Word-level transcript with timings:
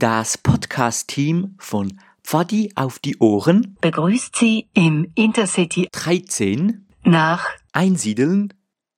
Das 0.00 0.38
Podcast-Team 0.38 1.56
von 1.58 2.00
Pfadi 2.24 2.72
auf 2.74 2.98
die 3.00 3.18
Ohren 3.18 3.76
begrüßt 3.82 4.34
Sie 4.34 4.70
im 4.72 5.12
Intercity 5.14 5.90
13 5.92 6.86
nach 7.04 7.44
Einsiedeln, 7.72 8.54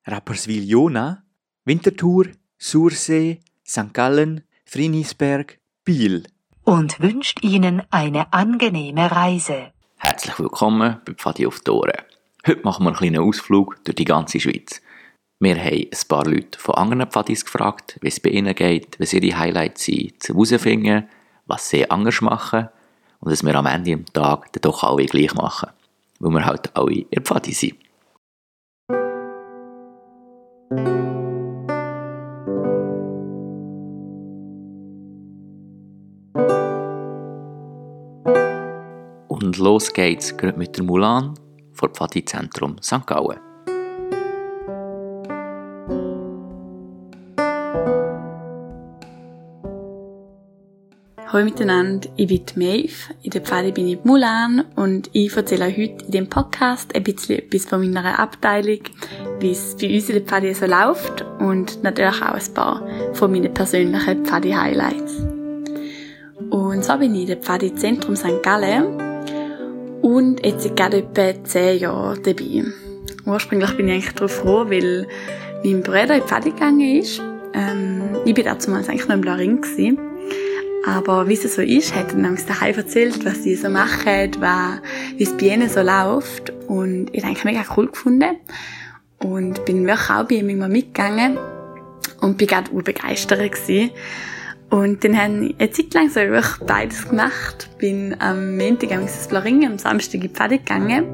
Rapperswil-Jona, 0.07 1.25
Winterthur, 1.65 2.27
Sursee, 2.57 3.41
St. 3.67 3.93
Gallen, 3.93 4.45
Frinisberg, 4.65 5.59
Biel. 5.85 6.23
und 6.63 7.01
wünscht 7.01 7.43
Ihnen 7.43 7.83
eine 7.91 8.33
angenehme 8.33 9.11
Reise. 9.11 9.73
Herzlich 9.97 10.39
willkommen 10.39 11.01
bei 11.05 11.15
Pfadi 11.15 11.49
auf 11.49 11.59
die 11.59 11.71
Ohren. 11.73 12.01
Heute 12.47 12.63
machen 12.63 12.85
wir 12.85 12.91
einen 12.91 12.97
kleinen 12.97 13.23
Ausflug 13.23 13.83
durch 13.83 13.97
die 13.97 14.05
ganze 14.05 14.39
Schweiz. 14.39 14.81
Wir 15.43 15.57
haben 15.57 15.89
ein 15.91 16.07
paar 16.07 16.25
Leute 16.25 16.57
von 16.57 16.77
anderen 16.77 17.11
Pfadis 17.11 17.45
gefragt, 17.45 17.99
wie 18.01 18.07
es 18.07 18.21
bei 18.21 18.31
ihnen 18.31 18.55
geht, 18.55 19.01
was 19.01 19.13
ihre 19.13 19.37
Highlights 19.37 19.87
sind, 19.87 20.23
zu 20.23 20.35
herausfinden, 20.35 21.09
was 21.47 21.69
sie 21.69 21.91
anders 21.91 22.21
machen 22.21 22.69
und 23.19 23.33
dass 23.33 23.43
wir 23.43 23.53
am 23.57 23.67
Ende 23.67 23.97
des 23.97 24.13
Tages 24.13 24.53
dann 24.53 24.61
doch 24.61 24.85
alle 24.85 25.05
gleich 25.07 25.35
machen, 25.35 25.71
weil 26.21 26.31
wir 26.31 26.47
halt 26.47 26.71
alle 26.77 26.93
in 26.93 27.11
der 27.11 27.23
Pfadi 27.23 27.53
sind. 27.53 27.75
Und 39.27 39.59
los 39.59 39.93
geht's 39.93 40.33
mit 40.57 40.77
der 40.77 40.85
Mulan 40.85 41.35
vor 41.73 41.89
Pfadi-Zentrum 41.89 42.77
St. 42.81 43.05
Gallen. 43.05 43.52
Hallo 51.33 51.47
miteinander, 51.47 52.11
ich 52.17 52.27
bin 52.27 52.45
die 52.45 52.59
Maeve, 52.59 53.15
in 53.23 53.31
der 53.31 53.41
Pfade 53.41 53.73
bin 53.73 53.89
ich 53.89 54.05
Mulan 54.05 54.67
und 54.77 55.09
ich 55.15 55.35
erzähle 55.35 55.65
euch 55.65 55.79
heute 55.79 56.05
in 56.05 56.11
dem 56.11 56.29
Podcast 56.29 56.95
ein 56.95 57.05
bisschen 57.05 57.39
etwas 57.39 57.65
von 57.65 57.81
meiner 57.81 58.19
Abteilung, 58.19 58.81
wie 59.41 59.53
es 59.53 59.75
bei 59.81 59.95
uns 59.95 60.11
in 60.11 60.17
der 60.17 60.25
Pfade 60.25 60.55
so 60.55 60.67
läuft 60.67 61.25
und 61.39 61.83
natürlich 61.83 62.21
auch 62.21 62.35
ein 62.35 62.55
paar 62.55 62.87
von 63.15 63.33
meinen 63.33 63.55
persönlichen 63.55 64.27
Pfade-Highlights. 64.27 65.23
Und 66.51 66.85
so 66.85 66.99
bin 66.99 67.15
ich 67.15 67.23
in 67.23 67.27
der 67.29 67.39
Pfade 67.39 67.75
Zentrum 67.77 68.15
St. 68.15 68.43
Gallen 68.43 69.01
und 70.03 70.45
jetzt 70.45 70.77
gerade 70.77 70.99
etwa 70.99 71.45
10 71.45 71.79
Jahre 71.79 72.21
dabei. 72.21 72.65
Ursprünglich 73.25 73.75
bin 73.79 73.89
ich 73.89 73.95
eigentlich 73.95 74.15
darauf 74.17 74.33
froh, 74.33 74.67
weil 74.69 75.09
mein 75.65 75.83
Bruder 75.83 76.17
in 76.17 76.21
die 76.21 76.29
Pfade 76.29 76.51
gegangen 76.51 76.99
ist. 76.99 77.23
Ähm, 77.55 78.03
ich 78.27 78.35
bin 78.35 78.45
damals 78.45 78.69
eigentlich 78.69 79.09
noch 79.09 79.17
im 79.17 79.23
Laring 79.23 79.63
gewesen. 79.63 80.12
Aber 80.85 81.29
wie 81.29 81.35
es 81.35 81.55
so 81.55 81.63
ist, 81.63 81.95
hat 81.95 82.11
er 82.11 82.19
nämlich 82.19 82.45
daheim 82.45 82.75
erzählt, 82.75 83.25
was 83.25 83.45
sie 83.45 83.55
so 83.55 83.69
machen, 83.69 84.33
wie 85.17 85.23
es 85.23 85.37
bei 85.37 85.47
ihnen 85.47 85.69
so 85.69 85.81
läuft. 85.81 86.53
Und 86.67 87.09
ich 87.13 87.25
habe 87.25 87.37
mega 87.45 87.65
cool 87.77 87.89
gefunden. 87.89 88.37
Und 89.19 89.65
bin 89.65 89.87
wirklich 89.87 90.11
auch 90.11 90.25
bei 90.25 90.37
ihm 90.37 90.49
immer 90.49 90.69
mitgegangen. 90.69 91.39
Und 92.21 92.37
bin 92.37 92.49
gerade 92.49 92.71
urbegeistert 92.73 93.53
gewesen. 93.53 93.91
Und 94.71 95.05
dann 95.05 95.17
haben 95.17 95.43
wir 95.43 95.55
eine 95.59 95.71
Zeit 95.71 95.95
lang 95.95 96.09
so 96.09 96.17
wirklich 96.17 96.67
beides 96.67 97.09
gemacht. 97.09 97.69
Bin 97.79 98.17
am 98.21 98.57
Montag 98.57 98.91
ins 98.91 99.29
Blaringen, 99.29 99.73
am 99.73 99.79
Samstag 99.79 100.15
in 100.15 100.21
die 100.23 100.29
Pfade 100.31 100.59
gegangen. 100.59 101.05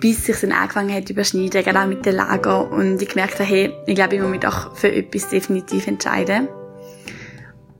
Bis 0.00 0.26
sich 0.26 0.36
dann 0.40 0.52
angefangen 0.52 0.94
hat 0.94 1.10
überschneiden, 1.10 1.64
gerade 1.64 1.80
auch 1.80 1.86
mit 1.86 2.06
dem 2.06 2.16
Lager. 2.16 2.70
Und 2.70 3.02
ich 3.02 3.08
gemerkt 3.08 3.40
habe, 3.40 3.48
hey, 3.48 3.72
ich 3.86 3.94
glaube, 3.94 4.14
ich 4.14 4.20
muss 4.20 4.30
mich 4.30 4.40
doch 4.40 4.76
für 4.76 4.92
etwas 4.92 5.30
definitiv 5.30 5.86
entscheiden. 5.86 6.48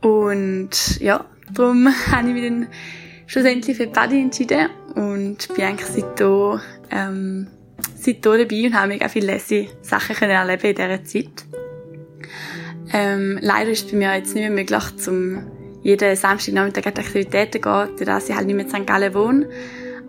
Und 0.04 1.00
ja, 1.00 1.24
darum 1.50 1.88
habe 2.12 2.28
ich 2.28 2.34
mich 2.34 2.44
dann 2.44 2.66
schlussendlich 3.26 3.76
für 3.76 3.86
Paddy 3.86 4.20
entschieden 4.20 4.68
und 4.94 5.48
bin 5.54 5.64
eigentlich 5.64 5.88
seitdem, 5.88 6.60
ähm, 6.90 7.46
seitdem 7.96 8.38
dabei 8.38 8.66
und 8.66 8.74
habe 8.74 8.88
mega 8.88 9.08
viele 9.08 9.26
lässige 9.26 9.70
Sachen 9.80 10.14
können 10.14 10.32
erleben 10.32 10.66
in 10.66 10.74
dieser 10.74 11.04
Zeit. 11.04 11.46
Ähm, 12.92 13.38
leider 13.40 13.70
ist 13.70 13.86
es 13.86 13.90
bei 13.90 13.96
mir 13.96 14.14
jetzt 14.14 14.34
nicht 14.34 14.46
mehr 14.46 14.50
möglich, 14.50 14.96
zum 14.98 15.46
jeden 15.82 16.14
Samstagnachmittag 16.14 16.86
an 16.86 16.98
Aktivitäten 16.98 17.52
zu 17.52 17.60
gehen, 17.60 18.06
da 18.06 18.18
ich 18.18 18.34
halt 18.34 18.46
nicht 18.46 18.56
mehr 18.56 18.66
in 18.66 18.70
St. 18.70 18.86
Gallen 18.86 19.14
wohne. 19.14 19.48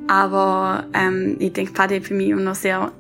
Aber 0.08 0.88
ähm, 0.94 1.38
ich 1.40 1.54
denke, 1.54 1.72
Paddy 1.72 1.96
hat 1.96 2.04
für 2.06 2.14
mich 2.14 2.30
immer 2.30 2.42
noch 2.42 2.56
sehr 2.56 2.92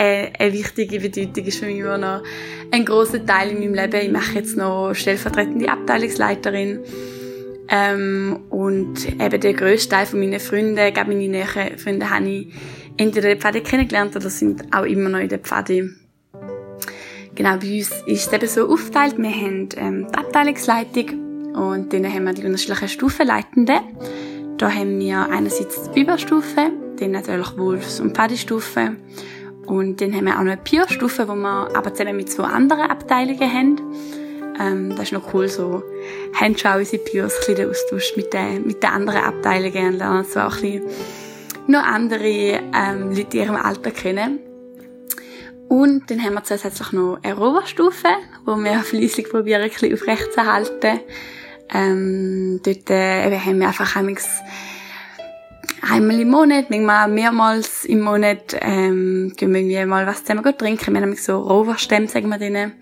eine, 0.00 0.32
eine 0.38 0.52
wichtige 0.52 0.98
Bedeutung 0.98 1.44
ist 1.44 1.58
für 1.58 1.66
mich 1.66 1.78
immer 1.78 1.98
noch 1.98 2.22
ein 2.70 2.84
großer 2.84 3.24
Teil 3.24 3.50
in 3.50 3.60
meinem 3.60 3.74
Leben. 3.74 4.06
Ich 4.06 4.12
mache 4.12 4.34
jetzt 4.36 4.56
noch 4.56 4.94
stellvertretende 4.94 5.68
Abteilungsleiterin. 5.68 6.80
Ähm, 7.68 8.40
und 8.50 9.06
eben 9.08 9.40
der 9.40 9.54
grösste 9.54 9.90
Teil 9.90 10.06
von 10.06 10.18
meinen 10.18 10.40
Freunden, 10.40 10.74
gerade 10.74 11.08
meine 11.08 11.28
näheren 11.28 11.78
Freunde, 11.78 12.10
habe 12.10 12.28
ich 12.28 12.48
entweder 12.96 13.30
in 13.30 13.38
der 13.38 13.40
Pfade 13.40 13.60
kennengelernt 13.60 14.16
oder 14.16 14.28
sind 14.28 14.74
auch 14.74 14.84
immer 14.84 15.08
noch 15.08 15.20
in 15.20 15.28
der 15.28 15.38
Pfade. 15.38 15.90
Genau, 17.36 17.56
bei 17.58 17.78
uns 17.78 17.92
ist 18.06 18.26
es 18.26 18.32
eben 18.32 18.48
so 18.48 18.68
aufgeteilt. 18.68 19.16
Wir 19.18 19.30
haben 19.30 19.68
ähm, 19.76 20.06
die 20.10 20.18
Abteilungsleitung 20.18 21.54
und 21.54 21.92
dann 21.92 22.12
haben 22.12 22.24
wir 22.24 22.32
die 22.32 22.44
unterschiedlichen 22.44 22.88
Stufenleitenden. 22.88 23.80
Da 24.58 24.70
haben 24.70 24.98
wir 24.98 25.28
einerseits 25.30 25.90
die 25.92 26.00
Überstufe, 26.00 26.72
dann 26.98 27.12
natürlich 27.12 27.56
Wolfs- 27.56 28.00
und 28.00 28.16
Pfadistufe 28.16 28.96
und 29.70 30.00
dann 30.00 30.12
haben 30.12 30.24
wir 30.24 30.32
auch 30.32 30.42
noch 30.42 30.50
eine 30.50 30.56
Peer-Stufe, 30.56 31.28
wo 31.28 31.36
wir 31.36 31.68
aber 31.76 31.94
zusammen 31.94 32.16
mit 32.16 32.28
zwei 32.28 32.42
anderen 32.42 32.90
Abteilungen 32.90 33.52
haben. 33.52 33.76
Ähm, 34.58 34.90
das 34.90 35.04
ist 35.04 35.12
noch 35.12 35.32
cool, 35.32 35.48
so 35.48 35.84
haben 36.34 36.58
schon 36.58 36.72
auch 36.72 36.78
unsere 36.78 37.00
Peers 37.00 37.34
ein 37.34 37.38
bisschen 37.38 37.54
den 37.54 37.70
Austausch 37.70 38.16
mit 38.16 38.32
den, 38.32 38.66
mit 38.66 38.82
den 38.82 38.90
anderen 38.90 39.22
Abteilungen 39.22 39.92
und 39.92 39.98
lernen 39.98 40.24
so 40.24 40.40
auch 40.40 40.56
ein 40.56 40.60
bisschen 40.60 40.82
noch 41.68 41.84
andere 41.84 42.24
ähm, 42.74 43.14
Leute 43.14 43.36
in 43.36 43.44
ihrem 43.44 43.54
Alter 43.54 43.92
kennen. 43.92 44.40
Und 45.68 46.10
dann 46.10 46.20
haben 46.20 46.34
wir 46.34 46.42
zusätzlich 46.42 46.90
noch 46.90 47.20
eine 47.22 47.34
Roverstufe, 47.34 48.08
wo 48.44 48.56
wir 48.56 48.80
fleissig 48.82 49.30
probieren, 49.30 49.62
ein 49.62 49.70
bisschen 49.70 49.94
aufrechtzuerhalten. 49.94 50.98
Ähm, 51.72 52.60
dort 52.64 52.90
äh, 52.90 53.38
haben 53.38 53.60
wir 53.60 53.68
einfach 53.68 53.94
einmal 55.82 56.20
im 56.20 56.28
Monat, 56.28 56.70
manchmal 56.70 57.08
mehrmals 57.08 57.84
im 57.84 58.00
Monat, 58.00 58.56
ähm, 58.60 59.32
gehen 59.36 59.52
wir 59.52 59.60
irgendwie 59.60 59.86
mal 59.86 60.06
was 60.06 60.24
zusammen 60.24 60.56
trinken. 60.56 60.94
Wir 60.94 61.02
haben 61.02 61.14
so 61.16 61.38
Roverstämme, 61.38 62.08
sagen 62.08 62.28
wir 62.28 62.38
denen. 62.38 62.72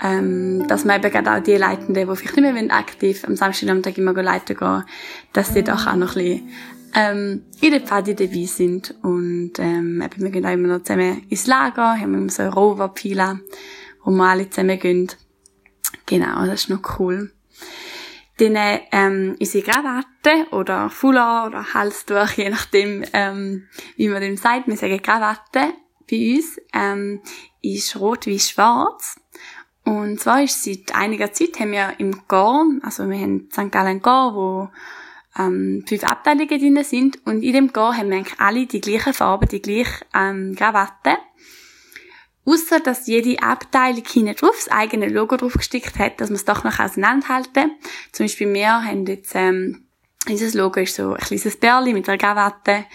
Ähm, 0.00 0.68
dass 0.68 0.84
man 0.84 1.00
eben 1.00 1.10
gerade 1.10 1.32
auch 1.32 1.42
die 1.42 1.56
Leitenden, 1.56 1.94
die 1.94 2.16
vielleicht 2.16 2.36
nicht 2.36 2.54
mehr 2.54 2.76
aktiv 2.76 3.24
am 3.26 3.34
Samstagnachmittag 3.34 3.98
immer 3.98 4.12
leiten 4.22 4.56
gehen, 4.56 4.84
dass 5.32 5.52
die 5.52 5.64
doch 5.64 5.88
auch 5.88 5.96
noch 5.96 6.14
ein 6.14 6.22
bisschen, 6.22 6.48
ähm, 6.94 7.42
in 7.60 7.72
der 7.72 7.80
Pfade 7.80 8.14
dabei 8.14 8.44
sind. 8.44 8.94
Und, 9.02 9.54
ähm, 9.58 10.00
eben, 10.00 10.22
wir 10.22 10.30
gehen 10.30 10.46
auch 10.46 10.52
immer 10.52 10.68
noch 10.68 10.84
zusammen 10.84 11.22
ins 11.28 11.48
Lager, 11.48 11.98
haben 11.98 12.14
immer 12.14 12.30
so 12.30 12.44
Rover-Pila, 12.44 13.40
wo 14.04 14.10
wir 14.12 14.24
alle 14.24 14.48
zusammen 14.48 14.78
gehen. 14.78 15.08
Genau, 16.06 16.46
das 16.46 16.62
ist 16.62 16.70
noch 16.70 17.00
cool. 17.00 17.32
Dann 18.38 18.80
ähm, 18.92 19.36
unsere 19.40 19.64
Krawatte 19.64 20.46
oder 20.52 20.90
Foulard 20.90 21.48
oder 21.48 21.74
Halstuch, 21.74 22.30
je 22.36 22.50
nachdem, 22.50 23.04
ähm, 23.12 23.68
wie 23.96 24.08
man 24.08 24.22
dem 24.22 24.36
sagt. 24.36 24.68
Wir 24.68 24.76
sagen 24.76 25.02
Krawatte 25.02 25.74
bei 26.08 26.36
uns, 26.36 26.60
ähm, 26.72 27.20
ist 27.62 27.96
rot 27.96 28.26
wie 28.26 28.38
schwarz. 28.38 29.20
Und 29.84 30.20
zwar 30.20 30.42
ist 30.42 30.62
seit 30.62 30.94
einiger 30.94 31.32
Zeit 31.32 31.58
haben 31.58 31.72
wir 31.72 31.94
im 31.98 32.28
Gorn, 32.28 32.80
also 32.84 33.08
wir 33.08 33.18
haben 33.18 33.48
St. 33.50 33.72
Gallen 33.72 34.02
Gorn, 34.02 34.34
wo 34.34 34.68
ähm, 35.38 35.84
fünf 35.86 36.04
Abteilungen 36.04 36.48
drin 36.48 36.84
sind. 36.84 37.26
Und 37.26 37.42
in 37.42 37.54
dem 37.54 37.72
Gorn 37.72 37.96
haben 37.96 38.10
wir 38.10 38.18
eigentlich 38.18 38.38
alle 38.38 38.66
die 38.66 38.80
gleichen 38.80 39.14
Farben, 39.14 39.48
die 39.48 39.62
gleiche 39.62 40.04
ähm, 40.14 40.54
Krawatte. 40.56 41.16
Ausser, 42.48 42.80
dass 42.80 43.06
jede 43.06 43.42
Abteilung 43.42 44.04
hinten 44.06 44.34
drauf 44.34 44.54
das 44.56 44.68
eigene 44.68 45.08
Logo 45.08 45.36
drauf 45.36 45.54
gestickt 45.54 45.98
hat, 45.98 46.20
dass 46.20 46.30
man 46.30 46.36
es 46.36 46.44
doch 46.44 46.64
noch 46.64 46.78
auseinanderhalten. 46.78 47.72
Zum 48.12 48.24
Beispiel 48.24 48.52
wir 48.54 48.84
haben 48.84 49.06
jetzt, 49.06 49.32
ähm, 49.34 49.84
dieses 50.28 50.54
Logo 50.54 50.80
ist 50.80 50.94
so 50.94 51.12
ein 51.12 51.18
kleines 51.18 51.56
Bärli 51.56 51.92
mit 51.92 52.08
einer 52.08 52.18
Krawatte. 52.18 52.86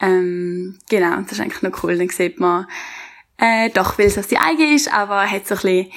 Ähm, 0.00 0.78
genau, 0.88 1.20
das 1.20 1.32
ist 1.32 1.40
eigentlich 1.40 1.62
noch 1.62 1.82
cool. 1.82 1.98
Dann 1.98 2.08
sieht 2.10 2.38
man, 2.38 2.66
äh, 3.38 3.70
doch, 3.70 3.98
weil 3.98 4.06
es 4.06 4.18
auf 4.18 4.26
die 4.26 4.38
eigene 4.38 4.74
ist, 4.74 4.92
aber 4.92 5.28
hat 5.28 5.46
so 5.46 5.54
ein 5.54 5.60
bisschen, 5.60 5.92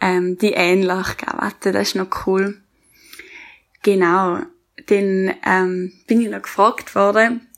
ähm, 0.00 0.38
die 0.38 0.52
ähnliche 0.52 1.16
Krawatte. 1.16 1.72
Das 1.72 1.88
ist 1.88 1.94
noch 1.94 2.26
cool. 2.26 2.60
Genau. 3.82 4.40
Dann, 4.86 5.34
ähm, 5.46 5.92
bin 6.06 6.20
ich 6.20 6.28
noch 6.28 6.42
gefragt 6.42 6.94
worden, 6.94 7.48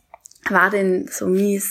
war 0.49 0.71
denn 0.71 1.09
so 1.11 1.27
mein 1.27 1.63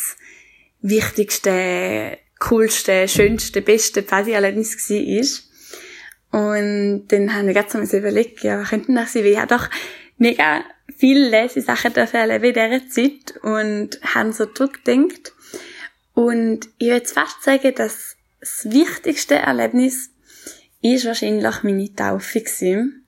wichtigste 0.81 2.18
coolste, 2.42 3.08
schönste, 3.08 3.62
beste 3.62 4.02
Partyerlebnis 4.02 4.90
war. 4.90 6.42
Und 6.42 7.08
dann 7.10 7.34
habe 7.34 7.50
ich 7.50 7.56
gerade 7.56 7.86
so 7.86 7.98
überlegt, 7.98 8.44
ja, 8.44 8.60
was 8.60 8.70
könnten 8.70 8.96
das 8.96 9.14
sein? 9.14 9.24
Weil 9.24 9.32
ich 9.32 9.38
habe 9.38 9.56
doch 9.56 9.70
mega 10.18 10.64
viele 10.98 11.30
Lesesachen 11.30 11.94
dafür 11.94 12.22
erleben 12.22 12.46
in 12.46 12.54
dieser 12.54 12.90
Zeit 12.90 13.44
und 13.44 14.00
habe 14.14 14.34
so 14.34 14.46
zurückgedacht. 14.46 15.34
Und 16.14 16.68
ich 16.78 16.90
würde 16.90 17.06
fast 17.06 17.44
sagen, 17.44 17.74
dass 17.76 18.18
das 18.40 18.68
wichtigste 18.70 19.36
Erlebnis 19.36 20.10
ist 20.82 21.06
wahrscheinlich 21.06 21.64
meine 21.64 21.94
Taufe 21.96 22.42
gewesen. 22.42 23.06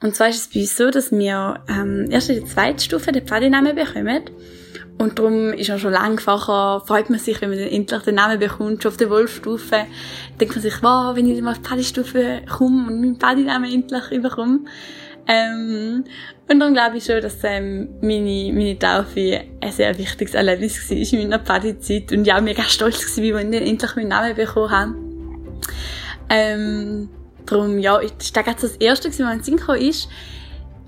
Und 0.00 0.14
zwar 0.14 0.28
ist 0.28 0.36
es 0.36 0.48
bei 0.48 0.60
uns 0.60 0.76
so, 0.76 0.90
dass 0.90 1.10
wir 1.10 1.64
ähm, 1.68 2.08
erst 2.10 2.30
in 2.30 2.36
der 2.36 2.46
zweiten 2.46 2.78
Stufe 2.78 3.12
den 3.12 3.26
Pfadinamen 3.26 3.74
bekommen. 3.74 4.30
Und 4.98 5.18
darum 5.18 5.52
ist 5.52 5.68
er 5.68 5.78
schon 5.78 5.92
langfacher, 5.92 6.82
freut 6.84 7.08
man 7.08 7.20
sich, 7.20 7.40
wenn 7.40 7.50
man 7.50 7.58
dann 7.58 7.68
endlich 7.68 8.02
den 8.02 8.16
Namen 8.16 8.40
bekommt, 8.40 8.82
schon 8.82 8.90
auf 8.90 8.96
der 8.96 9.10
Wolfstufe. 9.10 9.86
Denkt 10.40 10.54
man 10.56 10.62
sich, 10.62 10.82
wow, 10.82 11.14
wenn 11.14 11.26
ich 11.28 11.36
dann 11.36 11.44
mal 11.44 11.52
auf 11.52 11.58
die 11.58 11.68
Pfadistufe 11.68 12.42
komme 12.48 12.88
und 12.88 13.00
meinen 13.00 13.16
Pfadinamen 13.16 13.72
endlich 13.72 14.10
überkomme. 14.10 14.60
Ähm, 15.28 16.04
und 16.50 16.58
dann 16.58 16.72
glaube 16.72 16.96
ich 16.96 17.04
schon, 17.04 17.20
dass 17.20 17.36
ähm, 17.44 17.90
meine, 18.00 18.52
meine 18.52 18.78
Taufe 18.78 19.42
ein 19.60 19.72
sehr 19.72 19.96
wichtiges 19.98 20.34
Erlebnis 20.34 20.90
war 20.90 20.96
in 20.96 21.28
meiner 21.28 21.44
Pfadi-Zeit 21.44 22.10
und 22.12 22.30
auch 22.32 22.40
mega 22.40 22.62
stolz 22.62 23.16
war, 23.16 23.22
wie 23.22 23.28
ich 23.28 23.34
dann 23.34 23.52
endlich 23.52 23.94
meinen 23.94 24.08
Namen 24.08 24.34
bekommen 24.34 24.70
habe. 24.70 24.94
Ähm, 26.30 27.08
darum, 27.46 27.78
ja, 27.78 28.00
das 28.00 28.34
war 28.34 28.42
das 28.42 28.76
Erste, 28.76 29.10
was 29.10 29.18
mir 29.18 29.32
in 29.32 29.38
den 29.38 29.44
Sinn 29.44 29.58
ist. 29.78 30.08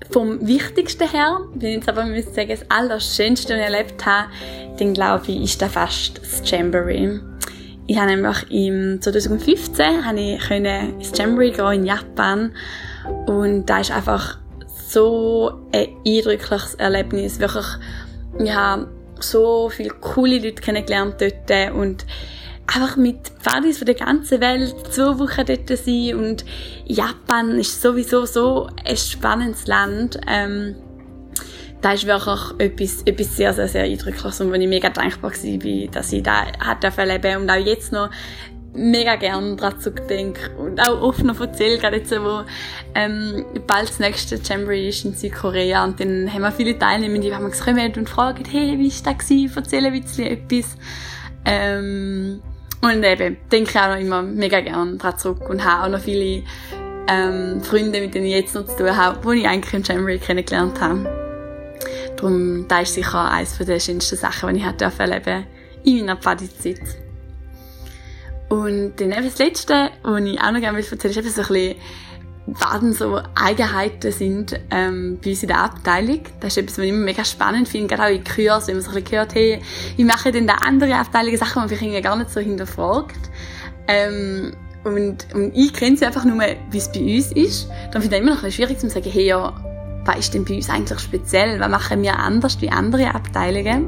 Vom 0.09 0.45
Wichtigsten 0.45 1.09
her, 1.09 1.39
wenn 1.53 1.69
ich 1.69 1.75
jetzt 1.77 1.89
aber 1.89 2.05
müsste 2.05 2.33
sagen, 2.33 2.49
das 2.49 2.65
Allerschönste, 2.69 3.53
was 3.53 3.59
ich 3.59 3.65
erlebt 3.65 4.05
habe, 4.05 4.29
dann 4.77 4.93
glaube 4.93 5.31
ich, 5.31 5.43
ist 5.43 5.61
das 5.61 5.71
fast 5.71 6.17
das 6.17 6.41
Jamboree. 6.49 7.19
Ich 7.87 7.97
habe 7.97 8.07
nämlich 8.07 8.49
im 8.49 9.01
2015 9.01 10.05
habe 10.05 10.19
ich 10.19 10.49
ins 10.49 11.17
Jamboree 11.17 11.51
gehen 11.51 11.73
in 11.73 11.85
Japan 11.85 12.53
und 13.27 13.65
da 13.65 13.79
ist 13.79 13.91
einfach 13.91 14.37
so 14.65 15.61
ein 15.73 15.87
eindrückliches 16.05 16.75
Erlebnis. 16.75 17.39
Wirklich, 17.39 17.65
ich 18.39 18.53
habe 18.53 18.87
so 19.19 19.69
viele 19.69 19.89
coole 19.89 20.39
Leute 20.39 20.61
kennengelernt 20.61 21.15
dort 21.19 21.73
und 21.73 22.05
einfach 22.67 22.95
mit 22.95 23.29
Pfadis 23.39 23.77
von 23.77 23.85
der 23.85 23.95
ganzen 23.95 24.39
Welt 24.41 24.75
zwei 24.91 25.19
Wochen 25.19 25.45
dort 25.45 25.77
sein 25.77 26.15
und 26.15 26.45
Japan 26.85 27.57
ist 27.59 27.81
sowieso 27.81 28.25
so 28.25 28.69
ein 28.85 28.97
spannendes 28.97 29.67
Land. 29.67 30.19
Ähm, 30.27 30.75
da 31.81 31.93
ist 31.93 32.05
wirklich 32.05 32.39
etwas, 32.59 33.01
etwas 33.03 33.35
sehr, 33.35 33.53
sehr, 33.53 33.67
sehr 33.67 33.83
Eindrückliches 33.83 34.39
und 34.41 34.51
wo 34.51 34.53
ich 34.53 34.67
mega 34.67 34.89
dankbar 34.89 35.31
war, 35.31 35.87
dass 35.91 36.13
ich 36.13 36.23
da 36.23 36.45
hat 36.59 36.83
erleben 36.83 37.41
und 37.41 37.49
auch 37.49 37.55
jetzt 37.55 37.91
noch 37.91 38.09
mega 38.73 39.15
gern 39.15 39.57
daran 39.57 39.79
zurückdenke 39.79 40.51
und 40.57 40.79
auch 40.79 41.01
oft 41.01 41.23
noch 41.23 41.39
erzähle, 41.41 41.77
gerade 41.77 41.97
jetzt, 41.97 42.11
wo 42.11 42.43
ähm, 42.95 43.45
bald 43.67 43.89
das 43.89 43.99
nächste 43.99 44.35
Jamboree 44.35 44.89
ist 44.89 45.03
in 45.03 45.13
Südkorea 45.13 45.83
und 45.83 45.99
dann 45.99 46.31
haben 46.31 46.41
wir 46.41 46.51
viele 46.51 46.77
Teilnehmer, 46.77 47.19
die 47.19 47.33
haben 47.33 47.49
gesagt 47.49 47.97
und 47.97 48.09
fragen, 48.09 48.45
hey, 48.49 48.77
wie 48.77 48.89
war 48.89 49.13
das? 49.13 49.55
Erzähl 49.55 49.85
ein 49.85 50.01
bisschen 50.01 50.27
etwas. 50.27 50.77
Ähm, 51.43 52.41
und 52.81 53.03
eben, 53.03 53.37
denke 53.51 53.69
ich 53.69 53.79
auch 53.79 53.89
noch 53.89 53.99
immer 53.99 54.21
mega 54.23 54.59
gern 54.59 54.97
daran 54.97 55.17
zurück 55.17 55.49
und 55.49 55.63
habe 55.63 55.83
auch 55.83 55.89
noch 55.89 56.03
viele 56.03 56.43
ähm, 57.07 57.61
Freunde, 57.61 58.01
mit 58.01 58.13
denen 58.13 58.25
ich 58.25 58.33
jetzt 58.33 58.55
noch 58.55 58.65
zu 58.65 58.77
tun 58.77 58.95
habe, 58.95 59.33
die 59.33 59.41
ich 59.41 59.47
eigentlich 59.47 59.73
im 59.73 59.83
Jamboree 59.83 60.17
kennengelernt 60.17 60.81
habe. 60.81 61.09
Darum, 62.15 62.67
da 62.67 62.81
ist 62.81 62.93
sicher 62.93 63.31
eines 63.31 63.57
der 63.57 63.79
schönsten 63.79 64.15
Sachen, 64.15 64.53
die 64.53 64.59
ich 64.59 64.65
erleben 64.65 64.77
durfte 64.77 65.45
in 65.83 65.99
meiner 65.99 66.17
Pfadizeit. 66.17 66.81
Und 68.49 68.95
dann 68.97 69.11
eben 69.11 69.25
das 69.25 69.37
Letzte, 69.37 69.91
was 70.03 70.21
ich 70.21 70.41
auch 70.41 70.51
noch 70.51 70.59
gerne 70.59 70.77
erzählen 70.79 71.03
will, 71.03 71.09
ist 71.11 71.17
eben 71.17 71.29
so 71.29 71.41
ein 71.41 71.47
bisschen 71.47 71.75
was 72.59 72.97
so 72.97 73.21
Eigenheiten 73.35 74.11
sind 74.11 74.59
ähm, 74.69 75.19
bei 75.23 75.31
uns 75.31 75.41
in 75.41 75.47
der 75.47 75.63
Abteilung. 75.63 76.21
Das 76.39 76.53
ist 76.53 76.57
etwas, 76.57 76.77
was 76.77 76.85
ich 76.85 76.89
immer 76.89 77.05
mega 77.05 77.23
spannend 77.23 77.67
finde, 77.67 77.95
gerade 77.95 78.13
auch 78.13 78.17
in 78.17 78.23
Kurs, 78.23 78.67
wenn 78.67 78.75
man 78.75 78.83
so 78.83 78.91
ein 78.91 79.03
bisschen 79.03 79.17
hört, 79.17 79.35
hey, 79.35 79.61
wie 79.95 80.03
machen 80.03 80.31
denn 80.31 80.47
da 80.47 80.55
andere 80.55 80.95
Abteilungen 80.95 81.37
Sachen, 81.37 81.53
die 81.53 81.59
man 81.59 81.69
vielleicht 81.69 82.03
gar 82.03 82.15
nicht 82.15 82.29
so 82.29 82.39
hinterfragt. 82.39 83.29
Ähm, 83.87 84.53
und, 84.83 85.27
und 85.33 85.55
ich 85.55 85.73
kenne 85.73 85.95
sie 85.95 86.05
einfach 86.05 86.25
nur, 86.25 86.39
wie 86.71 86.77
es 86.77 86.91
bei 86.91 87.01
uns 87.01 87.31
ist. 87.31 87.69
Dann 87.91 88.01
finde 88.01 88.17
ich 88.17 88.21
immer 88.21 88.31
noch 88.31 88.39
ein 88.39 88.45
bisschen 88.45 88.65
schwierig 88.65 88.79
zu 88.79 88.89
sagen, 88.89 89.09
hey, 89.11 89.27
ja, 89.27 89.53
was 90.05 90.17
ist 90.17 90.33
denn 90.33 90.45
bei 90.45 90.55
uns 90.55 90.69
eigentlich 90.69 90.99
speziell? 90.99 91.59
Was 91.59 91.69
machen 91.69 92.01
wir 92.01 92.17
anders 92.17 92.59
wie 92.61 92.69
andere 92.69 93.13
Abteilungen? 93.13 93.85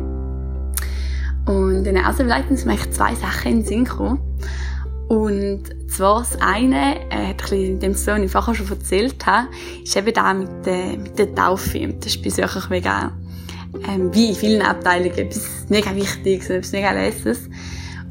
Und 1.46 1.86
in 1.86 1.96
der 1.96 2.04
ersten 2.04 2.24
Beleidigung 2.24 2.56
sind 2.56 2.68
mir 2.68 2.92
zwei 2.92 3.16
Sachen 3.16 3.52
in 3.52 3.60
den 3.60 3.66
Sinn 3.66 3.86
gekommen. 3.86 4.22
Und 5.08 5.64
zwar 5.90 6.20
das 6.20 6.42
eine, 6.42 7.00
äh, 7.12 7.34
in 7.52 7.80
dem 7.80 7.96
Zusammenhang, 7.96 8.26
ich 8.26 8.32
vorher 8.32 8.56
schon 8.56 8.70
erzählt 8.70 9.26
habe, 9.26 9.48
ist 9.84 9.96
eben 9.96 10.14
da 10.14 10.34
mit 10.34 10.66
der, 10.66 10.98
mit 10.98 11.20
der 11.20 11.36
Taufe. 11.36 11.94
Das 12.00 12.16
ist 12.16 12.22
bei 12.24 12.44
uns 12.44 12.70
mega, 12.70 13.12
ähm, 13.88 14.14
wie 14.14 14.30
in 14.30 14.36
vielen 14.36 14.62
Abteilungen, 14.62 15.18
etwas 15.18 15.66
mega 15.70 15.96
Wichtiges, 15.96 16.50
etwas 16.50 16.72
mega 16.72 16.92
Lässes. 16.92 17.50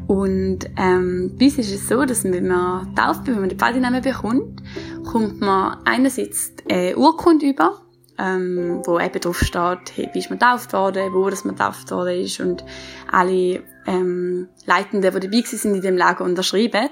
Und 0.06 0.58
ähm, 0.76 1.32
bei 1.38 1.46
uns 1.46 1.58
ist 1.58 1.72
es 1.72 1.88
so, 1.88 2.04
dass 2.04 2.24
wenn 2.24 2.46
man 2.46 2.94
tauft, 2.94 3.26
wenn 3.26 3.40
man 3.40 3.48
den 3.48 3.58
Pfadinamen 3.58 4.02
bekommt, 4.02 4.62
kommt 5.04 5.40
man 5.40 5.78
einerseits 5.84 6.52
eine 6.70 6.96
Urkunde 6.96 7.46
über, 7.46 7.80
ähm, 8.18 8.82
wo 8.84 8.98
eben 8.98 9.20
drauf 9.20 9.40
steht, 9.40 9.96
hey, 9.96 10.10
wie 10.12 10.18
ist 10.18 10.30
man 10.30 10.38
getauft 10.38 10.72
worden, 10.72 11.12
wo 11.12 11.28
das 11.30 11.44
man 11.44 11.56
getauft 11.56 11.90
worden 11.90 12.20
ist 12.20 12.40
und 12.40 12.64
alle 13.10 13.62
ähm, 13.86 14.48
Leitenden, 14.66 15.14
die 15.14 15.20
dabei 15.20 15.42
sind 15.42 15.74
in 15.74 15.80
dem 15.80 15.96
Lager 15.96 16.24
unterschreiben. 16.24 16.90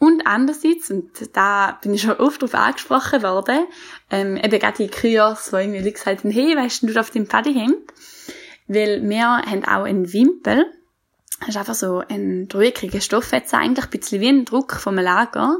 Und 0.00 0.26
andererseits, 0.26 0.90
und 0.90 1.36
da 1.36 1.78
bin 1.82 1.92
ich 1.92 2.02
schon 2.02 2.16
oft 2.16 2.40
darauf 2.40 2.54
angesprochen 2.54 3.22
worden, 3.22 3.66
ähm, 4.10 4.36
eben 4.36 4.58
gerade 4.60 4.76
die 4.76 4.88
Kryos, 4.88 5.52
wo 5.52 5.56
irgendwie 5.56 5.90
gesagt 5.90 6.22
haben, 6.22 6.30
hey, 6.30 6.56
weißt 6.56 6.82
du, 6.84 6.86
du 6.86 7.00
auf 7.00 7.10
dem 7.10 7.26
Pfadi 7.26 7.52
hängt? 7.52 7.92
Weil 8.68 9.02
wir 9.08 9.24
haben 9.24 9.64
auch 9.64 9.84
einen 9.84 10.12
Wimpel. 10.12 10.66
Das 11.40 11.50
ist 11.50 11.56
einfach 11.56 11.74
so 11.74 12.02
ein 12.08 12.46
drückiger 12.48 13.00
Stoff, 13.00 13.32
jetzt 13.32 13.54
eigentlich 13.54 13.86
ein 13.86 13.90
bisschen 13.90 14.20
wie 14.20 14.28
ein 14.28 14.44
Druck 14.44 14.74
vom 14.74 14.96
Lager 14.96 15.58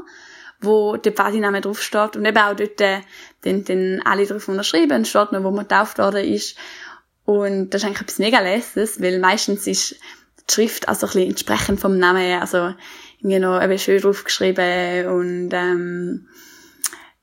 wo 0.61 0.97
der 0.97 1.13
Pfadiname 1.13 1.61
draufsteht 1.61 2.15
und 2.15 2.25
eben 2.25 2.37
auch 2.37 2.55
dort 2.55 2.81
äh, 2.81 2.99
den, 3.45 3.63
den 3.63 4.01
alle 4.05 4.25
drauf 4.25 4.47
unterschrieben 4.47 5.05
steht 5.05 5.31
noch, 5.31 5.43
wo 5.43 5.51
man 5.51 5.67
getauft 5.67 5.97
worden 5.97 6.23
ist. 6.23 6.57
Und 7.25 7.69
das 7.69 7.81
ist 7.81 7.87
eigentlich 7.87 8.01
etwas 8.01 8.19
mega 8.19 8.39
Lässiges, 8.39 9.01
weil 9.01 9.19
meistens 9.19 9.67
ist 9.67 9.95
die 10.49 10.53
Schrift 10.53 10.89
also 10.89 11.05
ein 11.05 11.13
bisschen 11.13 11.29
entsprechend 11.29 11.79
vom 11.79 11.97
Namen 11.97 12.21
her, 12.21 12.41
also 12.41 12.73
irgendwie 13.19 13.39
noch 13.39 13.61
eben 13.61 13.77
schön 13.77 14.01
draufgeschrieben 14.01 15.07
und 15.07 15.49
ähm, 15.53 16.27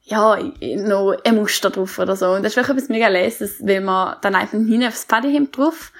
ja, 0.02 0.38
noch 0.76 1.16
ein 1.24 1.34
Muster 1.34 1.70
drauf 1.70 1.98
oder 1.98 2.14
so. 2.14 2.30
Und 2.30 2.44
das 2.44 2.52
ist 2.52 2.56
wirklich 2.56 2.76
etwas 2.76 2.88
mega 2.88 3.08
Lässiges, 3.08 3.56
weil 3.60 3.80
man 3.80 4.16
dann 4.22 4.36
einfach 4.36 4.56
hin 4.56 4.84
aufs 4.84 5.04
Pfadihemd 5.04 5.56
drauf 5.56 5.92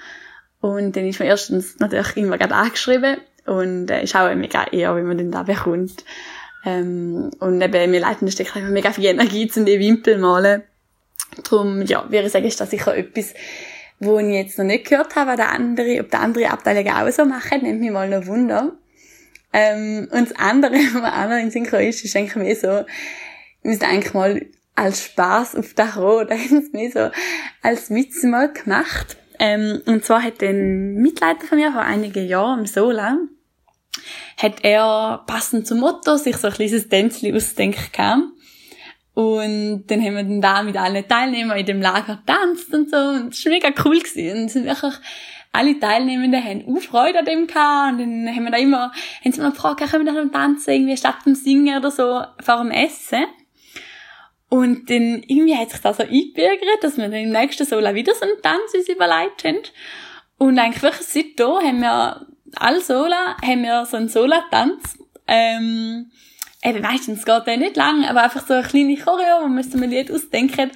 und 0.61 0.95
dann 0.95 1.05
ist 1.05 1.19
man 1.19 1.27
erstens 1.27 1.77
natürlich 1.79 2.15
immer 2.17 2.37
gerade 2.37 2.55
angeschrieben 2.55 3.17
und 3.45 3.91
äh, 3.91 4.03
ist 4.03 4.15
auch 4.15 4.33
mega 4.33 4.63
eher, 4.71 4.95
wenn 4.95 5.07
man 5.07 5.17
den 5.17 5.31
da 5.31 5.43
bekommt. 5.43 6.03
Ähm, 6.67 7.31
und 7.39 7.61
eben, 7.61 7.93
wir 7.93 7.99
leiten 8.01 8.29
steckt 8.29 8.53
einfach 8.53 8.69
mega 8.69 8.91
viel 8.91 9.05
Energie 9.05 9.47
zu 9.47 9.63
den 9.63 9.79
Wimpel 9.79 10.17
malen. 10.17 10.63
Darum, 11.49 11.81
ja, 11.83 12.03
würde 12.11 12.25
ich 12.25 12.31
sagen, 12.33 12.45
ist 12.45 12.59
das 12.59 12.71
sicher 12.71 12.93
etwas, 12.93 13.33
wo 13.99 14.19
ich 14.19 14.27
jetzt 14.33 14.57
noch 14.57 14.65
nicht 14.65 14.89
gehört 14.89 15.15
habe, 15.15 15.31
was 15.31 15.37
der 15.37 15.49
andere, 15.49 16.01
ob 16.01 16.11
der 16.11 16.19
andere 16.19 16.49
Abteilungen 16.49 16.91
auch 16.91 17.09
so 17.09 17.23
machen, 17.23 17.63
nimmt 17.63 17.79
mich 17.79 17.91
mal 17.91 18.09
noch 18.09 18.27
Wunder. 18.27 18.73
Ähm, 19.53 20.09
und 20.11 20.29
das 20.29 20.37
andere, 20.37 20.73
was 20.93 21.13
auch 21.13 21.29
noch 21.29 21.41
in 21.41 21.51
Synchro 21.51 21.77
ist, 21.77 22.03
ist 22.03 22.17
eigentlich 22.17 22.35
mehr 22.35 22.55
so, 22.55 22.67
wir 22.67 22.85
müssen 23.61 23.85
eigentlich 23.85 24.13
mal 24.13 24.45
als 24.75 25.05
Spaß 25.05 25.55
auf 25.55 25.73
der 25.73 25.95
Rot, 25.95 26.29
da 26.31 26.35
haben 26.35 26.61
sie 26.63 26.69
mir 26.73 26.91
so 26.91 27.09
als 27.61 27.89
Witz 27.89 28.23
mal 28.23 28.51
gemacht. 28.51 29.15
Ähm, 29.39 29.81
und 29.85 30.03
zwar 30.03 30.21
hat 30.21 30.43
ein 30.43 30.95
Mitleiter 30.95 31.47
von 31.47 31.59
mir 31.59 31.71
vor 31.71 31.83
einigen 31.83 32.27
Jahren 32.27 32.59
im 32.59 32.65
Sola, 32.65 33.19
hat 34.37 34.63
er 34.63 35.23
passend 35.25 35.67
zum 35.67 35.79
Motto 35.79 36.15
sich 36.17 36.37
so 36.37 36.47
ein 36.47 36.53
kleines 36.53 36.87
Tänzchen 36.87 37.35
ausdenkt 37.35 37.91
kam. 37.91 38.33
Und 39.15 39.85
dann 39.87 39.99
haben 39.99 40.15
wir 40.15 40.23
dann 40.23 40.41
da 40.41 40.61
mit 40.61 40.77
allen 40.77 41.07
Teilnehmern 41.07 41.57
in 41.57 41.65
dem 41.65 41.81
Lager 41.81 42.17
getanzt 42.17 42.71
und 42.71 42.91
so. 42.91 42.97
Und 42.97 43.33
das 43.33 43.43
war 43.45 43.51
mega 43.51 43.69
cool 43.83 43.97
gewesen. 43.97 44.43
Und 44.43 44.49
sind 44.49 44.65
wirklich, 44.65 44.93
alle 45.51 45.79
Teilnehmenden 45.79 46.43
haben 46.43 46.65
auch 46.67 46.81
Freude 46.81 47.19
an 47.19 47.25
dem 47.25 47.47
gehabt. 47.47 47.93
Und 47.93 47.99
dann 47.99 48.35
haben 48.35 48.43
wir 48.43 48.51
da 48.51 48.57
immer, 48.57 48.91
haben 49.25 49.31
sie 49.31 49.39
immer 49.39 49.49
gefragt, 49.49 49.79
können 49.89 50.05
wir 50.05 50.13
da 50.13 50.23
noch 50.23 50.31
tanzen, 50.31 50.71
irgendwie 50.71 50.97
statt 50.97 51.15
dem 51.25 51.33
Singen 51.33 51.79
oder 51.79 51.89
so, 51.89 52.21
vor 52.43 52.57
dem 52.57 52.69
Essen. 52.69 53.25
Und 54.49 54.87
dann 54.91 55.23
irgendwie 55.25 55.55
hat 55.55 55.71
sich 55.71 55.81
das 55.81 55.97
so 55.97 56.03
eingebürgert, 56.03 56.83
dass 56.83 56.97
wir 56.97 57.05
dann 57.09 57.19
im 57.19 57.31
nächsten 57.31 57.65
Sola 57.65 57.95
wieder 57.95 58.13
so 58.13 58.21
einen 58.21 58.39
Tanz 58.43 58.73
uns 58.75 58.87
überlegt 58.87 59.43
haben. 59.43 59.63
Und 60.37 60.59
eigentlich 60.59 60.83
wirklich 60.83 61.07
seitdem 61.07 61.47
haben 61.47 61.81
wir 61.81 62.27
all 62.55 62.81
Sola 62.81 63.37
haben 63.41 63.63
wir 63.63 63.85
so 63.85 63.97
einen 63.97 64.09
Sola-Tanz. 64.09 64.97
Ähm, 65.27 66.11
eben 66.63 66.81
meistens 66.81 67.25
geht 67.25 67.45
der 67.45 67.57
nicht 67.57 67.75
lang, 67.75 68.05
aber 68.05 68.23
einfach 68.23 68.45
so 68.45 68.53
eine 68.53 68.63
kleine 68.67 68.97
Choreo, 68.97 69.43
wo 69.43 69.47
man 69.47 69.63
sich 69.63 69.73
ein 69.73 69.89
Lied 69.89 70.11
ausdenken. 70.11 70.71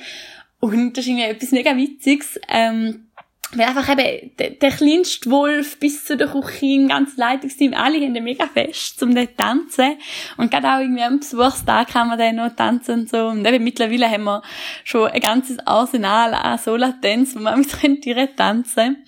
Und 0.60 0.98
das 0.98 1.06
ist 1.06 1.10
irgendwie 1.10 1.26
etwas 1.26 1.52
mega 1.52 1.76
Witziges. 1.76 2.40
Ähm, 2.48 3.08
weil 3.54 3.68
einfach 3.68 3.90
eben 3.90 4.32
der, 4.38 4.52
der 4.52 4.72
kleinste 4.72 5.30
Wolf 5.30 5.78
bis 5.80 6.06
zu 6.06 6.16
der 6.16 6.28
Küche 6.28 6.66
im 6.66 6.88
ganzen 6.88 7.20
Leitungsteam, 7.20 7.74
alle 7.74 8.00
haben 8.00 8.14
mega 8.24 8.48
fest, 8.48 9.02
um 9.04 9.14
dort 9.14 9.38
tanzen. 9.38 9.98
Und 10.38 10.52
gerade 10.52 10.70
auch 10.70 10.80
irgendwie 10.80 11.04
am 11.04 11.20
Besuchstag 11.20 11.90
kann 11.90 12.08
man 12.08 12.18
dann 12.18 12.38
noch 12.38 12.56
tanzen 12.56 13.02
und 13.02 13.10
so. 13.10 13.28
Und 13.28 13.46
eben 13.46 13.64
mittlerweile 13.64 14.10
haben 14.10 14.24
wir 14.24 14.42
schon 14.86 15.10
ein 15.10 15.20
ganzes 15.20 15.60
Arsenal 15.68 16.34
an 16.34 16.58
Sola-Tanz, 16.58 17.36
wo 17.36 17.40
man 17.40 17.60
mit 17.82 18.06
direkt 18.06 18.38
tanzen 18.38 19.04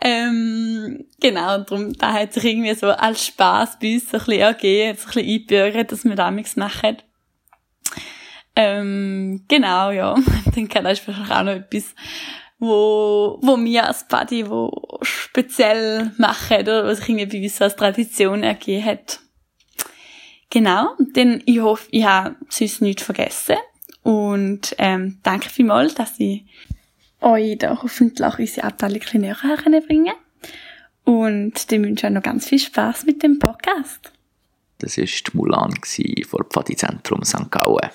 ähm, 0.00 1.04
genau, 1.20 1.58
darum, 1.58 1.92
da 1.94 2.12
hat 2.12 2.32
sich 2.32 2.44
irgendwie 2.44 2.74
so 2.74 2.88
als 2.88 3.26
Spaß 3.26 3.78
bei 3.80 3.94
uns 3.94 4.10
so 4.10 4.18
ein 4.18 4.24
bisschen 4.24 4.40
ergeben, 4.40 4.98
so 4.98 5.04
ein 5.04 5.14
bisschen 5.14 5.28
eingebürgert, 5.28 5.92
dass 5.92 6.04
wir 6.04 6.30
nichts 6.30 6.56
machen. 6.56 6.96
Ähm, 8.56 9.44
genau, 9.48 9.90
ja. 9.90 10.14
Ich 10.46 10.52
denke, 10.52 10.82
das 10.82 11.00
ist 11.00 11.08
wahrscheinlich 11.08 11.32
auch 11.32 11.42
noch 11.42 11.52
etwas, 11.52 11.94
wo, 12.58 13.38
wo 13.42 13.56
wir 13.58 13.86
als 13.86 14.06
Buddy 14.06 14.48
wo 14.48 14.98
speziell 15.02 16.12
machen, 16.18 16.58
oder 16.58 16.84
was 16.84 16.98
sich 16.98 17.08
irgendwie 17.08 17.38
bei 17.38 17.44
uns 17.44 17.62
als 17.62 17.76
Tradition 17.76 18.42
ergeben 18.42 18.84
hat. 18.84 19.20
Genau, 20.50 20.94
denn 20.98 21.42
ich 21.46 21.60
hoffe, 21.60 21.88
ich 21.90 22.04
habe 22.04 22.36
sonst 22.48 22.80
nichts 22.80 23.02
vergessen. 23.02 23.56
Und 24.02 24.76
ähm, 24.78 25.18
danke 25.22 25.48
vielmals, 25.48 25.94
dass 25.94 26.20
ich 26.20 26.44
euch 27.24 27.58
da 27.58 27.82
hoffentlich 27.82 28.38
unsere 28.38 28.66
Abteilung 28.66 29.00
ein 29.12 29.20
näher 29.20 29.80
bringen 29.86 30.14
Und 31.04 31.72
dann 31.72 31.84
wünsche 31.84 32.06
ich 32.06 32.10
euch 32.10 32.14
noch 32.14 32.22
ganz 32.22 32.48
viel 32.48 32.58
Spaß 32.58 33.04
mit 33.06 33.22
dem 33.22 33.38
Podcast. 33.38 34.12
Das 34.78 34.98
war 34.98 35.04
die 35.04 35.36
Mulan 35.36 35.74
vor 36.28 36.44
Pfadizentrum 36.44 37.24
St. 37.24 37.50
Gallen. 37.50 37.90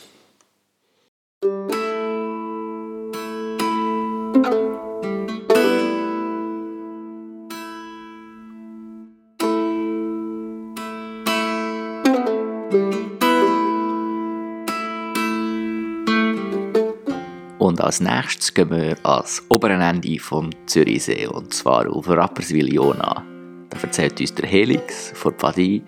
Als 17.89 18.01
nächstes 18.01 18.53
gehen 18.53 18.69
wir 18.69 18.97
ans 19.01 19.43
oberen 19.49 19.81
Ende 19.81 20.19
vom 20.19 20.51
Zürichsee 20.67 21.25
und 21.25 21.51
zwar 21.51 21.91
auf 21.91 22.07
Rapperswil-Jona. 22.07 23.25
Da 23.71 23.77
erzählt 23.81 24.21
uns 24.21 24.35
der 24.35 24.47
Helix 24.47 25.11
von 25.15 25.33
Pfadi 25.33 25.81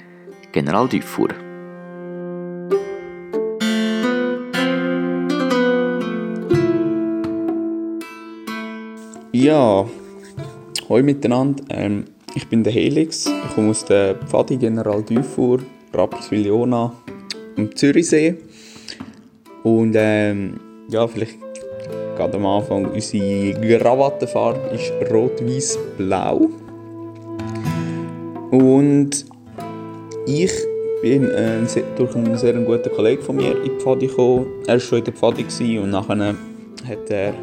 General 0.52 0.88
Dufour. 0.88 1.30
Ja, 9.32 9.86
hallo 10.90 11.04
miteinander. 11.04 11.64
Ähm, 11.70 12.06
ich 12.34 12.48
bin 12.48 12.64
der 12.64 12.74
Helix. 12.74 13.28
Ich 13.28 13.54
komme 13.54 13.70
aus 13.70 13.86
der 13.86 14.16
Pfadi 14.16 14.58
General 14.58 15.04
Dufour, 15.04 15.60
Rapperswil-Jona 15.94 16.96
am 17.58 17.76
Zürichsee. 17.76 18.38
Und 19.62 19.94
ähm, 19.96 20.60
ja, 20.90 21.08
vielleicht 21.08 21.51
gerade 22.16 22.38
am 22.38 22.46
Anfang, 22.46 22.86
unsere 22.86 23.80
Krawattenfarbe 23.80 24.76
ist 24.76 24.92
rot-weiß-blau. 25.12 26.50
Und 28.52 29.26
ich 30.28 30.52
bin 31.02 31.30
äh, 31.32 31.60
durch 31.98 32.16
einen 32.16 32.38
sehr 32.38 32.54
guten 32.54 32.92
Kollegen 32.92 33.22
von 33.22 33.36
mir 33.36 33.56
in 33.64 33.64
die 33.64 33.84
Pfadi 33.84 34.08
gekommen. 34.08 34.46
Er 34.68 34.74
war 34.74 34.80
schon 34.80 35.00
in 35.00 35.06
der 35.06 35.14
Pfadi 35.14 35.80
und 35.80 35.90
nachher 35.90 36.36
hat 36.88 37.10
er, 37.10 37.34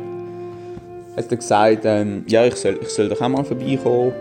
hat 1.16 1.30
er 1.30 1.36
gesagt, 1.36 1.80
ähm, 1.84 2.24
ja, 2.28 2.44
ich 2.44 2.54
soll, 2.54 2.78
ich 2.80 2.88
soll 2.88 3.08
doch 3.08 3.20
auch 3.20 3.28
mal 3.28 3.44
vorbeikommen. 3.44 4.12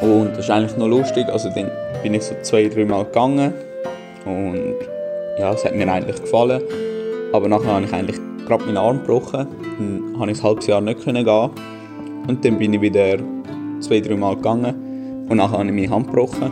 Und 0.00 0.30
das 0.32 0.40
ist 0.40 0.50
eigentlich 0.50 0.76
noch 0.76 0.88
lustig. 0.88 1.26
Also 1.28 1.48
dann 1.54 1.70
bin 2.02 2.14
ich 2.14 2.22
so 2.22 2.34
zwei, 2.42 2.66
drei 2.68 2.84
Mal 2.84 3.04
gegangen 3.04 3.52
und 4.24 4.74
ja, 5.38 5.52
es 5.52 5.64
hat 5.64 5.74
mir 5.74 5.90
eigentlich 5.90 6.20
gefallen. 6.20 6.62
Aber 7.32 7.48
nachher 7.48 7.74
habe 7.74 7.84
ich 7.84 7.92
eigentlich 7.92 8.18
gerade 8.52 8.66
meinen 8.66 8.76
Arm 8.76 8.98
gebrochen. 8.98 9.46
Dann 9.78 10.20
habe 10.20 10.30
ich 10.30 10.38
ein 10.38 10.44
halbes 10.44 10.66
Jahr 10.66 10.80
nicht 10.82 11.02
gehen. 11.04 11.50
Und 12.28 12.44
dann 12.44 12.58
bin 12.58 12.74
ich 12.74 12.80
wieder 12.80 13.16
zwei, 13.80 14.00
drei 14.00 14.14
Mal 14.14 14.36
gegangen. 14.36 15.26
Und 15.28 15.38
nachher 15.38 15.58
habe 15.58 15.66
ich 15.66 15.74
meine 15.74 15.90
Hand 15.90 16.08
gebrochen. 16.08 16.50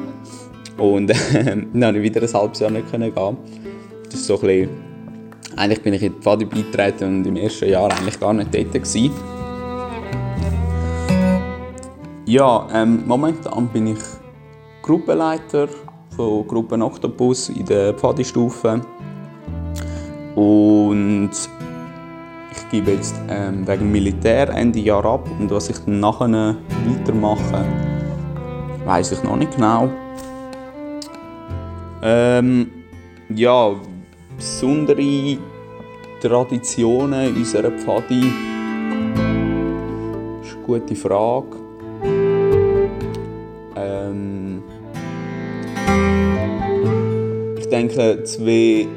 Und 0.78 1.08
dann 1.34 1.84
habe 1.84 1.98
ich 1.98 2.02
wieder 2.02 2.22
ein 2.22 2.32
halbes 2.32 2.60
Jahr 2.60 2.70
nicht 2.70 2.90
gehen. 2.90 3.36
Das 4.04 4.14
ist 4.14 4.26
so 4.26 4.34
ein 4.36 4.40
bisschen, 4.40 4.70
eigentlich 5.56 5.82
bin 5.82 5.94
ich 5.94 6.02
in 6.02 6.14
die 6.14 6.20
Pfade 6.20 6.46
beigetreten 6.46 7.18
und 7.18 7.26
im 7.26 7.36
ersten 7.36 7.68
Jahr 7.68 7.90
eigentlich 7.92 8.18
gar 8.18 8.32
nicht 8.32 8.54
dort 8.54 8.72
gewesen. 8.72 9.10
Ja, 12.24 12.66
ähm, 12.72 13.02
momentan 13.06 13.68
bin 13.68 13.88
ich 13.88 13.98
Gruppenleiter 14.82 15.68
von 16.16 16.46
Gruppen 16.46 16.80
Octopus 16.80 17.50
in 17.50 17.66
der 17.66 17.92
Pfadi-Stufe. 17.92 18.80
Und 20.34 21.30
ich 22.52 22.68
gebe 22.70 22.92
jetzt 22.92 23.14
ähm, 23.28 23.66
wegen 23.66 23.90
Militär 23.90 24.48
Ende 24.50 24.78
Jahr 24.80 25.04
ab 25.04 25.28
und 25.38 25.50
was 25.50 25.70
ich 25.70 25.78
dann 25.78 26.00
nachher 26.00 26.56
weitermache, 26.86 27.64
weiß 28.84 29.12
ich 29.12 29.22
noch 29.22 29.36
nicht 29.36 29.54
genau. 29.56 29.88
Ähm, 32.02 32.70
ja, 33.28 33.74
besondere 34.36 35.38
Traditionen 36.20 37.36
unserer 37.36 37.70
Pfadi 37.70 38.32
ist 40.42 40.56
eine 40.56 40.64
gute 40.66 40.94
Frage. 40.96 41.56
Ähm, 43.76 44.62
ich 47.58 47.68
denke, 47.68 48.24
zwei 48.24 48.88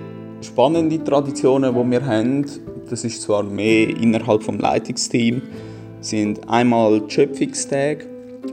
spannende 0.42 1.04
Traditionen, 1.04 1.74
die 1.74 1.92
wir 1.92 2.06
haben, 2.06 2.46
das 2.94 3.04
ist 3.04 3.24
zwar 3.24 3.42
mehr 3.42 3.90
innerhalb 3.90 4.46
des 4.46 4.60
Leitungsteams, 4.60 5.42
sind 6.00 6.48
einmal 6.48 7.02
die 7.02 7.12
Schöpfungstage 7.12 8.06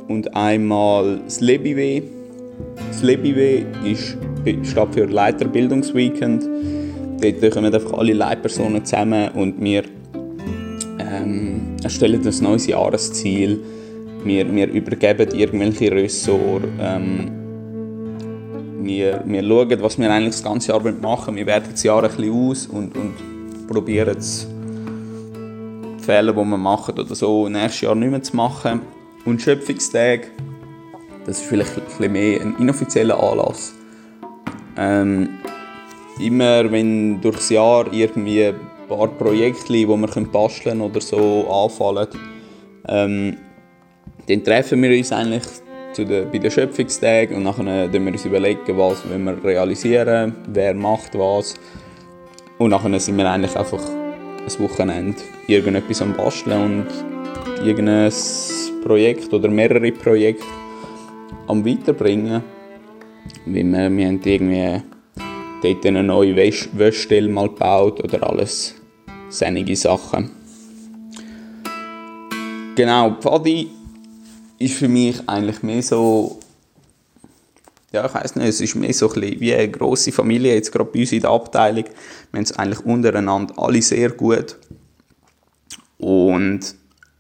und 0.09 0.35
einmal 0.35 1.21
das 1.27 1.41
Lebiwe. 1.41 2.03
Das 2.89 3.03
Lebiwe 3.03 3.67
ist, 3.85 4.17
steht 4.43 4.95
für 4.95 5.05
Leiterbildungsweekend. 5.05 6.49
Dort 7.21 7.53
kommen 7.53 7.75
einfach 7.75 7.93
alle 7.93 8.15
Leitpersonen 8.15 8.83
zusammen 8.83 9.29
und 9.33 9.63
wir 9.63 9.83
ähm, 10.99 11.77
erstellen 11.83 12.27
ein 12.27 12.43
neues 12.43 12.67
Jahresziel. 12.67 13.61
Wir, 14.25 14.51
wir 14.55 14.69
übergeben 14.69 15.35
irgendwelche 15.35 15.93
Ressorts. 15.93 16.67
Ähm, 16.81 17.31
wir, 18.83 19.23
wir 19.27 19.43
schauen, 19.43 19.83
was 19.83 19.99
wir 19.99 20.11
eigentlich 20.11 20.37
das 20.37 20.43
ganze 20.43 20.73
Jahr 20.73 20.81
machen 20.81 21.03
wollen. 21.03 21.37
Wir 21.37 21.47
werten 21.47 21.73
das 21.73 21.83
Jahr 21.83 22.03
ein 22.03 22.11
bisschen 22.11 22.33
aus 22.33 22.67
und, 22.67 22.97
und 22.97 23.30
probieren 23.71 24.17
die 24.19 26.03
Fehler, 26.03 26.33
die 26.33 26.39
wir 26.39 26.59
machen 26.59 26.99
oder 26.99 27.15
so, 27.15 27.49
nächstes 27.49 27.83
Jahr 27.83 27.95
nicht 27.95 28.11
mehr 28.11 28.23
zu 28.23 28.35
machen. 28.35 28.81
Und 29.25 29.41
Schöpfungstag, 29.41 30.29
das 31.25 31.39
ist 31.39 31.47
vielleicht 31.47 31.77
ein 31.77 31.85
bisschen 31.85 32.13
mehr 32.13 32.41
ein 32.41 32.57
inoffizieller 32.59 33.23
Anlass. 33.23 33.73
Ähm, 34.77 35.29
immer 36.19 36.71
wenn 36.73 37.21
durchs 37.21 37.51
Jahr 37.51 37.93
irgendwie 37.93 38.47
ein 38.47 38.57
paar 38.89 39.07
Projekte, 39.07 39.73
die 39.73 39.87
wir 39.87 39.97
basteln 39.97 40.63
können 40.65 40.81
oder 40.81 41.01
so 41.01 41.49
anfallen, 41.49 42.09
ähm, 42.89 43.37
dann 44.27 44.45
treffen 44.45 44.83
wir 44.83 44.99
uns 44.99 45.13
eigentlich 45.13 45.45
zu 45.93 46.05
den, 46.05 46.29
bei 46.31 46.39
den 46.39 46.51
Schöpfungstagen 46.51 47.37
und 47.37 47.45
dann 47.45 47.93
überlegen 48.25 48.67
wir 48.67 48.85
uns 48.85 49.05
was 49.05 49.05
wir 49.09 49.45
realisieren, 49.45 50.35
wer 50.49 50.75
macht 50.75 51.17
was. 51.17 51.55
Und 52.61 52.73
dann 52.73 53.01
sind 53.01 53.17
wir 53.17 53.27
eigentlich 53.27 53.57
einfach 53.57 53.81
ein 53.89 54.59
Wochenende 54.59 55.17
irgendetwas 55.47 56.03
am 56.03 56.13
Basteln 56.13 56.63
und 56.63 57.67
irgendein 57.67 58.13
Projekt 58.85 59.33
oder 59.33 59.49
mehrere 59.49 59.91
Projekte 59.93 60.45
am 61.49 61.65
Weiterbringen. 61.65 62.43
Wir, 63.47 63.65
wir 63.65 63.79
haben 63.79 63.99
irgendwie 63.99 64.83
dort 65.63 65.87
eine 65.87 66.03
neue 66.03 66.37
Wäschstelle 66.37 67.31
mal 67.31 67.49
gebaut 67.49 68.05
oder 68.05 68.29
alles 68.29 68.75
sinnige 69.31 69.75
Sachen. 69.75 70.31
Genau, 72.77 73.17
Pfadi 73.23 73.71
ist 74.59 74.75
für 74.75 74.89
mich 74.89 75.27
eigentlich 75.27 75.63
mehr 75.63 75.81
so, 75.83 76.39
ja 77.93 78.07
ich 78.07 78.15
weiß 78.15 78.37
nicht, 78.37 78.49
es 78.49 78.61
ist 78.61 78.75
mehr 78.75 78.93
so 78.93 79.09
ein 79.13 79.21
bisschen 79.21 79.41
wie 79.41 79.55
eine 79.55 79.71
grosse 79.71 80.13
Familie, 80.13 80.55
jetzt 80.55 80.73
gerade 80.73 80.91
bei 80.91 81.01
uns 81.01 81.13
in 81.13 81.21
der 81.21 81.31
Abteilung. 81.31 81.85
Wir 81.85 82.39
haben 82.39 82.45
es 82.45 82.53
eigentlich 82.53 82.85
untereinander 82.85 83.55
alle 83.57 83.83
sehr 83.83 84.11
gut. 84.11 84.57
Und 85.99 86.75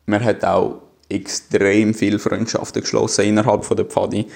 man 0.06 0.24
hat 0.24 0.44
auch 0.44 0.82
extrem 1.08 1.92
viele 1.92 2.18
Freundschaften 2.18 2.82
geschlossen 2.82 3.24
innerhalb 3.24 3.68
der 3.68 3.84
Pfadi. 3.84 4.26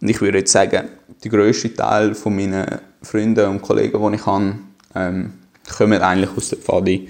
Und 0.00 0.08
ich 0.08 0.20
würde 0.20 0.38
jetzt 0.38 0.52
sagen, 0.52 0.88
der 1.22 1.30
grösste 1.30 1.72
Teil 1.72 2.14
von 2.14 2.36
meinen 2.36 2.80
Freunden 3.02 3.48
und 3.48 3.62
Kollegen, 3.62 4.10
die 4.10 4.16
ich 4.16 4.26
habe, 4.26 4.58
ähm, 4.94 5.34
kommen 5.76 6.02
eigentlich 6.02 6.36
aus 6.36 6.50
der 6.50 6.58
Pfadi 6.58 7.08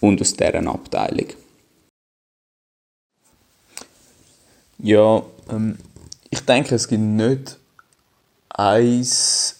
und 0.00 0.20
aus 0.20 0.34
deren 0.34 0.68
Abteilung. 0.68 1.28
Ja, 4.78 5.22
ähm, 5.50 5.78
ich 6.28 6.40
denke, 6.40 6.74
es 6.74 6.86
gibt 6.86 7.02
nicht 7.02 7.58
ein, 8.58 9.06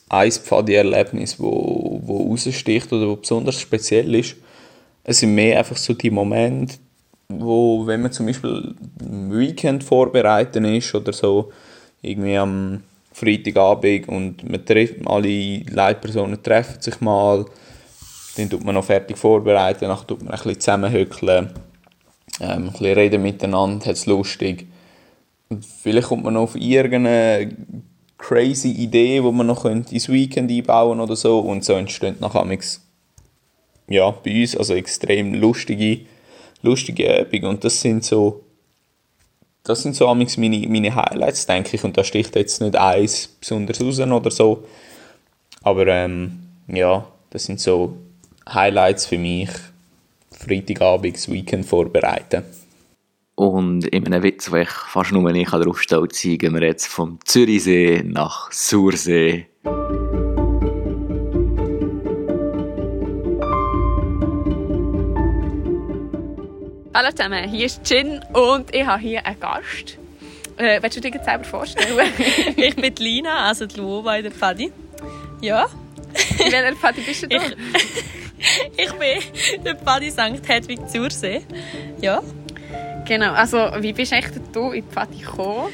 ein 0.09 0.33
Pfadi-Erlebnis, 0.33 1.39
wo, 1.39 2.01
wo 2.03 2.29
raussticht 2.31 2.93
oder 2.93 3.09
wo 3.09 3.17
besonders 3.17 3.61
speziell 3.61 4.15
ist. 4.15 4.37
Es 5.05 5.21
sind 5.21 5.35
mehr 5.35 5.59
einfach 5.59 5.77
so 5.77 5.93
die 5.93 6.11
Momente, 6.11 6.77
wo, 7.29 7.87
wenn 7.87 8.03
man 8.03 8.13
zum 8.13 8.27
Beispiel 8.27 8.75
ein 9.01 9.39
Weekend 9.39 9.85
vorbereiten 9.85 10.65
ist 10.65 10.95
oder 10.95 11.13
so, 11.13 11.53
irgendwie 12.01 12.37
am 12.37 12.83
Freitagabend 13.13 14.09
und 14.09 14.49
man 14.49 14.65
trifft, 14.65 15.07
alle 15.07 15.59
Leitpersonen 15.59 16.43
treffen 16.43 16.81
sich 16.81 17.01
mal 17.01 17.47
Dann 18.37 18.51
tut 18.51 18.65
man 18.65 18.75
noch 18.75 18.85
fertig 18.85 19.19
vorbereiten, 19.19 19.89
dann 19.89 20.07
tut 20.07 20.23
man 20.23 20.33
ein 20.33 20.37
bisschen 20.37 20.61
zusammenhöckeln, 20.61 21.51
ähm, 22.41 22.51
ein 22.51 22.73
bisschen 22.73 22.95
reden 22.95 23.23
miteinander, 23.23 23.87
hat 23.87 23.97
es 23.97 24.07
lustig. 24.07 24.67
Und 25.49 25.65
vielleicht 25.65 26.09
kommt 26.09 26.25
man 26.25 26.35
noch 26.35 26.43
auf 26.43 26.57
irgendeine 26.57 27.55
crazy 28.19 28.71
Idee, 28.71 29.21
die 29.21 29.33
man 29.33 29.47
noch 29.47 29.65
ins 29.65 30.09
Weekend 30.09 30.51
einbauen 30.51 31.01
oder 31.01 31.17
so. 31.17 31.41
Und 31.41 31.65
so 31.65 31.75
entstehen 31.75 32.17
nachher 32.21 32.45
ja, 33.89 34.11
bei 34.11 34.41
uns 34.41 34.57
also 34.57 34.75
extrem 34.75 35.35
lustige, 35.35 36.01
lustige 36.63 37.21
Übungen 37.21 37.47
und 37.47 37.65
das 37.65 37.81
sind 37.81 38.05
so 38.05 38.43
das 39.63 39.83
sind 39.83 39.97
so 39.97 40.15
meine, 40.15 40.69
meine 40.69 40.95
Highlights, 40.95 41.47
denke 41.47 41.75
ich, 41.75 41.83
und 41.83 41.97
da 41.97 42.05
sticht 42.05 42.37
jetzt 42.37 42.61
nicht 42.61 42.77
eins 42.77 43.27
besonders 43.27 43.81
raus 43.81 43.99
oder 43.99 44.31
so, 44.31 44.65
aber 45.63 45.89
ähm, 45.89 46.39
ja, 46.69 47.05
das 47.31 47.45
sind 47.45 47.61
so 47.61 47.97
Highlights 48.49 49.07
für 49.07 49.19
mich, 49.19 49.51
Freitagabend, 50.31 51.17
das 51.17 51.29
Weekend 51.29 51.67
vorbereiten. 51.67 52.45
Und 53.37 53.87
in 53.89 54.07
einem 54.07 54.23
Witz, 54.23 54.51
wo 54.51 54.57
ich 54.57 54.71
fast 54.71 55.13
nur 55.13 55.31
ich 55.35 55.49
drauf 55.49 55.83
stolz 55.83 56.23
sein 56.23 56.39
gehen 56.39 56.55
wir 56.55 56.63
jetzt 56.63 56.87
vom 56.87 57.19
Zürichsee 57.23 58.03
nach 58.03 58.51
Sursee. 58.51 59.47
Hallo 66.95 67.11
zusammen, 67.11 67.47
hier 67.51 67.67
ist 67.67 67.83
Jin 67.85 68.23
und 68.33 68.75
ich 68.75 68.87
habe 68.87 69.03
hier 69.03 69.27
einen 69.27 69.39
Gast. 69.39 69.99
Äh, 70.57 70.81
willst 70.81 70.97
du 70.97 71.03
dir 71.03 71.11
jetzt 71.11 71.27
selber 71.27 71.45
vorstellen? 71.45 71.95
ich 72.57 72.75
bin 72.75 72.95
Lina, 72.97 73.49
also 73.49 73.67
die 73.67 73.79
Luova 73.79 74.17
in 74.17 74.23
der 74.23 74.33
Pfadi. 74.33 74.73
Ja. 75.43 75.67
In 76.39 76.53
welcher 76.53 76.75
Pfadi 76.75 77.03
bist 77.03 77.25
du 77.25 77.29
da? 77.29 77.37
Ich, 77.37 78.87
ich 78.87 78.93
bin 78.95 79.63
der 79.63 79.77
Pfadi 79.77 80.11
St. 80.11 80.41
Hedwig 80.49 80.89
Zursee. 80.89 81.43
Ja. 82.01 82.23
Genau, 83.07 83.33
also 83.35 83.59
wie 83.79 83.93
bist 83.93 84.13
du 84.53 84.73
in 84.73 84.83
die 84.83 84.83
Pfadi 84.83 85.19
gekommen? 85.19 85.69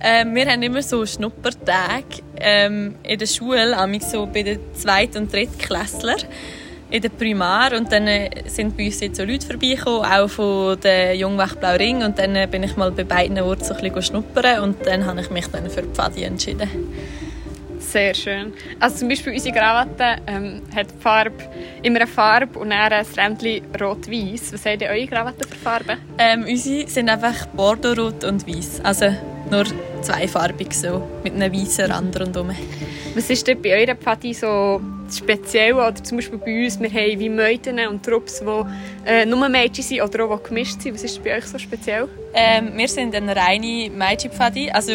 Ähm, 0.00 0.34
wir 0.34 0.46
haben 0.46 0.62
immer 0.62 0.82
so 0.82 1.04
Schnuppertage 1.04 2.22
ähm, 2.38 2.94
in 3.02 3.18
der 3.18 3.26
Schule, 3.26 3.76
so 4.00 4.26
bei 4.26 4.42
den 4.42 4.60
Zweit- 4.74 5.16
und 5.16 5.32
Drittklässlern 5.32 6.20
in 6.90 7.02
der 7.02 7.08
Primar 7.08 7.72
und 7.76 7.90
dann 7.92 8.06
äh, 8.06 8.30
sind 8.46 8.76
bei 8.76 8.86
uns 8.86 9.00
jetzt 9.00 9.16
so 9.16 9.24
Leute 9.24 9.46
vorbeigekommen, 9.46 10.04
auch 10.04 10.28
von 10.28 10.80
der 10.80 11.16
Jungwacht 11.16 11.60
Blau 11.60 11.74
Ring 11.74 12.02
und 12.04 12.18
dann 12.18 12.36
äh, 12.36 12.48
bin 12.50 12.62
ich 12.62 12.76
mal 12.76 12.92
bei 12.92 13.04
beiden 13.04 13.38
Orten 13.40 13.64
so 13.64 13.74
ein 13.74 13.80
bisschen 13.80 14.02
schnuppern 14.02 14.60
und 14.60 14.86
dann 14.86 15.04
habe 15.06 15.20
ich 15.20 15.30
mich 15.30 15.46
dann 15.48 15.68
für 15.68 15.82
Pfadi 15.82 16.22
entschieden. 16.22 16.68
Sehr 17.90 18.14
schön. 18.14 18.52
Also 18.78 18.98
zum 18.98 19.08
Beispiel 19.08 19.32
unsere 19.32 19.52
Krawatte 19.52 20.22
ähm, 20.28 20.62
hat 20.76 20.86
Farbe, 21.00 21.42
immer 21.82 21.96
eine 21.96 22.06
Farbe 22.06 22.56
und 22.56 22.70
dann 22.70 22.92
ein 22.92 23.04
Rändchen 23.18 23.62
rot-weiß. 23.80 24.52
Was 24.52 24.64
ihr 24.64 24.88
eure 24.88 25.06
Krawatte 25.08 25.48
für 25.48 25.56
Farben? 25.56 25.98
Ähm, 26.16 26.44
unsere 26.48 26.88
sind 26.88 27.08
einfach 27.08 27.46
Bordeaux-rot 27.46 28.22
und 28.22 28.46
weiß. 28.46 28.82
Also 28.84 29.06
nur 29.50 29.64
zweifarbig 30.02 30.72
so, 30.72 31.02
mit 31.24 31.34
einem 31.34 31.52
weißen 31.52 31.90
Rand 31.90 32.20
rundherum. 32.20 32.50
Was 33.16 33.28
ist 33.28 33.48
denn 33.48 33.60
bei 33.60 33.80
eurer 33.80 33.96
Pfadi 33.96 34.34
so 34.34 34.80
speziell? 35.12 35.74
Oder 35.74 35.96
zum 35.96 36.18
Beispiel 36.18 36.38
bei 36.38 36.64
uns, 36.64 36.78
wir 36.80 36.90
haben 36.90 37.18
wie 37.18 37.28
Meuten 37.28 37.80
und 37.88 38.04
Trupps, 38.04 38.40
die 38.40 39.10
äh, 39.10 39.26
nur 39.26 39.48
Mädchen 39.48 39.82
sind 39.82 40.00
oder 40.00 40.26
auch 40.26 40.40
die 40.44 40.48
gemischt 40.48 40.80
sind. 40.80 40.94
Was 40.94 41.02
ist 41.02 41.24
bei 41.24 41.36
euch 41.36 41.46
so 41.46 41.58
speziell? 41.58 42.08
Ähm, 42.34 42.70
wir 42.76 42.86
sind 42.86 43.16
eine 43.16 43.34
reine 43.34 43.90
Mädchenpfadi, 43.90 44.70
also 44.70 44.92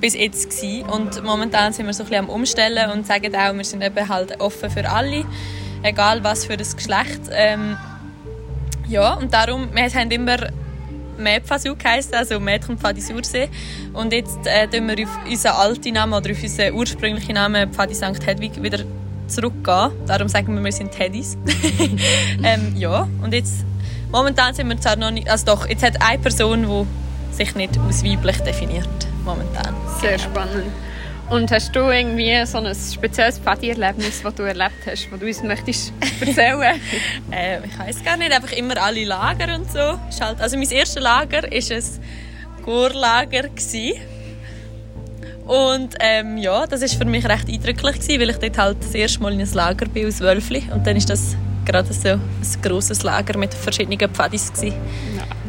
bis 0.00 0.14
jetzt 0.14 0.50
gewesen. 0.50 0.88
Und 0.88 1.24
momentan 1.24 1.72
sind 1.72 1.86
wir 1.86 1.94
so 1.94 2.04
ein 2.04 2.08
bisschen 2.08 2.24
am 2.24 2.30
Umstellen 2.30 2.90
und 2.90 3.06
sagen 3.06 3.34
auch, 3.34 3.54
wir 3.54 3.64
sind 3.64 3.82
eben 3.82 4.08
halt 4.08 4.40
offen 4.40 4.70
für 4.70 4.88
alle, 4.88 5.24
egal 5.82 6.22
was 6.24 6.44
für 6.44 6.56
das 6.56 6.76
Geschlecht. 6.76 7.22
Ähm, 7.30 7.76
ja, 8.88 9.14
und 9.14 9.32
darum, 9.32 9.68
wir 9.74 9.82
haben 9.84 10.10
immer 10.10 10.36
Mädpfasu 11.18 11.74
geheißen, 11.76 12.14
also 12.14 12.38
Mädchenpfadi 12.38 13.00
Sursee. 13.00 13.48
Und 13.92 14.12
jetzt 14.12 14.46
äh, 14.46 14.68
wir 14.70 15.06
auf 15.06 15.18
unseren 15.28 15.52
alten 15.52 15.94
Namen 15.94 16.14
oder 16.14 16.30
auf 16.30 16.42
unseren 16.42 16.74
ursprünglichen 16.74 17.34
Namen 17.34 17.72
Pfadi 17.72 17.94
St. 17.94 18.24
Hedwig 18.26 18.62
wieder 18.62 18.84
zurückgehen. 19.26 19.90
Darum 20.06 20.28
sagen 20.28 20.54
wir, 20.54 20.62
wir 20.62 20.72
sind 20.72 20.92
Teddys. 20.92 21.36
ähm, 22.44 22.74
ja, 22.76 23.08
und 23.22 23.32
jetzt, 23.32 23.64
momentan 24.12 24.54
sind 24.54 24.68
wir 24.68 24.80
zwar 24.80 24.96
noch 24.96 25.10
nicht, 25.10 25.28
also 25.28 25.46
doch, 25.46 25.68
jetzt 25.68 25.82
hat 25.82 26.00
eine 26.00 26.18
Person, 26.18 26.62
die 26.62 27.05
sich 27.36 27.54
nicht 27.54 27.78
als 27.78 28.04
weiblich 28.04 28.38
definiert, 28.38 28.88
momentan. 29.24 29.74
Sehr 30.00 30.18
spannend. 30.18 30.72
Und 31.28 31.50
hast 31.50 31.74
du 31.74 31.80
irgendwie 31.90 32.46
so 32.46 32.58
ein 32.58 32.72
spezielles 32.72 33.40
Partyerlebnis, 33.40 34.22
das 34.22 34.34
du 34.34 34.44
erlebt 34.44 34.86
hast, 34.86 35.08
das 35.10 35.20
du 35.20 35.26
uns 35.26 35.42
möchtest 35.42 35.92
erzählen? 36.20 36.80
äh, 37.32 37.58
ich 37.66 37.78
weiß 37.78 38.04
gar 38.04 38.16
nicht, 38.16 38.32
einfach 38.32 38.52
immer 38.52 38.80
alle 38.80 39.04
Lager 39.04 39.56
und 39.56 39.70
so. 39.70 39.98
Halt, 40.20 40.40
also 40.40 40.56
mein 40.56 40.70
erstes 40.70 41.02
Lager 41.02 41.42
war 41.42 41.50
ein 41.50 42.64
Chorlager. 42.64 43.48
Und 45.46 45.94
ähm, 46.00 46.38
ja, 46.38 46.66
das 46.66 46.82
war 46.82 46.88
für 46.88 47.04
mich 47.04 47.24
recht 47.28 47.48
eindrücklich, 47.48 47.96
gewesen, 47.96 48.20
weil 48.20 48.30
ich 48.30 48.36
dort 48.36 48.58
halt 48.58 48.76
das 48.80 48.94
erste 48.94 49.20
Mal 49.20 49.32
in 49.32 49.40
ein 49.40 49.52
Lager 49.52 49.86
bin 49.86 50.06
aus 50.06 50.20
Wölfli. 50.20 50.62
Und 50.72 50.86
dann 50.86 50.96
ist 50.96 51.10
das 51.10 51.36
gerade 51.66 51.92
so 51.92 52.08
ein 52.08 52.20
grosses 52.62 53.02
Lager 53.02 53.36
mit 53.38 53.52
verschiedenen 53.52 53.98
Pfadis. 54.14 54.52
Ja, 54.62 54.72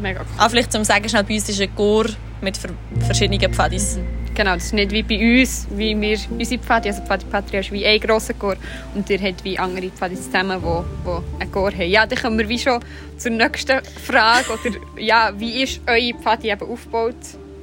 mega 0.02 0.20
cool. 0.20 0.26
Ah, 0.36 0.48
vielleicht 0.48 0.72
zum 0.72 0.84
Sagen, 0.84 1.08
schnell, 1.08 1.24
bei 1.24 1.34
uns 1.34 1.48
ist 1.48 1.60
ein 1.60 1.74
Chor 1.74 2.06
mit 2.42 2.58
verschiedenen 3.06 3.52
Pfadis. 3.52 3.96
Mhm. 3.96 4.18
Genau, 4.34 4.54
das 4.54 4.66
ist 4.66 4.74
nicht 4.74 4.92
wie 4.92 5.02
bei 5.02 5.40
uns, 5.40 5.66
wie 5.70 6.00
wir 6.00 6.16
unsere 6.30 6.62
Pfadi, 6.62 6.90
also 6.90 7.02
Pfadi 7.02 7.24
Patria 7.24 7.58
ist 7.58 7.72
wie 7.72 7.84
ein 7.84 7.98
grosser 7.98 8.34
Chor 8.34 8.54
und 8.94 9.10
ihr 9.10 9.20
habt 9.20 9.42
wie 9.42 9.58
andere 9.58 9.90
Pfadis 9.90 10.26
zusammen, 10.26 10.62
die, 10.62 11.08
die 11.08 11.42
einen 11.42 11.50
Chor 11.50 11.72
haben. 11.72 11.90
Ja, 11.90 12.06
dann 12.06 12.18
kommen 12.18 12.38
wir 12.38 12.48
wie 12.48 12.58
schon 12.58 12.78
zur 13.16 13.32
nächsten 13.32 13.80
Frage, 14.06 14.46
oder 14.52 14.76
ja, 14.96 15.32
wie 15.36 15.64
ist 15.64 15.80
eure 15.88 16.14
Pfadi 16.22 16.50
eben 16.50 16.70
aufgebaut? 16.70 17.16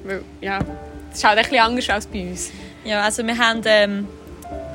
Weil, 0.03 0.21
ja, 0.41 0.59
das 0.59 1.19
ist 1.19 1.23
halt 1.23 1.37
ein 1.37 1.43
bisschen 1.43 1.63
anders 1.63 1.89
als 1.89 2.07
bei 2.07 2.27
uns. 2.27 2.51
Ja, 2.83 3.03
also 3.03 3.25
wir 3.25 3.37
haben 3.37 3.61
ähm, 3.63 4.07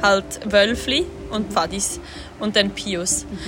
halt 0.03 0.41
Wölfli 0.51 1.05
und 1.31 1.53
Pfadis 1.53 2.01
und 2.41 2.57
dann 2.57 2.71
Pius. 2.71 3.25
Mhm. 3.25 3.39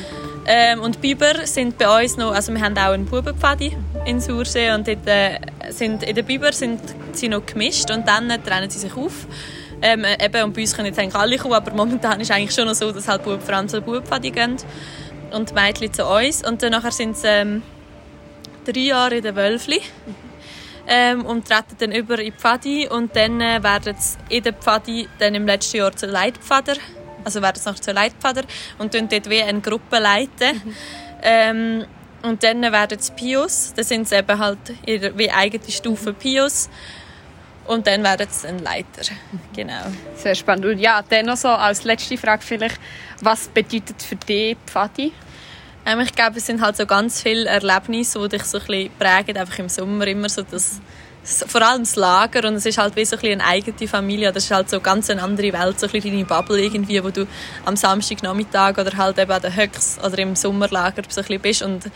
Ähm, 0.45 0.81
und 0.81 1.01
Biber 1.01 1.47
sind 1.47 1.79
bei 1.79 2.03
uns 2.03 2.17
noch, 2.17 2.35
also 2.35 2.53
wir 2.53 2.61
haben 2.61 2.77
auch 2.77 2.93
einen 2.93 3.07
Bubenpfadi 3.07 3.77
in 4.07 4.21
Sursee 4.21 4.73
und 4.73 4.89
dort, 4.89 5.07
äh, 5.07 5.39
sind, 5.71 6.03
in 6.03 6.17
den 6.17 6.25
Biber 6.25 6.53
sind 6.53 6.81
sie 7.13 7.29
noch 7.29 7.47
gemischt 7.47 7.91
und 7.91 8.09
dann 8.09 8.29
trennen 8.43 8.69
sie 8.69 8.81
sich 8.81 8.97
auf. 8.97 9.27
Ähm, 9.81 10.05
eben, 10.05 10.45
und 10.45 10.55
bei 10.55 10.63
uns 10.63 10.75
können 10.75 10.87
jetzt 10.87 10.99
eigentlich 10.99 11.15
alle 11.15 11.37
kommen, 11.39 11.55
aber 11.55 11.73
momentan 11.73 12.21
ist 12.21 12.31
es 12.31 12.37
eigentlich 12.37 12.55
schon 12.55 12.67
noch 12.67 12.75
so, 12.75 12.91
dass 12.91 13.07
halt 13.07 13.23
Bub, 13.23 13.43
vor 13.43 13.55
allem 13.55 13.69
zu 13.69 13.81
Bubenpfadi 13.81 14.31
gehen 14.31 14.57
und 15.33 15.51
die 15.51 15.55
Mädchen 15.55 15.93
zu 15.93 16.07
uns. 16.07 16.47
Und 16.47 16.63
dann 16.63 16.91
sind 16.91 17.17
sie 17.17 17.29
ähm, 17.29 17.63
drei 18.65 18.81
Jahre 18.81 19.17
in 19.17 19.23
den 19.23 19.37
Wölfli. 19.37 19.81
Ähm, 20.85 21.25
und 21.25 21.47
treten 21.47 21.77
dann 21.79 21.93
über 21.93 22.19
in 22.19 22.25
die 22.25 22.33
Pfadi 22.33 22.89
und 22.89 23.15
dann 23.15 23.41
äh, 23.41 23.63
werden 23.63 23.95
sie 23.97 24.37
in 24.37 24.43
der 24.43 24.53
Pfadi 24.53 25.09
dann 25.21 25.37
im 25.37 25.47
letzten 25.47 25.77
Jahr 25.77 25.95
zu 25.95 26.07
Leitpfader 26.07 26.75
also 27.25 27.43
werden 27.43 27.57
es 27.57 27.65
nachher 27.65 27.81
zu 27.81 27.93
Leitpfader 27.93 28.43
und 28.79 28.95
dann 28.95 29.09
dort 29.09 29.29
wie 29.29 29.43
eine 29.43 29.61
Gruppe 29.61 29.99
leiten. 29.99 30.63
Mhm. 30.65 30.75
Ähm, 31.23 31.85
und 32.23 32.43
dann 32.45 32.63
werden 32.63 32.99
es 32.99 33.11
Pios, 33.11 33.73
dann 33.75 33.85
sind 33.85 34.03
es 34.03 34.13
eben 34.13 34.39
halt 34.39 34.59
wie 34.87 35.31
eigene 35.31 35.71
Stufe 35.71 36.13
Pios. 36.13 36.69
Und 37.67 37.87
dann 37.87 38.03
werden 38.03 38.27
es 38.29 38.45
ein 38.45 38.59
Leiter. 38.59 39.03
Genau. 39.55 39.85
Sehr 40.17 40.35
spannend. 40.35 40.67
Und 40.67 40.79
ja, 40.79 41.03
dann 41.09 41.27
noch 41.27 41.37
so 41.37 41.49
als 41.49 41.85
letzte 41.85 42.19
Frage 42.19 42.43
vielleicht, 42.43 42.81
was 43.21 43.49
bedeutet 43.49 44.03
für 44.03 44.17
dich 44.17 44.57
Pfadi? 44.67 45.13
Ähm, 45.87 46.01
ich 46.01 46.13
glaube, 46.13 46.39
es 46.39 46.47
sind 46.47 46.61
halt 46.61 46.77
so 46.77 46.87
ganz 46.87 47.23
viele 47.23 47.49
Erlebnisse, 47.49 48.21
die 48.21 48.37
dich 48.37 48.45
so 48.45 48.59
ein 48.59 48.67
bisschen 48.67 48.91
prägen, 48.99 49.37
einfach 49.37 49.59
im 49.59 49.69
Sommer 49.69 50.07
immer 50.07 50.29
so 50.29 50.43
das 50.43 50.81
vor 51.25 51.63
allem 51.63 51.83
das 51.83 51.97
Lager 51.97 52.49
und 52.49 52.57
es 52.57 52.67
ist 52.67 52.79
halt 52.79 52.97
wie 52.97 53.05
so 53.05 53.17
ein 53.17 53.25
eine 53.25 53.45
eigene 53.45 53.89
Familie. 53.89 54.33
Das 54.33 54.45
ist 54.45 54.51
halt 54.51 54.69
so 54.69 54.81
ganz 54.81 55.09
eine 55.09 55.23
andere 55.23 55.53
Welt, 55.53 55.79
so 55.79 55.87
ein 55.87 56.01
deine 56.01 56.25
Bubble 56.25 56.61
irgendwie, 56.61 57.03
wo 57.03 57.11
du 57.11 57.27
am 57.65 57.77
Samstagnachmittag 57.77 58.79
oder 58.79 58.97
halt 58.97 59.19
eben 59.19 59.31
an 59.31 59.43
den 59.43 59.57
Höcks 59.57 59.99
oder 60.05 60.19
im 60.19 60.35
Sommerlager 60.35 61.03
so 61.09 61.23
ein 61.27 61.41
bist 61.41 61.63
und 61.63 61.91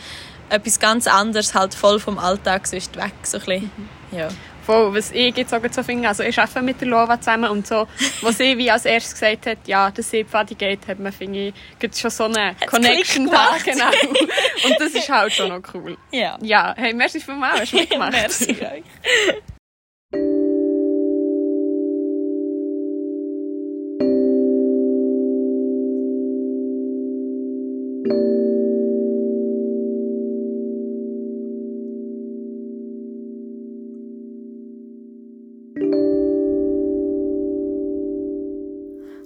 etwas 0.49 0.79
ganz 0.79 1.07
anderes, 1.07 1.53
halt 1.53 1.75
voll 1.75 1.99
vom 1.99 2.17
Alltag 2.17 2.67
sonst 2.67 2.95
weg, 2.95 3.13
so 3.23 3.37
ein 3.37 3.43
bisschen. 3.43 3.71
Ja 4.11 4.29
voll, 4.67 4.93
was 4.93 5.11
ich 5.11 5.35
jetzt 5.37 5.53
auch 5.53 5.61
so 5.71 5.81
finde, 5.81 6.09
also 6.09 6.23
ich 6.23 6.37
arbeite 6.37 6.61
mit 6.61 6.81
der 6.81 6.89
Lova 6.89 7.19
zusammen 7.19 7.49
und 7.49 7.65
so, 7.65 7.87
was 8.21 8.37
sie 8.37 8.57
wie 8.57 8.69
als 8.69 8.83
erstes 8.85 9.13
gesagt 9.13 9.45
hat, 9.45 9.59
ja, 9.65 9.89
dass 9.89 10.11
sie 10.11 10.25
Pfadi 10.25 10.55
geht, 10.55 10.85
hat 10.87 10.99
man, 10.99 11.13
finde 11.13 11.53
ich, 11.79 11.97
schon 11.97 12.11
so 12.11 12.25
eine 12.25 12.49
Hat's 12.49 12.67
Connection 12.67 13.29
da, 13.31 13.55
genau. 13.63 13.85
und 14.65 14.75
das 14.77 14.91
ist 14.91 15.09
halt 15.09 15.31
schon 15.31 15.49
noch 15.49 15.61
cool. 15.73 15.97
Ja. 16.11 16.37
Ja, 16.41 16.75
hey, 16.77 16.93
merci 16.93 17.21
vielmals, 17.21 17.61
hast 17.61 17.71
du 17.71 17.77
mitgemacht. 17.81 18.11
merci 18.11 18.51
euch. 18.51 18.83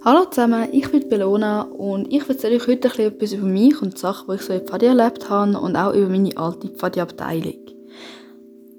Hallo 0.03 0.25
zusammen, 0.25 0.67
ich 0.71 0.89
bin 0.89 1.07
Bellona 1.09 1.61
und 1.61 2.11
ich 2.11 2.27
erzähle 2.27 2.55
euch 2.55 2.65
heute 2.65 2.87
etwas 3.03 3.33
über 3.33 3.45
mich 3.45 3.79
und 3.83 3.93
die 3.93 3.99
Sachen, 3.99 4.31
die 4.31 4.35
ich 4.37 4.41
so 4.41 4.51
in 4.51 4.65
Pfadi 4.65 4.87
erlebt 4.87 5.29
habe 5.29 5.59
und 5.59 5.75
auch 5.75 5.93
über 5.93 6.09
meine 6.09 6.35
alte 6.37 6.69
Pfadi-Abteilung. 6.69 7.59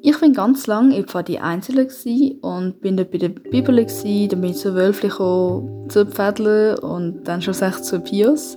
Ich 0.01 0.21
war 0.21 0.29
ganz 0.31 0.67
lange 0.67 0.97
in 0.97 1.07
Pfadi 1.07 1.39
Einzelne 1.39 1.87
und 2.41 2.81
bin 2.81 2.97
dort 2.97 3.13
bei 3.13 3.19
der 3.19 3.29
Bibel, 3.29 3.77
dann 3.77 4.41
bin 4.41 4.51
ich 4.51 4.57
zu 4.57 4.75
Wölfli 4.75 5.11
zu 5.11 6.07
Pfädeln 6.07 6.81
und 6.81 7.23
dann 7.23 7.41
schon 7.41 7.55
zu 7.55 8.01
Pios. 8.01 8.57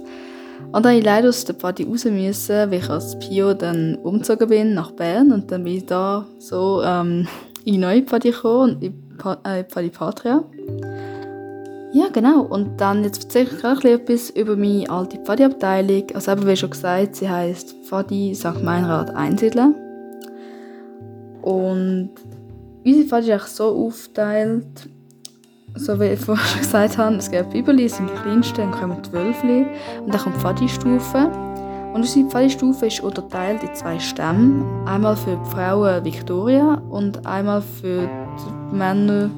Und 0.74 0.84
dann 0.84 0.94
musste 0.94 0.98
ich 0.98 1.06
leider 1.06 1.30
aus 1.30 1.46
der 1.46 1.54
Pfadi 1.54 1.84
raus, 1.84 2.06
müssen, 2.06 2.72
weil 2.72 2.80
ich 2.80 2.90
als 2.90 3.20
Pio 3.20 3.54
dann 3.54 3.98
umgezogen 3.98 4.50
bin 4.50 4.74
nach 4.74 4.90
Bern 4.90 5.32
und 5.32 5.52
dann 5.52 5.64
bin 5.66 5.78
ich 5.78 5.86
da 5.86 6.26
so 6.40 6.82
ähm, 6.84 7.28
in 7.64 7.74
die 7.74 7.78
neue 7.78 8.02
Pfadi 8.02 8.32
gekommen, 8.32 8.78
in 8.82 9.04
äh, 9.44 9.64
Pfadi 9.66 9.90
Patria. 9.90 10.44
Ja, 11.96 12.10
genau. 12.12 12.42
Und 12.42 12.82
dann 12.82 13.06
jetzt 13.06 13.24
erzähle 13.24 13.50
ich 13.50 13.62
gerade 13.62 13.92
etwas 13.94 14.30
über 14.30 14.58
meine 14.58 14.90
alte 14.90 15.18
Pfadi-Abteilung. 15.18 16.04
Also 16.14 16.34
eben, 16.34 16.46
wie 16.46 16.58
schon 16.58 16.70
gesagt, 16.70 17.16
sie 17.16 17.30
heisst 17.30 17.74
Pfadi 17.86 18.36
St. 18.36 18.62
Meinrad 18.62 19.16
Einsiedeln. 19.16 19.76
Und 21.42 22.10
unsere 22.84 23.06
Pfadi 23.06 23.28
ist 23.28 23.32
eigentlich 23.32 23.44
so 23.44 23.64
aufgeteilt, 23.64 24.90
so 25.76 25.98
wie 25.98 26.08
ich 26.08 26.20
vorhin 26.20 26.46
schon 26.46 26.60
gesagt 26.64 26.98
habe, 26.98 27.16
es 27.16 27.32
gibt 27.32 27.52
Bibeli, 27.52 27.88
sind 27.88 28.10
die 28.10 28.22
kleinsten, 28.24 28.58
dann 28.58 28.72
kommen 28.72 28.98
die 29.02 29.14
Wölfli 29.14 29.66
und 30.04 30.14
dann 30.14 30.20
kommt 30.20 30.36
die 30.36 30.40
Pfadi-Stufe. 30.42 31.32
Und 31.94 32.02
unsere 32.02 32.30
Pfadi-Stufe 32.30 32.88
ist 32.88 33.00
unterteilt 33.00 33.64
in 33.64 33.74
zwei 33.74 33.98
Stämme. 34.00 34.66
Einmal 34.86 35.16
für 35.16 35.38
die 35.38 35.50
Frauen 35.50 36.04
Victoria 36.04 36.74
und 36.90 37.26
einmal 37.26 37.62
für 37.62 38.02
die 38.02 38.76
Männer 38.76 39.30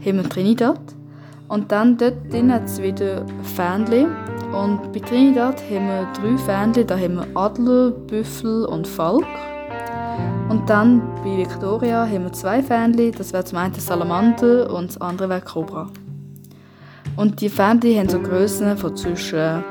Himmel 0.00 0.28
Trinidad. 0.28 0.80
Und 1.50 1.72
dann 1.72 1.98
dort 1.98 2.32
drin 2.32 2.52
hat 2.52 2.66
es 2.66 2.80
wieder 2.80 3.26
Fähnchen. 3.42 4.06
Und 4.52 4.92
bei 4.92 5.00
Trinidad 5.00 5.60
haben 5.68 5.88
wir 5.88 6.06
drei 6.14 6.38
Fähnchen. 6.38 6.86
Da 6.86 6.96
haben 6.96 7.16
wir 7.16 7.26
Adler, 7.34 7.90
Büffel 7.90 8.66
und 8.66 8.86
Falk. 8.86 9.26
Und 10.48 10.70
dann 10.70 11.02
bei 11.24 11.38
Victoria 11.38 12.06
haben 12.06 12.22
wir 12.22 12.32
zwei 12.32 12.62
Fähnchen. 12.62 13.10
Das 13.18 13.32
wäre 13.32 13.44
zum 13.44 13.58
einen 13.58 13.74
Salamander 13.74 14.72
und 14.72 14.90
das 14.90 15.00
andere 15.00 15.28
wäre 15.28 15.40
Cobra. 15.40 15.88
Und 17.16 17.40
die 17.40 17.48
Fähnchen 17.48 17.98
haben 17.98 18.08
so 18.08 18.20
Grössen 18.20 18.78
von 18.78 18.96
zwischen 18.96 19.64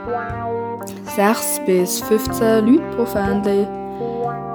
6 1.16 1.62
bis 1.66 2.02
15 2.02 2.66
Leute 2.66 2.84
pro 2.98 3.06
Fähnchen. 3.06 3.68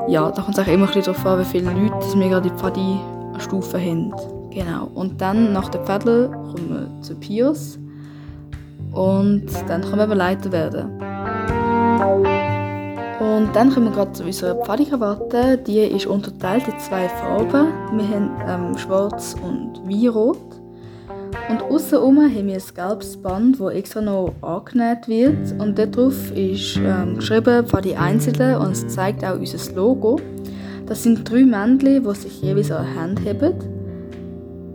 Ja, 0.09 0.31
da 0.31 0.43
kommt 0.43 0.59
es 0.59 0.63
auch 0.63 0.71
immer 0.71 0.87
ein 0.87 0.93
bisschen 0.93 1.15
darauf 1.15 1.25
an, 1.25 1.41
wie 1.41 1.45
viele 1.45 1.71
Leute 1.71 2.19
wir 2.19 2.29
gerade 2.29 2.49
in 2.49 2.55
die 2.55 2.61
Pfadi-Stufe 2.61 3.81
haben. 3.81 4.34
Genau. 4.55 4.89
Und 4.95 5.21
dann 5.21 5.53
nach 5.53 5.69
der 5.69 5.83
Pfädel 5.83 6.29
kommen 6.29 6.69
wir 6.69 7.03
zu 7.03 7.15
Pius. 7.17 7.79
Und 8.93 9.47
dann 9.67 9.83
können 9.83 10.09
wir 10.09 10.15
Leiter 10.15 10.53
werden. 10.53 10.91
Und 13.21 13.55
dann 13.55 13.71
kommen 13.71 13.87
wir 13.87 13.93
gerade 13.93 14.13
zu 14.13 14.25
unserer 14.25 14.55
Pfadikrawatte. 14.65 15.59
Die 15.59 15.81
ist 15.81 16.07
unterteilt 16.07 16.69
in 16.69 16.79
zwei 16.79 17.09
Farben. 17.09 17.69
Wir 17.97 18.09
haben 18.09 18.31
ähm, 18.47 18.79
schwarz 18.79 19.35
und 19.43 19.81
weinrot. 19.89 20.39
Und 21.49 21.63
außenrum 21.63 22.19
haben 22.19 22.47
wir 22.47 22.55
ein 22.55 22.63
gelbes 22.75 23.17
Band, 23.17 23.61
das 23.61 23.73
extra 23.73 24.01
noch 24.01 24.33
angenäht 24.41 25.09
wird. 25.09 25.61
Und 25.61 25.79
darauf 25.79 26.31
ist 26.31 26.77
ähm, 26.77 27.17
geschrieben 27.17 27.67
Pfadi 27.67 27.97
Einzelne 27.97 28.59
und 28.59 28.73
es 28.73 28.87
zeigt 28.87 29.25
auch 29.25 29.39
unser 29.39 29.75
Logo. 29.75 30.21
Das 30.87 31.03
sind 31.03 31.29
drei 31.29 31.45
Männchen, 31.45 32.05
die 32.05 32.15
sich 32.15 32.41
jeweils 32.41 32.71
an 32.71 32.87
der 32.87 33.03
Hand 33.03 33.21
haben. 33.27 33.74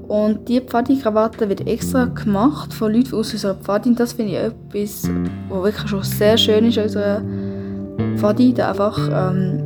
Und 0.10 0.50
diese 0.50 0.62
Pfadi-Krawatte 0.62 1.48
wird 1.48 1.68
extra 1.68 2.06
gemacht 2.06 2.74
von 2.74 2.92
Leuten 2.92 3.14
aus 3.14 3.32
unserer 3.32 3.54
Pfadi. 3.54 3.94
Das 3.94 4.14
finde 4.14 4.32
ich 4.32 4.38
etwas, 4.40 5.08
was 5.50 5.64
wirklich 5.64 5.88
schon 5.88 6.02
sehr 6.02 6.36
schön 6.36 6.66
ist 6.66 6.80
an 6.80 6.84
unserer 6.86 7.22
Pfadi. 8.18 8.52
Da 8.52 8.70
einfach 8.72 8.98
ähm, 9.08 9.62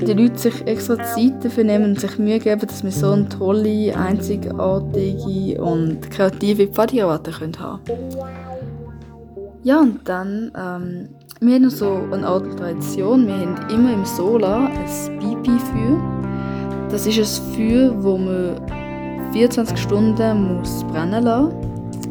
die 0.00 0.12
Leute 0.12 0.38
sich 0.38 0.64
extra 0.64 0.96
Zeit 1.02 1.44
dafür 1.44 1.64
nehmen 1.64 1.86
und 1.86 2.00
sich 2.00 2.20
Mühe 2.20 2.38
geben, 2.38 2.64
dass 2.64 2.84
wir 2.84 2.92
so 2.92 3.10
eine 3.10 3.28
tolle, 3.28 3.92
einzigartige 3.96 5.60
und 5.60 6.08
kreative 6.08 6.68
Pfadi-Krawatte 6.68 7.32
haben 7.32 7.50
können. 7.50 7.80
Ja, 9.64 9.80
und 9.80 10.08
dann, 10.08 10.52
ähm, 10.56 11.08
wir 11.40 11.56
haben 11.56 11.62
noch 11.62 11.70
so 11.70 11.98
eine 12.12 12.28
alte 12.28 12.54
Tradition. 12.54 13.26
Wir 13.26 13.34
haben 13.34 13.56
immer 13.68 13.92
im 13.92 14.04
Solar 14.04 14.68
ein 14.68 15.18
Pipi-Feuer. 15.18 16.00
Das 16.90 17.08
ist 17.08 17.18
ein 17.18 17.54
Feuer, 17.56 18.04
wo 18.04 18.16
wir 18.18 18.54
24 19.32 19.78
Stunden 19.78 20.56
muss 20.56 20.84
brennen 20.84 21.24
lassen 21.24 21.52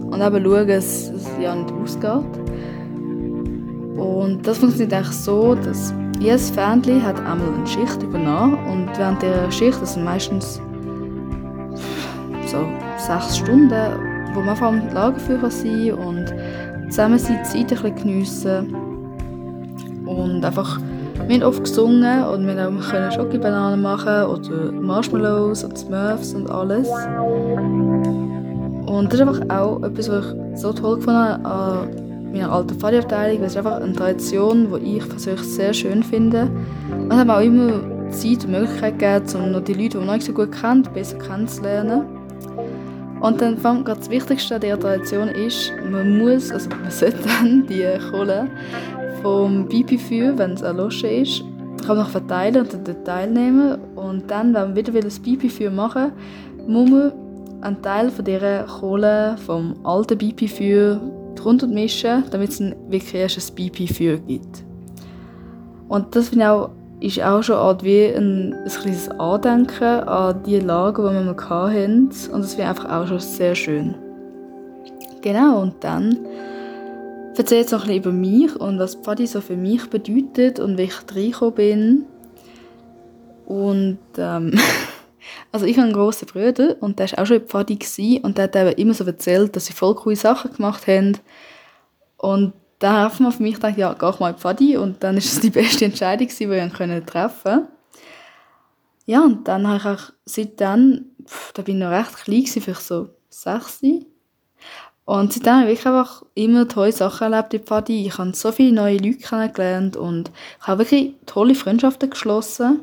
und 0.10 0.22
eben 0.22 0.44
schauen, 0.44 0.68
dass 0.68 1.10
es 1.10 1.28
ja 1.42 1.56
nicht 1.56 1.72
ausgeht. 1.72 2.40
Und 3.98 4.48
das 4.48 4.58
funktioniert 4.58 4.94
eigentlich 4.94 5.18
so, 5.18 5.56
dass 5.56 5.94
jedes 6.20 6.50
Fähnchen 6.50 7.04
hat 7.04 7.18
einmal 7.20 7.54
eine 7.54 7.68
Schicht 7.68 8.02
übernommen 8.04 8.56
und 8.68 8.98
während 8.98 9.22
dieser 9.22 9.52
Schicht, 9.52 9.82
das 9.82 9.94
sind 9.94 10.06
meistens 10.06 10.62
so 12.48 12.66
sechs 12.98 13.38
Stunden, 13.38 13.72
wo 14.34 14.40
man 14.40 14.50
einfach 14.50 14.68
am 14.68 14.90
Lagerfeuer 14.94 15.50
sein 15.52 15.94
und 15.94 16.34
zusammen 16.90 17.18
die 17.18 17.44
Zeit 17.44 17.56
ein 17.56 17.68
bisschen 17.68 17.96
geniessen 17.96 18.76
und 20.06 20.44
einfach 20.44 20.80
wir 21.30 21.36
haben 21.36 21.44
oft 21.44 21.64
gesungen 21.64 22.24
und 22.24 22.48
wir 22.48 22.56
können 22.56 23.12
Schokobananen 23.12 23.84
machen 23.84 24.24
oder 24.24 24.72
Marshmallows 24.72 25.64
und 25.64 25.78
Smurfs 25.78 26.34
und 26.34 26.50
alles. 26.50 26.90
Und 28.88 29.14
das 29.14 29.14
ist 29.14 29.22
einfach 29.22 29.48
auch 29.56 29.84
etwas, 29.84 30.10
was 30.10 30.26
ich 30.26 30.60
so 30.60 30.74
toll 30.74 30.96
gefunden 30.96 31.20
habe 31.20 31.46
an 31.46 32.32
meiner 32.32 32.52
alten 32.52 32.80
Pfadi-Abteilung. 32.80 33.44
Es 33.44 33.52
ist 33.52 33.58
einfach 33.58 33.80
eine 33.80 33.94
Tradition, 33.94 34.74
die 34.74 34.98
ich 34.98 35.08
persönlich 35.08 35.44
sehr 35.44 35.72
schön 35.72 36.02
finde. 36.02 36.50
Es 37.10 37.16
hat 37.16 37.30
auch 37.30 37.42
immer 37.42 37.74
Zeit 38.10 38.46
und 38.46 38.50
Möglichkeit 38.50 38.98
gegeben, 38.98 39.44
um 39.44 39.52
noch 39.52 39.64
die 39.64 39.74
Leute, 39.74 40.00
die 40.00 40.06
man 40.06 40.16
nicht 40.16 40.26
so 40.26 40.34
gut 40.34 40.52
kennt, 40.52 40.92
besser 40.96 41.20
kennenzulernen. 41.20 42.06
Und 43.22 43.40
dann 43.40 43.56
fand 43.56 43.88
das 43.88 44.10
Wichtigste 44.10 44.56
an 44.56 44.62
dieser 44.62 44.80
Tradition 44.80 45.28
ist, 45.28 45.74
man 45.92 46.18
muss, 46.18 46.50
also 46.52 46.70
man 46.70 46.90
sollte 46.90 47.20
dann 47.40 47.68
die 47.68 47.86
Kohle 48.10 48.48
vom 49.22 49.68
Pipi-Feuer, 49.68 50.38
wenn 50.38 50.52
es 50.52 50.62
erloschen 50.62 51.10
ist, 51.10 51.44
kann 51.86 51.98
man 51.98 52.06
noch 52.06 52.10
verteilen 52.10 52.62
und 52.62 52.88
dann 52.88 53.04
teilnehmen. 53.06 53.78
Und 53.96 54.30
dann, 54.30 54.54
wenn 54.54 54.62
man 54.62 54.76
wieder 54.76 54.92
das 55.00 55.20
Pipi-Feuer 55.20 55.72
machen 55.72 56.12
will, 56.66 56.68
muss 56.68 56.90
man 56.90 57.12
einen 57.62 57.82
Teil 57.82 58.10
von 58.10 58.26
dieser 58.26 58.64
Kohle 58.64 59.36
vom 59.46 59.76
alten 59.84 60.18
Pipi-Feuer 60.18 61.02
drunter 61.36 61.68
mischen, 61.68 62.24
damit 62.32 62.50
es 62.50 62.60
wirklich 62.60 63.14
erst 63.14 63.38
ein 63.38 63.56
Pipi-Feuer 63.56 64.18
gibt. 64.18 64.64
Und 65.88 66.16
das 66.16 66.30
finde 66.30 66.46
ich 66.46 66.50
auch, 66.50 66.70
ist 67.00 67.24
auch 67.24 67.42
schon 67.42 67.56
Art 67.56 67.84
wie 67.84 68.06
ein, 68.06 68.54
ein 68.54 68.70
kleines 68.70 69.10
Andenken 69.10 69.84
an 69.84 70.44
die 70.44 70.60
Lager, 70.60 71.10
die 71.10 71.16
wir 71.16 71.34
mal 71.34 71.50
hatten. 71.50 72.10
Und 72.32 72.42
das 72.42 72.54
finde 72.54 72.64
ich 72.64 72.70
einfach 72.70 72.90
auch 72.90 73.08
schon 73.08 73.20
sehr 73.20 73.56
schön. 73.56 73.96
Genau, 75.22 75.62
und 75.62 75.76
dann 75.82 76.18
erzähle 77.38 77.62
jetzt 77.62 77.72
noch 77.72 77.82
ein 77.84 77.88
bisschen 77.88 78.02
über 78.02 78.12
mich 78.12 78.56
und 78.56 78.80
was 78.80 78.96
Pfadi 78.96 79.28
so 79.28 79.42
für 79.42 79.56
mich 79.56 79.90
bedeutet 79.90 80.60
und 80.60 80.78
wie 80.78 80.84
ich 80.84 80.96
reingekommen 81.14 81.56
bin. 81.56 82.06
Und 83.46 84.00
ähm, 84.18 84.60
also 85.52 85.66
ich 85.66 85.78
habe 85.78 85.86
einen 85.86 85.94
grossen 85.94 86.28
Bruder 86.28 86.76
und 86.80 87.00
der 87.00 87.12
war 87.12 87.20
auch 87.20 87.26
schon 87.26 87.38
in 87.38 87.48
Pfadi 87.48 88.20
und 88.24 88.38
der 88.38 88.46
hat 88.46 88.56
eben 88.56 88.72
immer 88.72 88.94
so 88.94 89.04
erzählt, 89.04 89.56
dass 89.56 89.66
sie 89.66 89.74
voll 89.74 89.96
coole 89.96 90.16
Sachen 90.16 90.54
gemacht 90.54 90.88
haben. 90.88 91.18
Und 92.18 92.54
dann 92.80 92.94
habe 92.94 93.14
ich 93.30 93.36
für 93.36 93.44
mich 93.44 93.56
gedacht, 93.56 93.78
ja, 93.78 93.94
geh 93.94 94.12
mal 94.20 94.32
in 94.32 94.38
Pfadi 94.38 94.78
und 94.78 95.04
dann 95.04 95.18
ist 95.18 95.34
es 95.34 95.40
die 95.40 95.50
beste 95.50 95.86
Entscheidung 95.86 96.28
die 96.28 96.44
ich 96.44 97.06
treffen 97.06 97.44
konnte. 97.44 97.68
Ja, 99.06 99.24
und 99.24 99.48
dann 99.48 99.68
habe 99.68 99.78
ich 99.78 99.86
auch 99.86 100.14
seitdem, 100.26 101.06
pff, 101.26 101.52
da 101.54 101.64
bin 101.64 101.78
ich 101.78 101.84
noch 101.84 101.90
recht 101.90 102.16
klein, 102.16 102.46
vielleicht 102.46 102.82
so 102.82 103.10
sechs, 103.30 103.82
und 105.10 105.34
seitdem 105.34 105.62
habe 105.62 105.72
ich 105.72 105.88
einfach 105.88 106.22
immer 106.36 106.68
tolle 106.68 106.92
Sachen 106.92 107.34
erlebt 107.34 107.56
in 107.56 107.64
Pfadi. 107.64 108.06
Ich 108.06 108.20
habe 108.20 108.32
so 108.36 108.52
viele 108.52 108.74
neue 108.74 108.98
Leute 108.98 109.18
kennengelernt 109.18 109.98
und 109.98 110.30
ich 110.62 110.68
habe 110.68 110.84
wirklich 110.84 111.16
tolle 111.26 111.56
Freundschaften 111.56 112.12
geschlossen. 112.12 112.82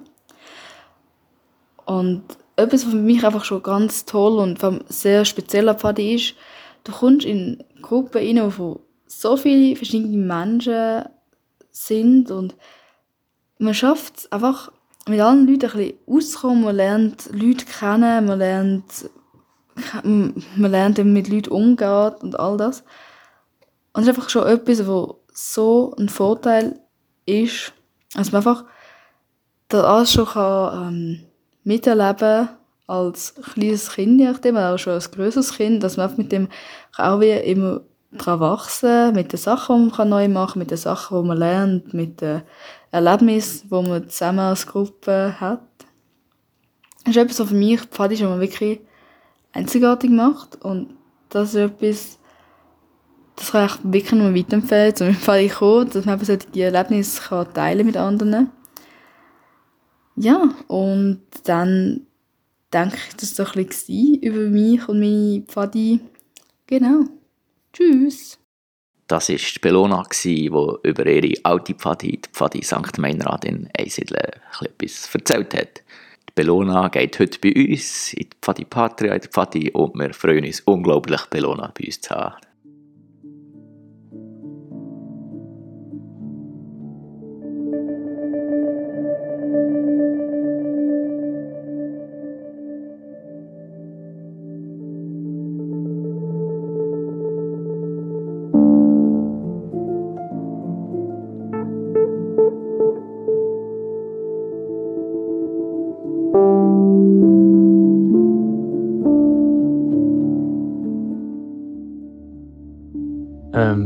Und 1.84 2.24
etwas, 2.56 2.84
was 2.84 2.90
für 2.90 2.96
mich 2.96 3.24
einfach 3.24 3.44
schon 3.44 3.62
ganz 3.62 4.06
toll 4.06 4.40
und 4.40 4.58
sehr 4.88 5.24
speziell 5.24 5.68
an 5.68 5.78
Pfadi 5.78 6.16
ist, 6.16 6.34
du 6.82 6.90
kommst 6.90 7.24
in 7.24 7.62
Gruppen 7.80 8.18
rein, 8.18 8.58
wo 8.58 8.80
so 9.06 9.36
viele 9.36 9.76
verschiedene 9.76 10.16
Menschen 10.16 11.04
sind 11.70 12.32
und 12.32 12.56
man 13.60 13.72
schafft 13.72 14.16
es 14.18 14.32
einfach 14.32 14.72
mit 15.06 15.20
allen 15.20 15.46
Leuten 15.46 15.70
ein 15.70 15.76
bisschen 15.76 15.94
auszukommen, 16.08 16.64
man 16.64 16.74
lernt 16.74 17.30
Leute 17.32 17.66
kennen, 17.66 18.26
man 18.26 18.38
lernt 18.40 19.10
man 20.02 20.34
lernt 20.56 21.02
mit 21.04 21.28
Leuten 21.28 21.50
umgehen 21.50 22.14
und 22.20 22.38
all 22.38 22.56
das. 22.56 22.82
Und 23.92 24.02
es 24.02 24.08
ist 24.08 24.08
einfach 24.08 24.30
schon 24.30 24.46
etwas, 24.46 24.86
wo 24.86 25.20
so 25.32 25.94
ein 25.98 26.08
Vorteil 26.08 26.80
ist, 27.26 27.72
dass 28.14 28.32
man 28.32 28.40
einfach 28.40 28.64
das 29.68 29.84
alles 29.84 30.12
schon 30.12 30.26
kann, 30.26 30.94
ähm, 30.94 31.24
miterleben 31.64 32.48
als 32.86 33.34
kleines 33.34 33.90
Kind, 33.90 34.20
oder 34.20 34.74
auch 34.74 34.78
schon 34.78 34.92
als 34.92 35.10
größeres 35.10 35.54
Kind, 35.54 35.82
dass 35.82 35.96
man 35.96 36.14
mit 36.16 36.30
dem 36.30 36.48
auch 36.96 37.20
wie 37.20 37.30
immer 37.30 37.80
daran 38.12 38.40
wachsen, 38.40 39.14
mit 39.14 39.32
den 39.32 39.38
Sachen, 39.38 39.90
die 39.90 39.96
man 39.96 40.08
neu 40.08 40.28
machen 40.28 40.52
kann, 40.52 40.60
mit 40.60 40.70
den 40.70 40.78
Sachen, 40.78 41.20
die 41.20 41.28
man 41.28 41.38
lernt, 41.38 41.94
mit 41.94 42.20
den 42.20 42.42
Erlebnissen, 42.92 43.68
die 43.68 43.88
man 43.88 44.08
zusammen 44.08 44.38
als 44.38 44.66
Gruppe 44.66 45.34
hat. 45.40 45.60
Das 47.04 47.16
ist 47.16 47.22
etwas, 47.22 47.40
was 47.40 47.48
für 47.48 47.54
mich 47.54 47.82
Pfadi 47.82 48.16
schon 48.16 48.28
mal 48.28 48.40
wirklich 48.40 48.80
einzigartig 49.56 50.10
macht 50.10 50.62
und 50.64 50.94
das 51.28 51.54
ist 51.54 51.56
etwas, 51.56 52.18
das 53.36 53.52
kann 53.52 53.66
ich 53.66 53.92
wirklich 53.92 54.12
nur 54.12 54.34
weiterempfehlen, 54.34 54.94
zum 54.94 55.14
Pfadi 55.14 55.48
kommen, 55.48 55.90
dass 55.90 56.04
man 56.04 56.20
eben 56.20 56.38
die 56.54 56.60
Erlebnisse 56.60 57.20
kann 57.22 57.52
teilen 57.52 57.86
mit 57.86 57.96
anderen. 57.96 58.50
Ja, 60.16 60.54
und 60.68 61.22
dann 61.44 62.06
denke 62.72 62.96
ich, 63.08 63.16
das 63.16 63.38
war 63.38 63.46
doch 63.46 63.56
ein 63.56 63.66
bisschen 63.66 64.14
über 64.22 64.40
mich 64.40 64.88
und 64.88 65.00
meine 65.00 65.42
Pfadi. 65.46 66.00
Genau. 66.66 67.04
Tschüss. 67.72 68.38
Das 69.06 69.28
war 69.28 69.36
die 69.36 69.58
Bellona, 69.60 70.02
die 70.24 70.46
über 70.46 71.06
ihre 71.06 71.44
alte 71.44 71.74
Pfadi, 71.74 72.20
die 72.24 72.28
Pfadi 72.32 72.62
St. 72.62 72.98
Meinrad 72.98 73.44
in 73.44 73.68
Eisidle, 73.78 74.32
etwas 74.60 75.14
erzählt 75.14 75.54
hat. 75.54 75.82
Bellona 76.36 76.88
geht 76.88 77.18
heute 77.18 77.38
bei 77.40 77.54
uns 77.54 78.12
in 78.12 78.28
die 78.28 78.36
Pfadi 78.42 78.66
Patria, 78.66 79.14
in 79.14 79.22
die 79.22 79.28
Pfadi, 79.28 79.70
und 79.70 79.94
wir 79.94 80.12
freuen 80.12 80.44
uns 80.44 80.60
unglaublich, 80.60 81.24
Bellona 81.30 81.72
bei 81.74 81.86
uns 81.86 82.02
zu 82.02 82.14
haben. 82.14 82.45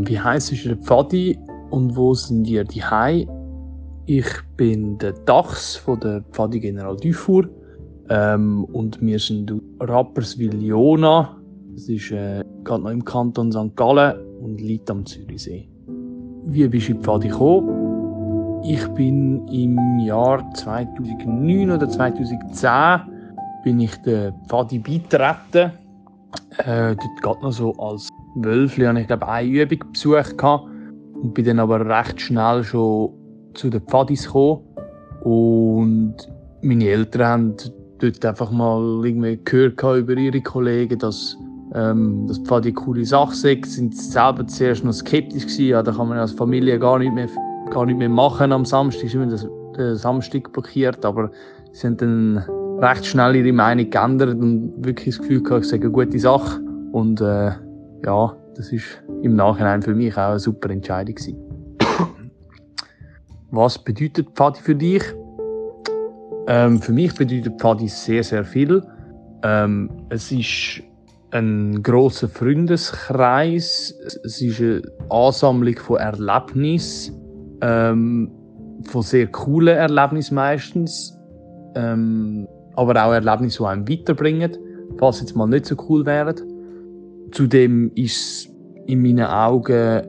Ähm, 0.00 0.08
wie 0.08 0.18
heisst 0.18 0.64
der 0.64 0.76
Pfadi 0.76 1.38
und 1.70 1.96
wo 1.96 2.14
sind 2.14 2.46
ihr 2.46 2.64
die 2.64 2.82
Ich 4.06 4.26
bin 4.56 4.98
der 4.98 5.12
Dachs 5.26 5.76
von 5.76 6.00
der 6.00 6.22
Pfadi 6.32 6.60
General 6.60 6.96
Dufour 6.96 7.48
ähm, 8.08 8.64
und 8.72 9.00
wir 9.00 9.18
sind 9.18 9.52
Rapperswil-Jona. 9.80 11.36
Das 11.74 11.88
ist 11.88 12.10
äh, 12.10 12.42
gerade 12.64 12.82
noch 12.82 12.90
im 12.90 13.04
Kanton 13.04 13.52
St. 13.52 13.76
Gallen 13.76 14.14
und 14.40 14.60
liegt 14.60 14.90
am 14.90 15.04
Zürichsee. 15.04 15.68
Wie 16.46 16.66
bist 16.68 16.88
du 16.88 16.92
in 16.92 17.00
Pfadi 17.00 17.28
gekommen? 17.28 18.62
Ich 18.64 18.86
bin 18.88 19.46
im 19.48 20.00
Jahr 20.00 20.50
2009 20.54 21.70
oder 21.70 21.88
2010 21.88 23.00
bin 23.64 23.80
ich 23.80 23.94
der 24.02 24.32
Pfadi 24.48 24.78
beitreten. 24.78 25.72
Äh, 26.58 26.96
dort 26.96 27.22
geht 27.22 27.42
noch 27.42 27.52
so 27.52 27.72
als 27.74 28.08
Wölfli 28.36 28.84
hatte 28.84 29.00
ich 29.00 29.06
glaube 29.06 29.28
eine 29.28 29.48
Übung 29.48 29.92
besucht 29.92 30.42
und 30.42 31.34
bin 31.34 31.44
dann 31.44 31.58
aber 31.58 31.84
recht 31.86 32.20
schnell 32.20 32.64
schon 32.64 33.10
zu 33.54 33.70
den 33.70 33.82
Pfadis 33.82 34.26
gekommen. 34.26 34.62
Und 35.22 36.14
meine 36.62 36.88
Eltern 36.88 37.26
haben 37.26 37.56
dort 37.98 38.24
einfach 38.24 38.50
mal 38.50 39.04
irgendwie 39.04 39.38
gehört 39.44 39.82
über 39.82 40.16
ihre 40.16 40.40
Kollegen, 40.40 40.98
dass 40.98 41.36
ähm, 41.74 42.26
das 42.26 42.38
Pfadi 42.38 42.72
coole 42.72 43.04
Sache 43.04 43.34
sei. 43.34 43.60
sind 43.64 43.96
selber 43.96 44.46
zuerst 44.46 44.84
noch 44.84 44.92
skeptisch 44.92 45.44
gewesen, 45.44 45.66
ja, 45.66 45.82
da 45.82 45.92
kann 45.92 46.08
man 46.08 46.18
als 46.18 46.32
Familie 46.32 46.78
gar 46.78 46.98
nicht 46.98 47.12
mehr, 47.12 47.28
gar 47.70 47.86
nicht 47.86 47.98
mehr 47.98 48.08
machen 48.08 48.52
am 48.52 48.64
Samstag, 48.64 49.04
ist 49.04 49.14
immer 49.14 49.26
das, 49.26 49.46
der 49.76 49.96
Samstag 49.96 50.52
blockiert, 50.52 51.04
aber 51.04 51.30
sie 51.72 51.86
haben 51.86 51.96
dann 51.98 52.38
recht 52.80 53.06
schnell 53.06 53.36
ihre 53.36 53.52
Meinung 53.52 53.90
geändert 53.90 54.40
und 54.40 54.72
wirklich 54.78 55.16
das 55.16 55.18
Gefühl 55.18 55.42
gehabt, 55.42 55.64
ich 55.64 55.70
sage 55.70 55.82
eine 55.82 55.92
gute 55.92 56.18
Sache. 56.18 56.60
Und 56.92 57.20
äh, 57.20 57.52
ja, 58.04 58.36
das 58.56 58.72
ist 58.72 59.02
im 59.22 59.36
Nachhinein 59.36 59.82
für 59.82 59.94
mich 59.94 60.14
auch 60.14 60.30
eine 60.30 60.38
super 60.38 60.70
Entscheidung 60.70 61.14
gewesen. 61.14 61.38
Was 63.50 63.78
bedeutet 63.78 64.28
Pfadi 64.34 64.60
für 64.60 64.74
dich? 64.74 65.02
Ähm, 66.46 66.80
für 66.80 66.92
mich 66.92 67.14
bedeutet 67.14 67.60
Pfadi 67.60 67.88
sehr, 67.88 68.22
sehr 68.22 68.44
viel. 68.44 68.82
Ähm, 69.42 69.90
es 70.10 70.32
ist 70.32 70.82
ein 71.32 71.82
großer 71.82 72.28
Freundeskreis. 72.28 73.94
Es 74.24 74.40
ist 74.40 74.60
eine 74.60 74.82
Ansammlung 75.10 75.76
von 75.76 75.98
Erlebnissen, 75.98 77.14
ähm, 77.60 78.30
von 78.84 79.02
sehr 79.02 79.26
coolen 79.28 79.76
Erlebnissen 79.76 80.34
meistens, 80.34 81.16
ähm, 81.76 82.48
aber 82.74 83.04
auch 83.04 83.12
Erlebnisse, 83.12 83.58
die 83.58 83.68
einem 83.68 83.88
weiterbringen, 83.88 84.56
falls 84.98 85.20
jetzt 85.20 85.36
mal 85.36 85.46
nicht 85.46 85.66
so 85.66 85.76
cool 85.88 86.04
wären. 86.06 86.59
Zudem 87.30 87.92
ist 87.94 88.48
in 88.86 89.02
meinen 89.02 89.26
Augen 89.26 90.02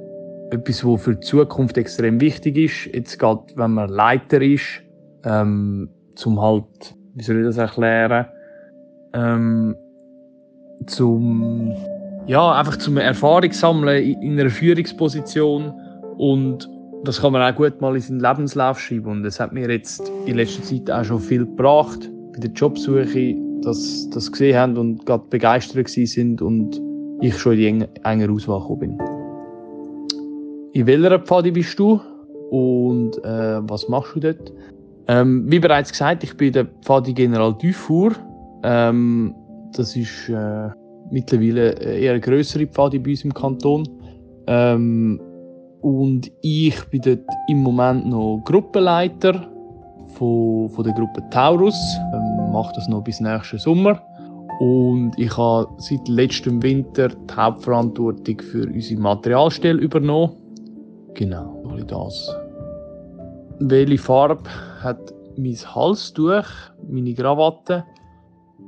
etwas, 0.51 0.85
was 0.85 1.03
für 1.03 1.15
die 1.15 1.21
Zukunft 1.21 1.77
extrem 1.77 2.19
wichtig 2.19 2.57
ist. 2.57 2.93
Jetzt 2.93 3.17
gerade, 3.17 3.43
wenn 3.55 3.71
man 3.71 3.89
Leiter 3.89 4.41
ist, 4.41 4.81
ähm, 5.23 5.89
zum 6.15 6.41
halt, 6.41 6.95
wie 7.15 7.23
soll 7.23 7.39
ich 7.39 7.45
das 7.45 7.57
erklären, 7.57 8.25
ähm, 9.13 9.75
zum, 10.87 11.73
ja, 12.27 12.59
einfach 12.59 12.77
zum 12.77 12.97
Erfahrung 12.97 13.51
sammeln 13.51 14.03
in 14.03 14.39
einer 14.39 14.49
Führungsposition. 14.49 15.73
Und 16.17 16.69
das 17.03 17.21
kann 17.21 17.33
man 17.33 17.41
auch 17.41 17.55
gut 17.55 17.79
mal 17.81 17.95
in 17.95 18.01
seinen 18.01 18.19
Lebenslauf 18.19 18.79
schreiben. 18.79 19.07
Und 19.07 19.23
das 19.23 19.39
hat 19.39 19.53
mir 19.53 19.69
jetzt 19.69 20.11
in 20.25 20.35
letzter 20.35 20.63
Zeit 20.63 20.91
auch 20.91 21.03
schon 21.03 21.19
viel 21.19 21.45
gebracht 21.45 22.09
bei 22.33 22.39
der 22.39 22.51
Jobsuche, 22.51 23.35
dass 23.61 24.09
das 24.09 24.31
gesehen 24.31 24.57
haben 24.57 24.77
und 24.77 25.05
gerade 25.05 25.23
begeistert 25.29 25.87
sind 25.89 26.41
und 26.41 26.81
ich 27.21 27.37
schon 27.37 27.57
in 27.57 27.79
die 27.79 27.85
engere 28.03 28.31
Auswahl 28.31 28.59
gekommen 28.59 28.97
bin. 28.97 28.99
In 30.73 30.87
welcher 30.87 31.19
Pfadi 31.19 31.51
bist 31.51 31.77
du 31.77 31.99
und 32.49 33.17
äh, 33.23 33.59
was 33.69 33.87
machst 33.87 34.15
du 34.15 34.19
dort? 34.19 34.51
Ähm, 35.07 35.45
wie 35.47 35.59
bereits 35.59 35.91
gesagt, 35.91 36.23
ich 36.23 36.35
bin 36.35 36.53
der 36.53 36.65
Pfadi 36.83 37.13
General 37.13 37.53
Dufour. 37.53 38.13
Ähm, 38.63 39.35
das 39.73 39.95
ist 39.95 40.29
äh, 40.29 40.69
mittlerweile 41.09 41.73
eher 41.73 42.11
eine 42.11 42.21
größere 42.21 42.67
Pfadi 42.67 42.99
bei 42.99 43.11
uns 43.11 43.23
im 43.23 43.33
Kanton. 43.33 43.87
Ähm, 44.47 45.21
und 45.81 46.31
ich 46.41 46.83
bin 46.85 47.01
dort 47.01 47.25
im 47.47 47.57
Moment 47.57 48.07
noch 48.07 48.41
Gruppenleiter 48.45 49.49
von, 50.15 50.69
von 50.69 50.83
der 50.83 50.93
Gruppe 50.93 51.23
Taurus. 51.31 51.75
Ähm, 52.13 52.51
mache 52.51 52.73
das 52.75 52.87
noch 52.87 53.03
bis 53.03 53.19
nächsten 53.19 53.57
Sommer. 53.57 54.01
Und 54.61 55.17
ich 55.17 55.35
habe 55.35 55.67
seit 55.79 56.07
letztem 56.07 56.61
Winter 56.61 57.07
die 57.07 57.33
Hauptverantwortung 57.35 58.39
für 58.41 58.67
unsere 58.67 59.01
Materialstelle 59.01 59.81
übernommen. 59.81 60.35
Genau, 61.15 61.63
das. 61.87 62.31
Welche 63.57 63.97
Farbe 63.97 64.47
hat 64.83 64.99
mein 65.35 65.55
Halstuch, 65.55 66.45
meine 66.87 67.11
Krawatte? 67.15 67.85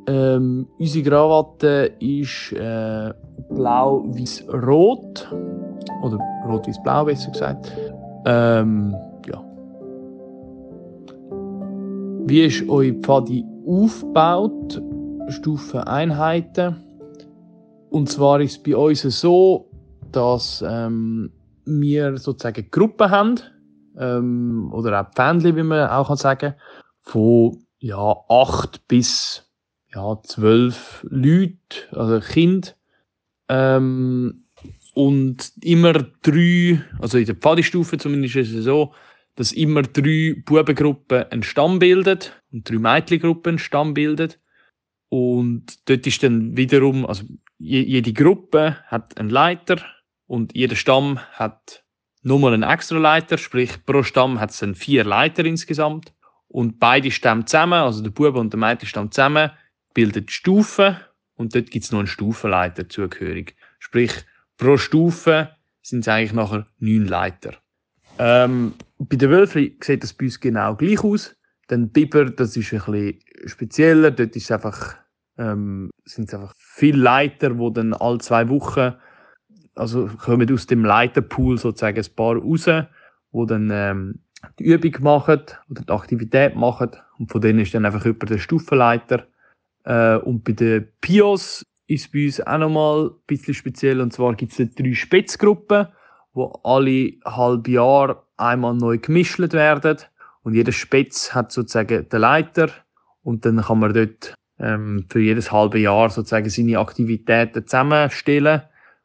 Ähm, 0.08 0.66
unsere 0.80 1.08
Krawatte 1.08 1.92
ist 2.00 2.54
äh, 2.54 3.14
blau-weiß-rot. 3.52 5.32
Oder 6.02 6.18
rot-weiß-blau, 6.50 7.06
besser 7.06 7.30
gesagt. 7.30 7.72
Ähm, 8.26 8.96
ja. 9.28 9.44
Wie 12.26 12.42
ist 12.46 12.68
eure 12.68 12.94
Pfadi 12.94 13.46
aufgebaut? 13.68 14.82
Stufeneinheiten. 15.30 16.84
Und 17.90 18.10
zwar 18.10 18.42
ist 18.42 18.58
es 18.58 18.64
bei 18.64 18.76
uns 18.76 19.02
so, 19.02 19.70
dass 20.12 20.64
ähm, 20.68 21.32
wir 21.66 22.18
sozusagen 22.18 22.70
Gruppen 22.72 23.10
haben, 23.10 23.40
ähm, 23.98 24.72
oder 24.74 25.02
auch 25.02 25.12
Pfändchen, 25.14 25.56
wie 25.56 25.64
man 25.64 25.90
auch 25.90 26.08
kann 26.08 26.18
sagen 26.18 26.56
von 27.02 27.64
ja, 27.80 28.16
acht 28.30 28.88
bis 28.88 29.50
ja, 29.94 30.20
zwölf 30.24 31.06
Leute, 31.10 31.58
also 31.92 32.20
Kind. 32.20 32.76
Ähm, 33.50 34.46
und 34.94 35.52
immer 35.62 35.94
drei, 35.94 36.82
also 37.00 37.18
in 37.18 37.26
der 37.26 37.36
Pfadistufe 37.36 37.98
zumindest 37.98 38.36
ist 38.36 38.54
es 38.54 38.66
so, 38.66 38.94
dass 39.36 39.52
immer 39.52 39.82
drei 39.82 40.36
Bubengruppen 40.46 41.24
einen 41.32 41.44
Stamm 41.44 41.80
bilden 41.80 42.20
und 42.52 42.70
drei 42.70 42.78
Mädchengruppen 42.78 43.52
einen 43.52 43.60
Stamm 43.60 43.94
bilden. 43.94 44.34
Und 45.16 45.88
dort 45.88 46.08
ist 46.08 46.24
dann 46.24 46.58
wiederum, 46.58 47.06
also 47.06 47.24
jede 47.60 48.14
Gruppe 48.14 48.78
hat 48.88 49.16
einen 49.20 49.30
Leiter 49.30 49.78
und 50.26 50.56
jeder 50.56 50.76
Stamm 50.76 51.20
hat 51.34 51.84
nochmal 52.24 52.56
einen 52.56 52.64
extra 52.64 52.98
Leiter, 52.98 53.38
sprich 53.38 53.86
pro 53.86 54.02
Stamm 54.02 54.40
hat 54.40 54.50
es 54.50 54.58
dann 54.58 54.74
vier 54.74 55.04
Leiter 55.04 55.46
insgesamt. 55.46 56.16
Und 56.48 56.80
beide 56.80 57.12
Stämme 57.12 57.46
zusammen, 57.46 57.74
also 57.74 58.02
der 58.02 58.10
Bube 58.10 58.40
und 58.40 58.54
der 58.54 58.60
Mädchenstamm 58.60 59.12
zusammen, 59.12 59.52
bilden 59.94 60.28
Stufen 60.30 60.98
und 61.36 61.54
dort 61.54 61.70
gibt 61.70 61.86
es 61.86 61.92
noch 61.92 62.00
einen 62.00 62.08
Stufenleiter 62.08 62.90
zugehörig. 62.90 63.56
Sprich, 63.78 64.14
pro 64.58 64.78
Stufe 64.78 65.56
sind 65.84 66.00
es 66.00 66.08
eigentlich 66.08 66.34
nachher 66.34 66.66
neun 66.80 67.06
Leiter. 67.06 67.54
Ähm, 68.18 68.74
bei 68.98 69.18
den 69.18 69.30
Wölfen 69.30 69.78
sieht 69.80 70.02
das 70.02 70.14
bei 70.14 70.26
uns 70.26 70.40
genau 70.40 70.76
gleich 70.76 71.04
aus. 71.04 71.36
Dann 71.68 71.90
Biber, 71.90 72.26
das 72.26 72.58
ist 72.58 72.74
ein 72.74 72.80
bisschen 72.80 73.20
spezieller. 73.46 74.10
Dort 74.10 74.36
ist 74.36 74.46
es 74.46 74.52
einfach, 74.52 75.03
ähm, 75.38 75.90
sind 76.06 76.30
es 76.30 76.34
einfach 76.34 76.54
viele 76.58 77.02
Leiter, 77.02 77.52
die 77.52 77.74
dann 77.74 77.94
alle 77.94 78.20
zwei 78.20 78.50
Wochen, 78.50 78.94
also 79.76 80.08
kommen 80.08 80.52
aus 80.54 80.68
dem 80.68 80.86
Leiterpool 80.86 81.58
sozusagen 81.58 81.98
ein 81.98 82.16
paar 82.16 82.36
raus, 82.36 82.70
wo 83.32 83.46
dann 83.46 83.70
ähm, 83.72 84.20
die 84.60 84.66
Übung 84.66 84.96
machen 85.02 85.42
oder 85.70 85.82
die 85.82 85.92
Aktivität 85.92 86.56
machen. 86.56 86.92
Und 87.18 87.32
von 87.32 87.42
denen 87.42 87.60
ist 87.60 87.74
dann 87.74 87.86
einfach 87.86 88.06
über 88.06 88.26
der 88.26 88.38
Stufenleiter. 88.38 89.26
Äh, 89.86 90.18
und 90.18 90.44
bei 90.44 90.54
den 90.54 90.88
Pios 91.02 91.66
ist 91.88 92.12
bei 92.12 92.26
uns 92.26 92.42
auch 92.42 92.58
nochmal 92.58 93.08
ein 93.08 93.12
bisschen 93.26 93.54
speziell. 93.54 94.02
Und 94.02 94.14
zwar 94.14 94.36
gibt 94.36 94.58
es 94.58 94.76
drei 94.76 94.94
Spitzgruppen, 94.94 95.88
wo 96.34 96.48
alle 96.64 97.14
halb 97.26 97.68
Jahr 97.68 98.28
einmal 98.38 98.76
neu 98.76 98.98
gemischt 98.98 99.40
werden. 99.40 99.98
Und 100.44 100.54
jeder 100.54 100.72
Spitz 100.72 101.34
hat 101.34 101.52
sozusagen 101.52 102.08
den 102.10 102.20
Leiter. 102.20 102.70
Und 103.24 103.46
dann 103.46 103.62
kann 103.62 103.80
man 103.80 103.94
dort 103.94 104.36
ähm, 104.64 105.06
für 105.10 105.20
jedes 105.20 105.52
halbe 105.52 105.80
Jahr 105.80 106.10
sozusagen 106.10 106.50
seine 106.50 106.80
Aktivitäten 106.80 107.68
zusammenstellen 107.68 108.62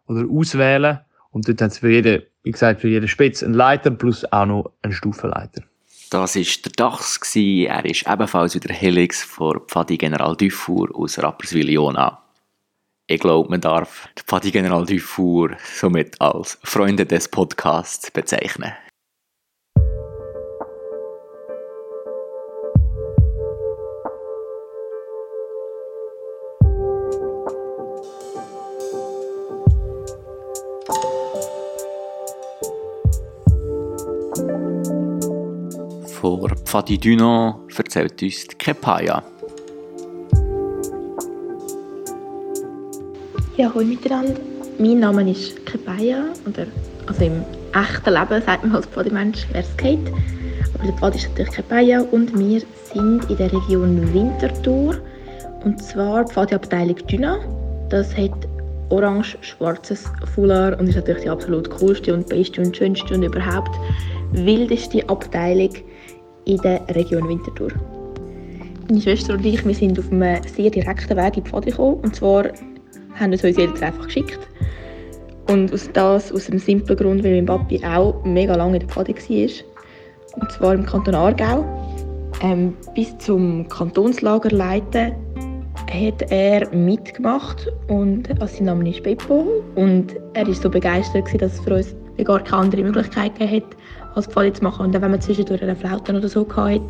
oder 0.07 0.25
auswählen. 0.31 1.01
Und 1.31 1.49
dort 1.49 1.61
hat 1.61 1.73
es 1.73 1.79
für 1.79 1.91
jeden, 1.91 2.23
wie 2.43 2.53
gesagt, 2.53 2.81
für 2.81 2.89
jeden 2.89 3.09
Spitz 3.09 3.43
einen 3.43 3.55
Leiter 3.55 3.91
plus 3.91 4.25
auch 4.33 4.47
noch 4.47 4.73
einen 4.83 4.93
Stufenleiter. 4.93 5.63
Das 6.11 6.37
war 6.37 6.43
der 6.43 6.73
Dachs. 6.77 7.37
Er 7.37 7.85
ist 7.85 8.07
ebenfalls 8.09 8.55
wieder 8.55 8.73
Helix 8.73 9.23
vor 9.23 9.61
Pfadi 9.67 9.99
General 9.99 10.35
Dufour 10.35 10.89
aus 10.95 11.19
Rapperswil-Jona. 11.19 12.23
Ich 13.07 13.21
glaube, 13.21 13.51
man 13.51 13.61
darf 13.61 14.09
Pfadi 14.17 14.51
General 14.51 14.87
Dufour 14.87 15.57
somit 15.63 16.19
als 16.21 16.59
Freunde 16.63 17.05
des 17.05 17.29
Podcasts 17.29 18.11
bezeichnen. 18.11 18.73
Vor 36.29 36.51
Pfadi 36.67 36.99
Duno 36.99 37.61
erzählt 37.75 38.23
uns 38.23 38.47
die 38.49 38.57
Kepaya. 38.59 39.23
Ja, 43.57 43.73
hallo 43.75 43.87
miteinander. 43.87 44.35
Mein 44.79 45.01
Name 45.01 45.31
ist 45.31 45.65
Kepaya. 45.65 46.25
Oder, 46.47 46.67
also 47.07 47.25
im 47.25 47.43
echten 47.73 48.13
Leben 48.13 48.43
sagt 48.43 48.63
man 48.63 48.77
als 48.77 48.85
Pfadimensch, 48.89 49.47
wer 49.53 49.63
es 49.63 49.75
geht. 49.79 50.07
Aber 50.75 50.85
der 50.85 50.93
Pfad 50.99 51.15
ist 51.15 51.31
natürlich 51.31 51.53
Kepaya 51.53 52.03
und 52.11 52.39
wir 52.39 52.61
sind 52.93 53.31
in 53.31 53.37
der 53.39 53.51
Region 53.51 54.13
Winterthur. 54.13 54.97
Und 55.65 55.83
zwar 55.83 56.27
die 56.27 56.33
Pfadi-Abteilung 56.35 56.97
Düna. 57.07 57.39
Das 57.89 58.15
hat 58.15 58.47
orange-schwarzes 58.91 60.05
Foulard 60.35 60.79
und 60.79 60.89
ist 60.89 60.97
natürlich 60.97 61.23
die 61.23 61.31
absolut 61.31 61.71
coolste 61.71 62.13
und 62.13 62.29
beste 62.29 62.61
und 62.61 62.77
schönste 62.77 63.15
und 63.15 63.23
überhaupt 63.23 63.75
wildeste 64.33 65.09
Abteilung 65.09 65.71
in 66.49 66.59
der 66.59 66.81
Region 66.95 67.29
Winterthur. 67.29 67.71
Meine 68.89 69.01
Schwester 69.01 69.35
und 69.35 69.45
ich 69.45 69.65
wir 69.65 69.75
sind 69.75 69.99
auf 69.99 70.11
einem 70.11 70.43
sehr 70.45 70.71
direkten 70.71 71.17
Weg 71.17 71.37
in 71.37 71.45
die 71.45 71.51
Pfade 71.51 71.71
gekommen. 71.71 72.01
Und 72.03 72.17
zwar 72.17 72.45
haben 73.15 73.33
uns 73.33 73.45
unsere 73.45 73.69
Eltern 73.69 73.85
einfach 73.85 74.07
geschickt. 74.07 74.39
Und 75.49 75.73
aus 75.73 75.91
das 75.93 76.33
aus 76.33 76.49
einem 76.49 76.59
simplen 76.59 76.97
Grund, 76.97 77.23
weil 77.23 77.37
mein 77.37 77.47
Papi 77.47 77.85
auch 77.85 78.25
mega 78.25 78.55
lange 78.57 78.77
in 78.77 78.81
der 78.81 78.89
Pfade 78.89 79.15
war. 79.15 80.41
Und 80.41 80.53
zwar 80.53 80.75
im 80.75 80.87
Kanton 80.87 81.15
Aargau. 81.15 81.65
Ähm, 82.43 82.75
bis 82.95 83.17
zum 83.19 83.69
Kantonslager 83.69 84.51
leiten 84.51 85.13
hat 85.91 86.31
er 86.31 86.73
mitgemacht 86.75 87.67
und 87.89 88.31
also 88.41 88.57
sein 88.57 88.67
Name 88.67 88.91
ist 88.91 89.03
Beppo 89.03 89.63
und 89.75 90.15
er 90.35 90.47
war 90.47 90.55
so 90.55 90.69
begeistert 90.69 91.25
dass 91.41 91.55
es 91.55 91.61
für 91.61 91.75
uns 91.75 91.97
gar 92.25 92.41
keine 92.41 92.63
andere 92.63 92.83
Möglichkeit 92.83 93.39
gegeben 93.39 93.67
als 94.15 94.27
Pfade 94.27 94.53
zu 94.53 94.63
machen. 94.63 94.87
Und 94.87 94.95
wenn 94.95 95.11
man 95.11 95.21
zwischendurch 95.21 95.63
eine 95.63 95.77
Flaute 95.77 96.15
oder 96.15 96.29
so 96.29 96.47
hatte, 96.57 96.83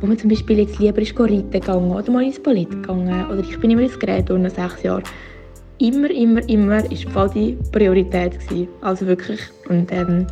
wo 0.00 0.06
man 0.06 0.18
zum 0.18 0.30
Beispiel 0.30 0.58
jetzt 0.58 0.78
lieber 0.78 1.00
ist 1.00 1.18
reiten 1.18 1.50
gegangen 1.50 1.90
oder 1.90 2.10
mal 2.10 2.24
ins 2.24 2.42
Ballett 2.42 2.70
gegangen 2.70 3.26
oder 3.26 3.40
ich 3.40 3.58
bin 3.60 3.70
immer 3.70 3.82
ins 3.82 3.98
Gerät 3.98 4.30
unter 4.30 4.50
sechs 4.50 4.82
Jahren. 4.82 5.04
Immer, 5.78 6.10
immer, 6.10 6.48
immer 6.48 6.90
ist 6.90 7.04
Pfadi 7.04 7.58
Priorität 7.72 8.38
gewesen. 8.38 8.68
Also 8.82 9.06
wirklich. 9.06 9.40
Und 9.68 9.90
ähm, 9.92 10.26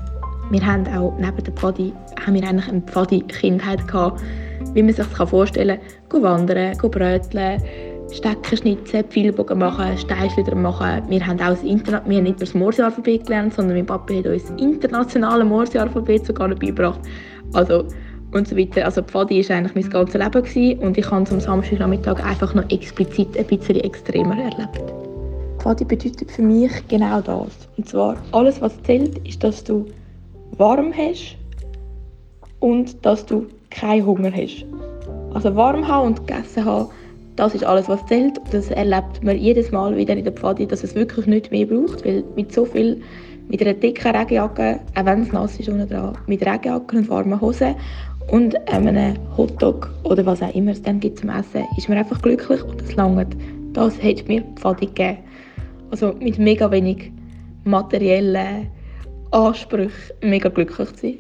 wir 0.50 0.64
haben 0.64 0.86
auch 0.88 1.16
neben 1.18 1.44
der 1.44 1.52
Pfadi 1.54 1.92
haben 2.24 2.34
wir 2.34 2.48
eigentlich 2.48 2.68
eine 2.68 2.82
Pfadi-Kindheit 2.82 3.86
gehabt, 3.86 4.20
wie 4.74 4.82
man 4.82 4.92
sich 4.92 5.06
das 5.06 5.30
vorstellen 5.30 5.78
kann. 6.08 6.22
Wandern, 6.22 6.76
bröteln, 6.78 7.62
Stecken 8.12 8.56
schnitzen, 8.56 9.04
Pfeilbogen 9.04 9.58
machen, 9.58 9.96
Steinschleuder 9.96 10.54
machen. 10.54 11.02
Wir 11.08 11.26
haben 11.26 11.40
auch 11.40 11.50
das 11.50 11.62
Interna 11.62 12.02
wir 12.06 12.18
haben 12.18 12.24
nicht 12.24 12.42
das 12.42 12.54
Morsealphabet 12.54 13.26
gelernt, 13.26 13.54
sondern 13.54 13.76
mein 13.76 13.86
Papa 13.86 14.14
hat 14.14 14.26
uns 14.26 14.44
das 14.46 14.60
internationale 14.60 15.44
Morsealphabet 15.44 16.26
sogar 16.26 16.48
beigebracht. 16.48 17.00
Also, 17.52 17.84
und 18.32 18.46
so 18.46 18.56
weiter. 18.56 18.84
Also 18.84 19.02
Pfadi 19.02 19.48
war 19.48 19.56
eigentlich 19.56 19.74
mein 19.74 19.90
ganzes 19.90 20.20
Leben 20.20 20.42
gewesen, 20.42 20.78
und 20.80 20.98
ich 20.98 21.10
habe 21.10 21.22
es 21.22 21.32
am 21.32 21.40
Samstagnachmittag 21.40 22.24
einfach 22.24 22.54
noch 22.54 22.68
explizit 22.70 23.36
ein 23.36 23.46
bisschen 23.46 23.76
extremer 23.76 24.38
erlebt. 24.38 24.92
Pfadi 25.58 25.84
bedeutet 25.84 26.30
für 26.30 26.42
mich 26.42 26.70
genau 26.88 27.20
das. 27.20 27.68
Und 27.76 27.88
zwar, 27.88 28.16
alles 28.32 28.60
was 28.60 28.80
zählt, 28.82 29.18
ist, 29.26 29.42
dass 29.42 29.64
du 29.64 29.86
warm 30.56 30.92
hast 30.96 31.36
und 32.60 33.04
dass 33.04 33.26
du 33.26 33.46
keinen 33.70 34.06
Hunger 34.06 34.32
hast. 34.32 34.64
Also 35.34 35.54
warm 35.54 35.86
haben 35.86 36.08
und 36.08 36.26
gegessen 36.26 36.64
haben, 36.64 36.88
das 37.40 37.54
ist 37.54 37.64
alles, 37.64 37.88
was 37.88 38.04
zählt. 38.04 38.38
Das 38.52 38.70
erlebt 38.70 39.24
man 39.24 39.38
jedes 39.38 39.72
Mal 39.72 39.96
wieder 39.96 40.14
in 40.14 40.24
der 40.24 40.32
Pfadi, 40.34 40.66
dass 40.66 40.84
es 40.84 40.94
wirklich 40.94 41.26
nicht 41.26 41.50
mehr 41.50 41.64
braucht, 41.64 42.04
weil 42.04 42.22
mit 42.36 42.52
so 42.52 42.66
viel, 42.66 43.00
mit 43.48 43.62
einer 43.62 43.72
dicken 43.72 44.14
Regenjacke, 44.14 44.78
auch 44.94 45.04
wenn 45.06 45.22
es 45.22 45.32
nass 45.32 45.58
ist 45.58 45.70
unten 45.70 45.88
dran, 45.88 46.18
mit 46.26 46.44
Regenjacke 46.44 46.98
und 46.98 47.08
warmen 47.08 47.40
Hosen 47.40 47.76
und 48.30 48.68
einem 48.68 49.14
Hotdog 49.38 49.88
oder 50.04 50.26
was 50.26 50.42
auch 50.42 50.54
immer 50.54 50.72
es 50.72 50.82
dann 50.82 51.00
gibt 51.00 51.18
zum 51.18 51.30
Essen, 51.30 51.64
ist 51.78 51.88
man 51.88 51.96
einfach 51.96 52.20
glücklich 52.20 52.62
und 52.62 52.78
das 52.78 52.94
langt. 52.94 53.34
Das 53.72 54.02
hat 54.02 54.28
mir 54.28 54.42
Pfadi 54.56 54.84
gegeben. 54.84 55.18
Also 55.90 56.12
mit 56.20 56.38
mega 56.38 56.70
wenig 56.70 57.10
materiellen 57.64 58.66
Ansprüchen 59.30 60.14
mega 60.22 60.50
glücklich 60.50 60.92
zu 60.92 61.06
sein 61.06 61.18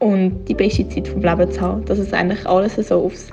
und 0.00 0.46
die 0.46 0.54
beste 0.54 0.88
Zeit 0.88 1.06
vom 1.06 1.22
Leben 1.22 1.48
zu 1.52 1.60
haben. 1.60 1.84
Dass 1.84 2.00
es 2.00 2.12
eigentlich 2.12 2.44
alles 2.44 2.74
so 2.74 3.04
aufs 3.04 3.30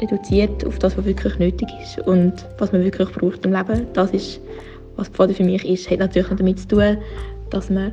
reduziert 0.00 0.66
auf 0.66 0.78
das, 0.78 0.96
was 0.96 1.04
wirklich 1.04 1.38
nötig 1.38 1.68
ist 1.82 1.98
und 2.06 2.32
was 2.58 2.72
man 2.72 2.82
wirklich 2.82 3.10
braucht 3.12 3.44
im 3.44 3.52
Leben. 3.52 3.86
Das 3.92 4.10
ist, 4.10 4.40
was 4.96 5.08
Pfade 5.08 5.34
für 5.34 5.44
mich 5.44 5.64
ist, 5.68 5.90
hat 5.90 5.98
natürlich 5.98 6.28
damit 6.28 6.58
zu 6.60 6.68
tun, 6.68 6.98
dass 7.50 7.70
man 7.70 7.92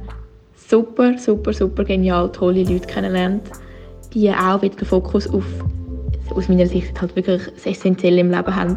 super, 0.55 1.17
super, 1.17 1.53
super 1.53 1.83
genial 1.83 2.31
tolle 2.31 2.63
Leute 2.63 2.87
kennenlernt, 2.87 3.43
die 4.13 4.29
auch 4.31 4.61
wieder 4.61 4.75
den 4.75 4.85
Fokus 4.85 5.27
auf, 5.27 5.45
aus 6.35 6.47
meiner 6.47 6.67
Sicht 6.67 6.99
halt 6.99 7.15
wirklich 7.15 7.43
das 7.53 7.65
Essentielle 7.65 8.21
im 8.21 8.31
Leben 8.31 8.55
haben. 8.55 8.75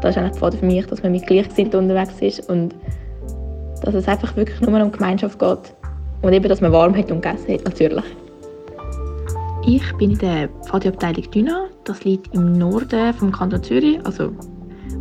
Das 0.00 0.16
ist 0.16 0.18
eigentlich 0.18 0.38
Pfade 0.38 0.56
für 0.56 0.66
mich, 0.66 0.86
dass 0.86 1.02
man 1.02 1.12
mit 1.12 1.26
Gleichgesinnten 1.26 1.80
unterwegs 1.80 2.20
ist 2.20 2.48
und 2.48 2.74
dass 3.82 3.94
es 3.94 4.08
einfach 4.08 4.34
wirklich 4.36 4.60
nur 4.60 4.80
um 4.80 4.92
Gemeinschaft 4.92 5.38
geht 5.38 5.74
und 6.22 6.32
eben, 6.32 6.48
dass 6.48 6.60
man 6.60 6.72
warm 6.72 6.96
hat 6.96 7.10
und 7.10 7.20
gegessen 7.20 7.54
hat, 7.54 7.64
natürlich. 7.64 8.04
Ich 9.64 9.92
bin 9.96 10.10
in 10.10 10.18
der 10.18 10.48
Pfadi-Abteilung 10.66 11.30
Düna. 11.30 11.68
Das 11.84 12.02
liegt 12.02 12.34
im 12.34 12.52
Norden 12.52 13.14
vom 13.14 13.30
Kanton 13.30 13.62
Zürich, 13.62 14.04
also, 14.04 14.32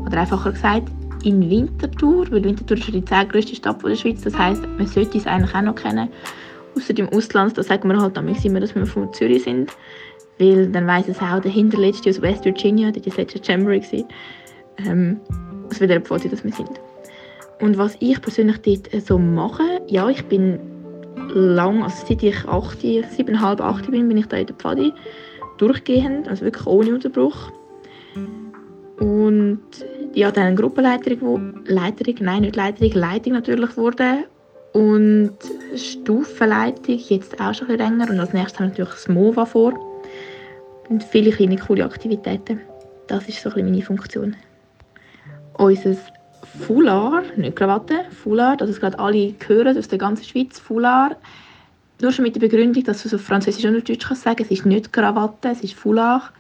oder 0.05 0.21
einfacher 0.21 0.51
gesagt, 0.51 0.91
in 1.23 1.49
Winterthur, 1.49 2.29
weil 2.31 2.43
Winterthur 2.43 2.77
ist 2.77 2.87
die 2.93 3.03
zweitgrößte 3.03 3.55
Stadt 3.55 3.83
der 3.83 3.95
Schweiz. 3.95 4.21
Das 4.21 4.37
heisst, 4.37 4.61
man 4.77 4.85
sollte 4.85 5.17
es 5.17 5.25
eigentlich 5.25 5.55
auch 5.55 5.63
noch 5.63 5.75
kennen. 5.75 6.09
Außer 6.75 6.95
im 6.97 7.09
Ausland, 7.09 7.57
da 7.57 7.63
sagt 7.63 7.85
man 7.85 7.99
halt 7.99 8.17
immer, 8.17 8.59
dass 8.59 8.75
wir 8.75 8.85
von 8.85 9.11
Zürich 9.13 9.43
sind. 9.43 9.71
Weil 10.37 10.67
dann 10.67 10.85
weiss 10.85 11.07
es 11.07 11.19
auch 11.21 11.39
der 11.39 11.51
hinterletzte 11.51 12.11
aus 12.11 12.21
West 12.21 12.45
Virginia, 12.45 12.91
der 12.91 13.01
das 13.01 13.17
letzte 13.17 13.39
Jamboree 13.43 13.81
war, 13.81 14.05
ähm, 14.85 15.19
aus 15.69 15.79
welcher 15.79 16.01
Pfadi 16.01 16.29
das 16.29 16.43
wir 16.43 16.51
sind. 16.51 16.79
Und 17.61 17.77
was 17.77 17.97
ich 17.99 18.21
persönlich 18.21 18.57
dort 18.61 19.05
so 19.05 19.17
mache, 19.17 19.63
ja, 19.87 20.07
ich 20.09 20.23
bin 20.25 20.59
lang, 21.33 21.83
also 21.83 22.05
seit 22.07 22.23
ich 22.23 22.47
8, 22.47 22.79
7,5, 22.79 23.61
8 23.61 23.91
bin, 23.91 24.07
bin 24.07 24.17
ich 24.17 24.27
da 24.27 24.37
in 24.37 24.47
der 24.47 24.55
Pfadi 24.55 24.93
durchgehend, 25.57 26.27
also 26.27 26.45
wirklich 26.45 26.65
ohne 26.65 26.93
Unterbruch. 26.93 27.51
Und 28.99 29.61
ja, 30.13 30.31
dann 30.31 30.45
eine 30.45 30.55
Gruppenleiterin, 30.55 31.63
Leiterin, 31.65 32.15
nein, 32.21 32.41
nicht 32.41 32.55
Leiterin, 32.55 32.91
Leitung 32.93 33.33
natürlich 33.33 33.77
wurde. 33.77 34.25
Und 34.73 35.37
Stufenleitung 35.75 36.97
jetzt 37.09 37.39
auch 37.39 37.53
schon 37.53 37.67
ein 37.69 37.77
bisschen 37.77 37.97
länger. 37.97 38.11
Und 38.11 38.19
als 38.19 38.33
nächstes 38.33 38.59
haben 38.59 38.65
wir 38.77 38.85
natürlich 38.85 38.93
das 38.93 39.07
MOVA 39.07 39.45
vor. 39.45 39.73
Und 40.89 41.03
viele 41.03 41.31
kleine, 41.31 41.57
coole 41.57 41.85
Aktivitäten. 41.85 42.61
Das 43.07 43.27
ist 43.27 43.41
so 43.41 43.49
ein 43.49 43.55
bisschen 43.55 43.71
meine 43.71 43.81
Funktion. 43.81 44.35
Unser 45.57 45.95
Foulard, 46.59 47.37
nicht 47.37 47.55
Krawatte, 47.55 48.05
Foulard, 48.23 48.61
das 48.61 48.79
gerade 48.79 48.99
alle 48.99 49.33
hören 49.45 49.77
aus 49.77 49.87
der 49.87 49.97
ganzen 49.97 50.25
Schweiz, 50.25 50.59
Foulard. 50.59 51.17
Nur 52.01 52.11
schon 52.11 52.23
mit 52.23 52.35
der 52.35 52.39
Begründung, 52.39 52.83
dass 52.83 53.03
du 53.03 53.07
es 53.07 53.13
auf 53.13 53.21
Französisch 53.21 53.63
und 53.65 53.87
Deutsch 53.87 54.07
kannst 54.07 54.23
sagen, 54.23 54.43
es 54.43 54.51
ist 54.51 54.65
nicht 54.65 54.91
Krawatte, 54.91 55.49
es 55.49 55.61
ist 55.61 55.75
Foulard. 55.75 56.31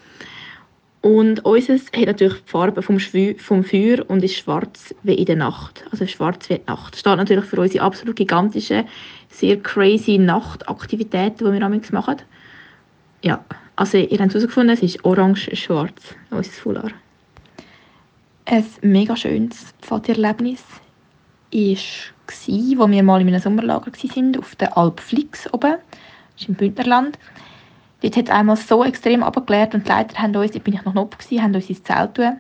Und 1.01 1.43
unseres 1.45 1.85
hat 1.95 2.05
natürlich 2.05 2.41
die 2.41 2.49
Farbe 2.49 2.81
vom, 2.83 2.99
Schwü 2.99 3.35
vom 3.35 3.63
Feuer 3.63 4.05
und 4.07 4.23
ist 4.23 4.35
schwarz 4.35 4.93
wie 5.01 5.15
in 5.15 5.25
der 5.25 5.35
Nacht. 5.35 5.83
Also 5.91 6.05
schwarz 6.05 6.47
wie 6.49 6.59
die 6.59 6.61
Nacht. 6.67 6.93
Das 6.93 6.99
steht 6.99 7.17
natürlich 7.17 7.45
für 7.45 7.59
unsere 7.59 7.83
absolut 7.83 8.15
gigantischen, 8.15 8.85
sehr 9.29 9.57
crazy 9.57 10.19
Nachtaktivitäten, 10.19 11.45
die 11.47 11.53
wir 11.53 11.59
damals 11.59 11.91
machen. 11.91 12.17
Ja, 13.23 13.43
also 13.75 13.97
ihr 13.97 14.19
habt 14.19 14.33
herausgefunden, 14.33 14.75
es 14.75 14.83
ist 14.83 15.03
orange-schwarz, 15.03 16.15
unser 16.29 16.51
Foulard. 16.51 16.93
Ein 18.45 18.65
mega 18.81 19.15
schönes 19.15 19.73
Pfadirlebnis 19.81 20.63
war, 21.51 22.77
wo 22.77 22.89
wir 22.89 23.03
mal 23.03 23.21
in 23.21 23.27
einem 23.27 23.39
Sommerlager 23.39 23.91
waren, 23.91 24.37
auf 24.39 24.55
der 24.55 24.77
Alp 24.77 24.99
Flix 24.99 25.51
oben, 25.53 25.75
das 26.33 26.41
ist 26.41 26.49
im 26.49 26.55
Bündnerland. 26.55 27.19
Dort 28.01 28.17
hat 28.17 28.25
es 28.25 28.31
einmal 28.31 28.55
so 28.55 28.83
extrem 28.83 29.21
abgeklärt 29.21 29.75
und 29.75 29.85
die 29.85 29.89
Leiter 29.89 30.17
haben 30.21 30.35
uns, 30.35 30.51
dort 30.51 30.63
bin 30.63 30.73
noch 30.73 30.95
oben, 30.95 31.17
gewesen, 31.17 31.43
haben 31.43 31.53
uns 31.53 31.69
ins 31.69 31.83
Zelt 31.83 32.15
tun. 32.15 32.37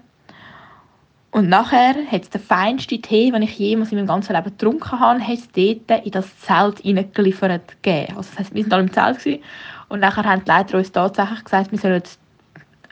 Und 1.29 1.47
nachher 1.47 1.95
hat 2.11 2.23
es 2.23 2.29
den 2.29 2.41
feinsten 2.41 3.01
Tee, 3.01 3.31
den 3.31 3.43
ich 3.43 3.57
jemals 3.57 3.91
in 3.91 3.97
meinem 3.97 4.07
ganzen 4.07 4.35
Leben 4.35 4.49
getrunken 4.49 4.99
habe, 4.99 5.19
dort 5.19 6.05
in 6.05 6.11
das 6.11 6.39
Zelt 6.39 6.79
hineingeliefert 6.79 7.81
gegeben. 7.81 8.17
Also 8.17 8.29
das 8.31 8.39
heisst, 8.39 8.55
wir 8.55 8.63
waren 8.63 8.73
alle 8.73 8.83
im 8.83 8.91
Zelt 8.91 9.19
gewesen, 9.19 9.43
und 9.87 9.99
nachher 9.99 10.23
haben 10.23 10.43
die 10.43 10.49
Leiter 10.49 10.77
uns 10.77 10.91
tatsächlich 10.91 11.43
gesagt, 11.43 11.71
wir 11.71 11.79
sollen 11.79 12.01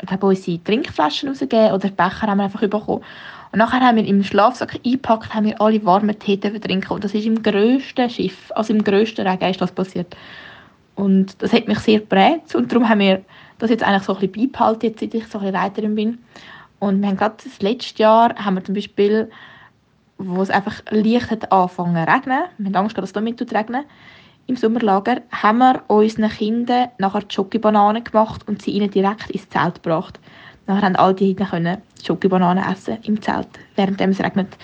glaube, 0.08 0.28
unsere 0.28 0.64
Trinkflaschen 0.64 1.30
rausgeben 1.30 1.72
oder 1.72 1.90
Becher 1.90 2.28
haben 2.28 2.38
wir 2.38 2.46
einfach 2.46 2.62
bekommen. 2.62 3.04
Und 3.52 3.58
nachher 3.60 3.82
haben 3.82 3.98
wir 3.98 4.06
im 4.06 4.24
Schlafsack 4.24 4.80
eingepackt, 4.86 5.34
haben 5.34 5.46
wir 5.46 5.60
alle 5.60 5.84
warmen 5.84 6.18
Tee 6.20 6.38
trinken 6.38 6.94
und 6.94 7.04
das 7.04 7.16
ist 7.16 7.26
im 7.26 7.42
grössten 7.42 8.10
Schiff, 8.10 8.52
also 8.56 8.74
im 8.74 8.84
grössten 8.84 9.26
Regen 9.26 9.50
ist 9.50 9.62
das 9.62 9.72
passiert. 9.72 10.16
Und 10.96 11.42
das 11.42 11.52
hat 11.54 11.68
mich 11.68 11.80
sehr 11.80 12.00
geprägt 12.00 12.54
und 12.54 12.72
darum 12.72 12.88
haben 12.88 13.00
wir 13.00 13.22
das 13.58 13.70
jetzt 13.70 13.84
eigentlich 13.84 14.04
so 14.04 14.14
ein 14.14 14.20
bisschen 14.20 14.52
beibehalten, 14.52 14.86
jetzt, 14.86 15.00
seit 15.00 15.14
ich 15.14 15.28
so 15.28 15.40
ein 15.40 15.46
bisschen 15.46 15.62
Leiterin 15.62 15.96
bin. 15.96 16.18
Und 16.80 17.02
wir 17.02 17.10
haben 17.10 17.18
gerade 17.18 17.36
das 17.44 17.62
letzte 17.62 18.04
Jahr, 18.04 18.36
haben 18.36 18.56
wir 18.56 18.64
zum 18.64 18.76
Beispiel, 18.76 19.30
wo 20.18 20.42
es 20.42 20.50
einfach 20.50 20.82
leicht 20.92 21.32
hat 21.32 21.52
angefangen 21.52 22.06
zu 22.06 22.12
regnen, 22.12 22.44
wir 22.58 22.66
haben 22.68 22.76
Angst, 22.76 22.98
dass 22.98 23.06
es 23.06 23.14
damit 23.14 23.42
regnet, 23.42 23.86
im 24.50 24.56
Sommerlager, 24.56 25.22
haben 25.32 25.60
wir 25.60 25.84
unseren 25.88 26.30
Kindern 26.30 26.90
nachher 26.98 27.24
Schokobananen 27.30 28.04
gemacht 28.04 28.42
und 28.48 28.62
sie 28.62 28.72
ihnen 28.72 28.90
direkt 28.90 29.30
ins 29.30 29.48
Zelt 29.48 29.76
gebracht. 29.76 30.20
Nachher 30.66 30.82
haben 30.82 30.96
alle 30.96 31.14
die 31.14 31.36
können 31.36 31.78
Schokobananen 32.04 32.64
essen 32.64 32.98
im 33.04 33.22
Zelt, 33.22 33.48
während 33.76 34.02
es 34.02 34.20
regnet. 34.20 34.58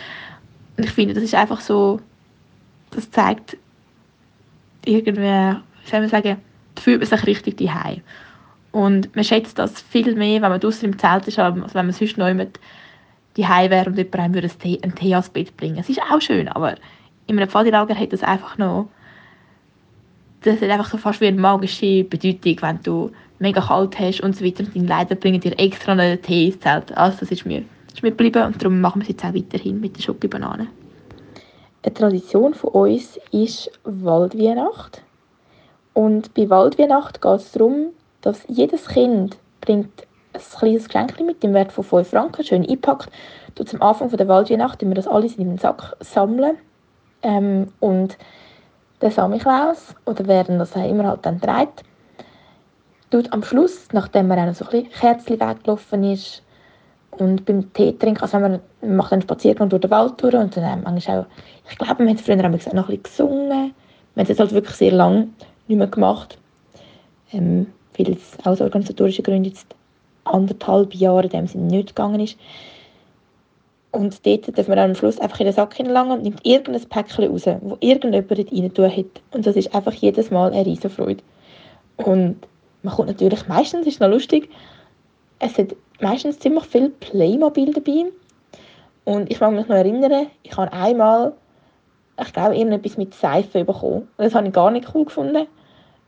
Und 0.75 0.85
ich 0.85 0.91
finde, 0.91 1.13
das 1.13 1.23
ist 1.23 1.35
einfach 1.35 1.61
so, 1.61 2.01
das 2.91 3.11
zeigt 3.11 3.57
irgendwie, 4.85 5.21
wie 5.21 5.89
soll 5.89 5.99
man 5.99 6.09
sagen, 6.09 6.37
fühlt 6.79 6.99
man 6.99 7.07
sich 7.07 7.27
richtig 7.27 7.57
daheim. 7.57 8.01
Und 8.71 9.15
man 9.15 9.23
schätzt 9.23 9.59
das 9.59 9.81
viel 9.81 10.15
mehr, 10.15 10.41
wenn 10.41 10.49
man 10.49 10.59
draußen 10.59 10.89
im 10.89 10.97
Zelt 10.97 11.27
ist, 11.27 11.37
als 11.37 11.75
wenn 11.75 11.85
man 11.85 11.93
sonst 11.93 12.17
noch 12.17 12.27
jemand 12.27 12.59
daheim 13.37 13.69
wäre 13.69 13.85
und 13.85 13.97
jemand 13.97 14.15
einem 14.15 14.33
würde 14.33 14.49
einen 14.63 14.95
Tee 14.95 15.13
ans 15.13 15.29
Bett 15.29 15.55
bringen. 15.55 15.77
Es 15.77 15.89
ist 15.89 16.01
auch 16.01 16.21
schön, 16.21 16.47
aber 16.47 16.75
in 17.27 17.37
einem 17.37 17.49
Pfadilager 17.49 17.95
hat 17.95 18.13
das 18.13 18.23
einfach 18.23 18.57
noch 18.57 18.89
das 20.45 20.61
hat 20.61 20.69
einfach 20.69 20.89
so 20.89 20.97
fast 20.97 21.21
wie 21.21 21.27
eine 21.27 21.39
magische 21.39 22.03
Bedeutung, 22.03 22.57
wenn 22.61 22.79
du 22.83 23.11
mega 23.39 23.61
kalt 23.61 23.99
hast 23.99 24.21
und 24.21 24.35
so 24.35 24.45
weiter. 24.45 24.63
Und 24.63 24.75
deine 24.75 24.87
Leiter 24.87 25.15
bringen 25.15 25.41
dir 25.41 25.57
extra 25.57 25.93
einen 25.93 26.21
Tee 26.21 26.47
ins 26.47 26.59
Zelt. 26.59 26.95
Also 26.95 27.19
das 27.21 27.31
ist 27.31 27.45
mir, 27.45 27.63
geblieben 28.01 28.43
und 28.43 28.61
darum 28.61 28.81
machen 28.81 29.01
wir 29.01 29.03
es 29.03 29.09
jetzt 29.09 29.25
auch 29.25 29.33
weiterhin 29.33 29.79
mit 29.79 29.97
der 29.97 30.03
Schokobanane. 30.03 30.67
Eine 31.83 31.93
Tradition 31.93 32.53
von 32.53 32.71
uns 32.71 33.19
ist 33.31 33.71
Waldweihnacht. 33.83 35.01
Und 35.93 36.33
bei 36.33 36.49
Waldweihnacht 36.49 37.21
geht 37.21 37.35
es 37.39 37.51
darum, 37.51 37.87
dass 38.21 38.43
jedes 38.47 38.87
Kind 38.87 39.37
bringt 39.61 40.05
ein 40.33 40.41
kleines 40.59 40.87
Geschenk 40.87 41.19
mit 41.21 41.41
dem 41.41 41.53
Wert 41.53 41.71
von 41.71 41.83
5 41.83 42.09
Franken, 42.09 42.43
schön 42.43 42.63
eingepackt. 42.63 43.09
Und 43.57 43.73
am 43.73 43.81
Anfang 43.81 44.09
der 44.09 44.27
Waldweihnacht 44.27 44.81
wir 44.81 44.93
das 44.93 45.07
alles 45.07 45.35
in 45.35 45.47
einem 45.47 45.57
Sack 45.57 45.95
sammeln. 46.01 46.57
Ähm, 47.23 47.69
und 47.79 48.17
der 49.01 49.11
Samichlaus, 49.11 49.95
oder 50.05 50.27
werden 50.27 50.59
das 50.59 50.75
immer 50.75 51.07
halt 51.07 51.25
dann 51.25 51.41
trägt, 51.41 51.83
tut 53.11 53.31
am 53.33 53.43
Schluss, 53.43 53.87
nachdem 53.91 54.27
man 54.27 54.53
so 54.53 54.65
ein 54.65 54.71
bisschen 54.71 54.91
Kerzchen 54.91 55.39
weggelaufen 55.39 56.03
ist 56.03 56.43
und 57.11 57.45
beim 57.45 57.71
Tee 57.73 57.93
trinken, 57.93 58.21
also 58.21 58.39
man 58.39 58.59
macht 58.81 59.13
einen 59.13 59.21
Spaziergang 59.21 59.69
durch 59.69 59.81
den 59.81 59.91
Wald 59.91 60.21
durch 60.21 60.35
und 60.35 60.55
dann 60.57 60.83
manchmal 60.83 61.21
auch, 61.21 61.25
ich 61.69 61.77
glaube, 61.77 62.03
man 62.03 62.13
hat 62.13 62.21
früher 62.21 62.35
noch 62.35 62.45
ein 62.45 62.51
bisschen 62.51 63.03
gesungen, 63.03 63.73
man 64.15 64.25
hat 64.25 64.29
es 64.29 64.39
halt 64.39 64.51
wirklich 64.53 64.75
sehr 64.75 64.91
lange 64.91 65.29
nicht 65.67 65.77
mehr 65.77 65.87
gemacht, 65.87 66.37
ähm, 67.31 67.67
weil 67.97 68.13
es 68.13 68.37
aus 68.45 68.61
organisatorischen 68.61 69.23
Gründen 69.23 69.45
jetzt 69.45 69.75
anderthalb 70.25 70.93
Jahre 70.93 71.23
in 71.23 71.29
dem 71.29 71.47
Sinne 71.47 71.65
nicht 71.65 71.89
gegangen 71.89 72.19
ist. 72.19 72.37
Und 73.95 74.25
dort 74.25 74.57
darf 74.57 74.67
man 74.67 74.77
am 74.77 74.93
Schluss 74.93 75.21
einfach 75.21 75.39
in 75.39 75.45
den 75.45 75.53
Sack 75.53 75.73
hineinlangen 75.75 76.17
und 76.17 76.23
nimmt 76.23 76.45
irgendein 76.45 76.83
Päckchen 76.89 77.31
raus, 77.31 77.45
wo 77.61 77.77
irgendjemand 77.79 78.29
rein 78.29 78.73
tun 78.73 78.91
hat. 78.91 79.05
Und 79.31 79.47
das 79.47 79.55
ist 79.55 79.73
einfach 79.73 79.93
jedes 79.93 80.31
Mal 80.31 80.51
eine 80.51 80.65
riesen 80.65 80.89
Freude. 80.89 81.23
Und 81.95 82.35
man 82.83 82.93
kommt 82.93 83.07
natürlich, 83.07 83.47
meistens 83.47 83.87
ist 83.87 84.01
noch 84.01 84.09
lustig, 84.09 84.49
es 85.39 85.57
hat 85.57 85.77
meistens 86.01 86.39
ziemlich 86.39 86.65
viel 86.65 86.89
Playmobil 86.89 87.73
dabei. 87.73 88.11
Und 89.05 89.31
ich 89.31 89.39
kann 89.39 89.55
mich 89.55 89.65
noch 89.69 89.77
erinnern, 89.77 90.27
ich 90.43 90.57
habe 90.57 90.73
einmal, 90.73 91.31
ich 92.21 92.33
glaube, 92.33 92.57
irgendetwas 92.57 92.97
mit 92.97 93.13
Seife 93.13 93.63
bekommen. 93.63 94.09
Das 94.17 94.35
habe 94.35 94.47
ich 94.47 94.53
gar 94.53 94.71
nicht 94.71 94.93
cool 94.93 95.05
gefunden. 95.05 95.47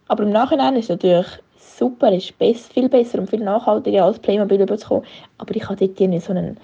Aber 0.09 0.23
im 0.23 0.31
Nachhinein 0.31 0.75
ist 0.75 0.85
es 0.85 0.89
natürlich 0.89 1.27
super, 1.57 2.11
ist 2.11 2.33
viel 2.73 2.89
besser 2.89 3.19
und 3.19 3.29
viel 3.29 3.45
nachhaltiger 3.45 4.03
als 4.03 4.19
Playmobil 4.19 4.59
überzukommen. 4.59 5.05
Aber 5.37 5.55
ich 5.55 5.63
habe 5.69 5.87
dort 5.87 5.97
nicht 6.01 6.25
so 6.25 6.33
einen 6.33 6.57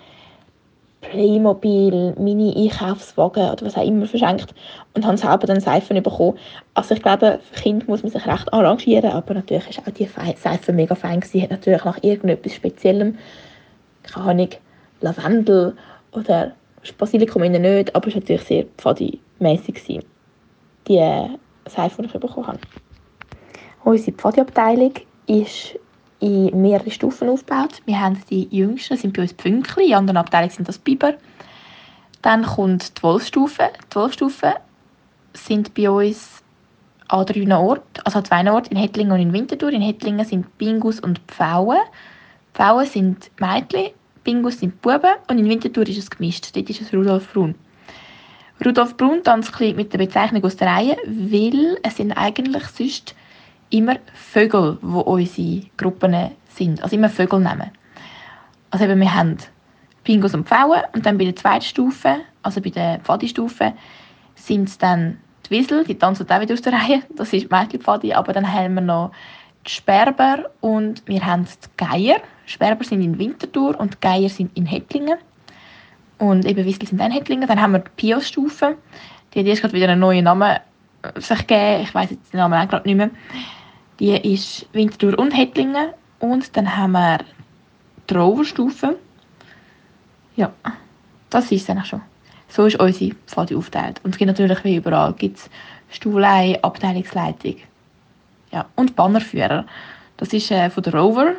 Playmobil, 1.04 2.16
Mini-Einkaufswagen 2.18 3.52
oder 3.52 3.66
was 3.66 3.78
auch 3.78 3.86
immer 3.86 4.08
verschenkt 4.08 4.56
und 4.96 5.06
haben 5.06 5.18
selber 5.18 5.46
dann 5.46 5.60
Seifen 5.60 6.02
bekommen. 6.02 6.38
Also 6.74 6.96
ich 6.96 7.02
glaube, 7.04 7.40
für 7.52 7.62
Kinder 7.62 7.86
muss 7.88 8.02
man 8.02 8.12
sich 8.12 8.26
recht 8.26 8.52
arrangieren, 8.52 9.12
aber 9.12 9.36
natürlich 9.36 9.70
ist 9.70 9.80
auch 9.80 9.92
die 9.92 10.10
Seife 10.38 10.74
mega 10.74 10.96
fein 10.96 11.20
gewesen, 11.20 11.44
hat 11.44 11.52
natürlich 11.52 11.84
nach 11.84 12.02
irgendetwas 12.02 12.56
Speziellem, 12.56 13.18
keine 14.04 14.26
Ahnung, 14.26 14.50
Lavendel 15.02 15.76
oder 16.14 16.54
Basilikum 16.98 17.44
innen 17.44 17.62
nicht, 17.62 17.96
aber 17.96 18.08
es 18.08 18.16
war 18.16 18.22
natürlich 18.22 18.44
sehr 18.44 18.66
pfadi-mässig, 18.78 20.04
die 20.88 21.02
Seife, 21.68 22.02
die 22.02 22.08
ich 22.08 22.14
bekommen 22.14 22.48
habe. 22.48 22.60
Unsere 23.84 24.18
Pfadi-Abteilung 24.18 24.94
ist 25.28 25.78
in 26.24 26.62
mehrere 26.62 26.90
Stufen 26.90 27.28
aufgebaut. 27.28 27.82
Wir 27.86 28.00
haben 28.00 28.18
die 28.30 28.48
jüngsten, 28.50 28.96
sind 28.96 29.14
bei 29.14 29.24
uns 29.24 29.34
Pünktchen, 29.34 29.84
in 29.84 29.94
anderen 29.94 30.16
Abteilungen 30.18 30.52
sind 30.52 30.70
das 30.70 30.78
Biber. 30.78 31.16
Dann 32.22 32.46
kommt 32.46 32.98
die 32.98 33.04
Wolfsstufe. 33.04 33.64
Die 33.92 33.96
Wolfsstufe 33.96 34.54
sind 35.34 35.74
bei 35.74 35.90
uns 35.90 36.42
an 37.10 37.26
drei 37.26 37.54
Orten, 37.54 38.02
also 38.06 38.20
an 38.20 38.26
zwei 38.26 38.50
Orten, 38.50 38.74
in 38.74 38.78
Hettlingen 38.78 39.12
und 39.12 39.20
in 39.20 39.34
Winterthur. 39.34 39.74
In 39.74 39.82
Hettlingen 39.82 40.26
sind 40.26 40.58
Bingus 40.58 41.02
und 41.02 41.20
Pfauen. 41.28 41.80
Pfauen 42.54 42.86
sind 42.86 43.30
Mädchen, 43.42 43.92
Bingus 44.24 44.60
sind 44.60 44.82
Buben 44.82 45.16
und 45.28 45.38
in 45.38 45.50
Winterthur 45.50 45.86
ist 45.90 45.98
es 45.98 46.10
gemischt. 46.10 46.56
Dort 46.56 46.70
ist 46.70 46.80
es 46.80 46.94
Rudolf 46.94 47.34
Brun. 47.34 47.56
Rudolf 48.66 48.96
Brun 48.96 49.22
tanzt 49.26 49.60
mit 49.60 49.92
der 49.92 49.98
Bezeichnung 49.98 50.46
aus 50.46 50.56
der 50.56 50.70
Reihe, 50.70 50.96
weil 51.06 51.78
es 51.84 51.98
sind 51.98 52.14
eigentlich 52.14 52.64
sonst 52.68 53.14
immer 53.74 53.98
Vögel, 54.14 54.78
wo 54.82 55.00
unsere 55.00 55.64
Gruppen 55.78 56.32
sind. 56.50 56.82
Also 56.84 56.96
immer 56.96 57.10
Vögel 57.10 57.40
nehmen. 57.40 57.72
Also 58.70 58.86
eben, 58.86 59.00
wir 59.00 59.14
haben 59.14 59.38
Pingos 60.04 60.34
und 60.34 60.48
Pfauen 60.48 60.82
und 60.94 61.06
dann 61.06 61.18
bei 61.18 61.26
der 61.26 61.36
zweiten 61.36 61.66
Stufe, 61.66 62.18
also 62.44 62.62
bei 62.62 62.70
der 62.70 63.00
Pfadi-Stufe, 63.00 63.74
sind 64.36 64.70
es 64.70 64.78
dann 64.78 65.18
die 65.46 65.52
Wiesel, 65.52 65.84
die 65.84 65.96
tanzen 65.96 66.30
auch 66.30 66.40
wieder 66.40 66.54
aus 66.54 66.62
der 66.62 66.74
Reihe, 66.74 67.04
das 67.16 67.34
ist 67.34 67.52
Mädchenpfadi, 67.52 68.14
aber 68.14 68.34
dann 68.34 68.52
haben 68.52 68.76
wir 68.76 68.82
noch 68.82 69.12
die 69.66 69.72
Sperber 69.72 70.50
und 70.62 71.04
wir 71.08 71.26
haben 71.26 71.46
die 71.46 71.86
Geier. 71.86 72.18
Sperber 72.46 72.84
sind 72.84 73.02
in 73.02 73.18
Winterthur 73.18 73.80
und 73.80 73.94
die 73.94 73.98
Geier 74.02 74.30
sind 74.30 74.56
in 74.58 74.66
Hettlingen. 74.66 75.18
Und 76.18 76.46
eben 76.46 76.66
Wiesel 76.66 76.88
sind 76.88 77.00
dann 77.00 77.12
Hettlingen. 77.12 77.48
Dann 77.48 77.62
haben 77.62 77.72
wir 77.72 77.80
die 77.80 77.90
Pios-Stufe, 77.96 78.78
die 79.34 79.40
hat 79.40 79.46
erst 79.46 79.62
gerade 79.62 79.74
wieder 79.74 79.90
einen 79.90 80.02
neuen 80.02 80.26
Namen 80.26 80.58
sich 81.16 81.40
gegeben, 81.40 81.82
ich 81.84 81.94
weiß 81.94 82.12
jetzt 82.12 82.34
den 82.34 82.40
Namen 82.40 82.60
auch 82.60 82.68
gerade 82.68 82.88
nicht 82.88 82.98
mehr. 82.98 83.10
Die 84.00 84.34
ist 84.34 84.68
Winterthur 84.74 85.18
und 85.18 85.32
Hettlingen. 85.32 85.90
Und 86.20 86.56
dann 86.56 86.76
haben 86.76 86.94
wir 86.94 87.20
die 88.10 88.14
Roverstufe. 88.14 88.98
Ja, 90.36 90.52
das 91.30 91.52
ist 91.52 91.64
es 91.64 91.70
eigentlich 91.70 91.88
schon. 91.88 92.02
So 92.48 92.66
ist 92.66 92.80
unsere 92.80 93.16
Pfade 93.28 93.58
aufgeteilt. 93.58 94.00
Und 94.04 94.12
es 94.12 94.18
gibt 94.18 94.28
natürlich 94.28 94.64
wie 94.64 94.76
überall 94.76 95.14
gibt's 95.14 95.50
Stuhlei, 95.90 96.58
Abteilungsleitung 96.62 97.56
ja, 98.52 98.66
und 98.76 98.96
Bannerführer. 98.96 99.66
Das 100.18 100.34
ist 100.34 100.52
äh, 100.52 100.70
von 100.70 100.84
der 100.84 100.96
Rover. 100.96 101.34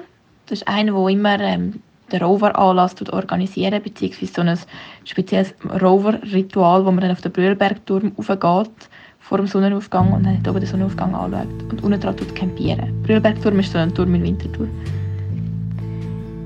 Das 0.46 0.58
ist 0.58 0.68
einer, 0.68 0.92
der 0.92 1.08
immer 1.08 1.40
ähm, 1.40 1.80
den 2.12 2.22
Rover-Anlass 2.22 2.94
organisieren, 3.10 3.82
beziehungsweise 3.82 4.32
so 4.32 4.42
ein 4.42 4.58
spezielles 5.04 5.54
Rover-Ritual, 5.64 6.84
wo 6.84 6.90
man 6.90 7.00
dann 7.00 7.12
auf 7.12 7.22
den 7.22 7.32
Brühlbergturm 7.32 8.12
raufgeht, 8.18 8.88
vor 9.24 9.38
dem 9.38 9.46
Sonnenaufgang 9.46 10.12
und 10.12 10.26
dann 10.26 10.36
oben 10.46 10.60
den 10.60 10.66
Sonnenaufgang 10.66 11.14
anschaut 11.14 11.48
und 11.70 11.82
unten 11.82 11.98
dran 11.98 12.14
campieren. 12.34 12.92
Brühlbergturm 13.04 13.58
ist 13.58 13.72
so 13.72 13.78
ein 13.78 13.92
Turm 13.94 14.14
in 14.14 14.22
Winterthur. 14.22 14.68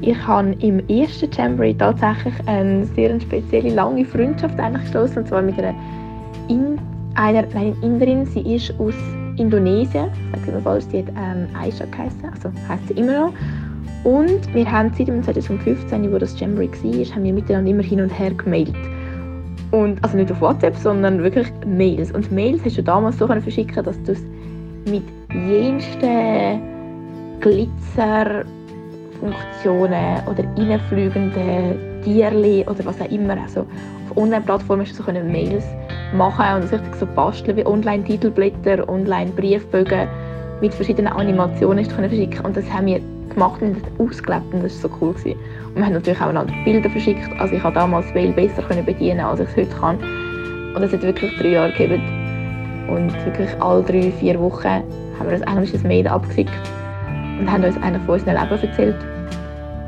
Ich 0.00 0.16
habe 0.26 0.54
im 0.60 0.88
ersten 0.88 1.28
Jamboree 1.32 1.74
tatsächlich 1.74 2.34
eine 2.46 2.86
sehr 2.86 3.20
spezielle, 3.20 3.74
lange 3.74 4.04
Freundschaft 4.04 4.56
geschlossen, 4.56 5.18
und 5.18 5.28
zwar 5.28 5.42
mit 5.42 5.58
einer, 5.58 5.74
In 6.48 6.78
einer 7.16 7.44
nein, 7.52 7.74
Inderin. 7.82 8.24
Sie 8.24 8.54
ist 8.54 8.72
aus 8.78 8.94
Indonesien, 9.38 10.06
ich 10.32 10.40
sage 10.40 10.52
immer 10.52 10.60
falsch, 10.60 10.84
sie 10.92 10.98
hat 10.98 11.08
ähm, 11.16 11.48
Aisha 11.60 11.84
geheißen, 11.84 12.26
also 12.32 12.50
heisst 12.68 12.86
sie 12.86 12.94
immer 12.94 13.26
noch. 13.26 13.32
Und 14.04 14.54
wir 14.54 14.70
haben 14.70 14.92
seit 14.94 15.06
2015, 15.06 16.12
wo 16.12 16.18
das 16.18 16.38
Jamboree 16.38 16.68
war, 16.68 17.14
haben 17.16 17.24
wir 17.24 17.32
miteinander 17.32 17.70
immer 17.72 17.82
hin 17.82 18.00
und 18.00 18.16
her 18.16 18.32
gemailt. 18.32 18.72
Und, 19.70 20.02
also 20.02 20.16
nicht 20.16 20.32
auf 20.32 20.40
WhatsApp, 20.40 20.76
sondern 20.76 21.22
wirklich 21.22 21.46
Mails. 21.66 22.10
Und 22.12 22.32
Mails 22.32 22.64
hast 22.64 22.78
du 22.78 22.82
damals 22.82 23.18
so 23.18 23.26
verschicken 23.26 23.84
dass 23.84 24.02
du 24.02 24.12
es 24.12 24.22
mit 24.86 25.02
jensten 25.30 26.62
Glitzer 27.40 28.44
Funktionen 29.20 30.20
oder 30.26 30.44
reinfliegende 30.56 31.76
Tierli 32.04 32.64
oder 32.68 32.84
was 32.84 33.00
auch 33.00 33.10
immer. 33.10 33.36
Also 33.40 33.60
auf 33.60 34.16
Online-Plattformen 34.16 34.86
hast 34.86 34.98
du 34.98 35.02
so 35.02 35.12
Mails 35.12 35.64
machen 36.14 36.62
und 36.62 36.72
richtig 36.72 36.94
so 36.94 37.06
basteln 37.06 37.56
wie 37.56 37.66
Online-Titelblätter, 37.66 38.88
Online-Briefbögen 38.88 40.08
mit 40.60 40.72
verschiedenen 40.72 41.12
Animationen 41.12 41.84
verschicken 41.84 42.44
und 42.44 42.56
das 42.56 42.68
haben 42.72 42.86
wir 42.86 43.00
gemacht 43.28 43.62
und 43.62 43.76
ausgelebt 43.98 44.52
und 44.52 44.62
das 44.62 44.82
war 44.82 44.90
so 44.90 44.96
cool. 45.00 45.14
Gewesen. 45.14 45.38
Und 45.68 45.76
wir 45.76 45.86
haben 45.86 45.92
natürlich 45.94 46.20
auch 46.20 46.28
einander 46.28 46.54
Bilder 46.64 46.90
verschickt. 46.90 47.28
Also 47.38 47.54
ich 47.54 47.62
konnte 47.62 47.78
damals 47.78 48.12
Mail 48.14 48.32
besser 48.32 48.62
bedienen, 48.62 49.20
als 49.20 49.40
ich 49.40 49.48
es 49.48 49.56
heute 49.56 49.76
kann. 49.76 49.98
Und 50.74 50.82
es 50.82 50.92
hat 50.92 51.02
wirklich 51.02 51.36
drei 51.38 51.48
Jahre 51.48 51.72
gegeben. 51.72 52.02
Und 52.88 53.12
wirklich 53.24 53.50
alle 53.60 53.82
drei, 53.82 54.10
vier 54.12 54.38
Wochen 54.40 54.66
haben 54.66 55.28
wir 55.28 55.34
ein 55.34 55.42
englisches 55.42 55.82
Mail 55.82 56.06
abgeschickt 56.06 56.52
und 57.38 57.50
haben 57.50 57.64
uns 57.64 57.76
eigentlich 57.76 58.02
von 58.04 58.14
unserem 58.14 58.36
Leben 58.36 58.62
erzählt. 58.62 58.96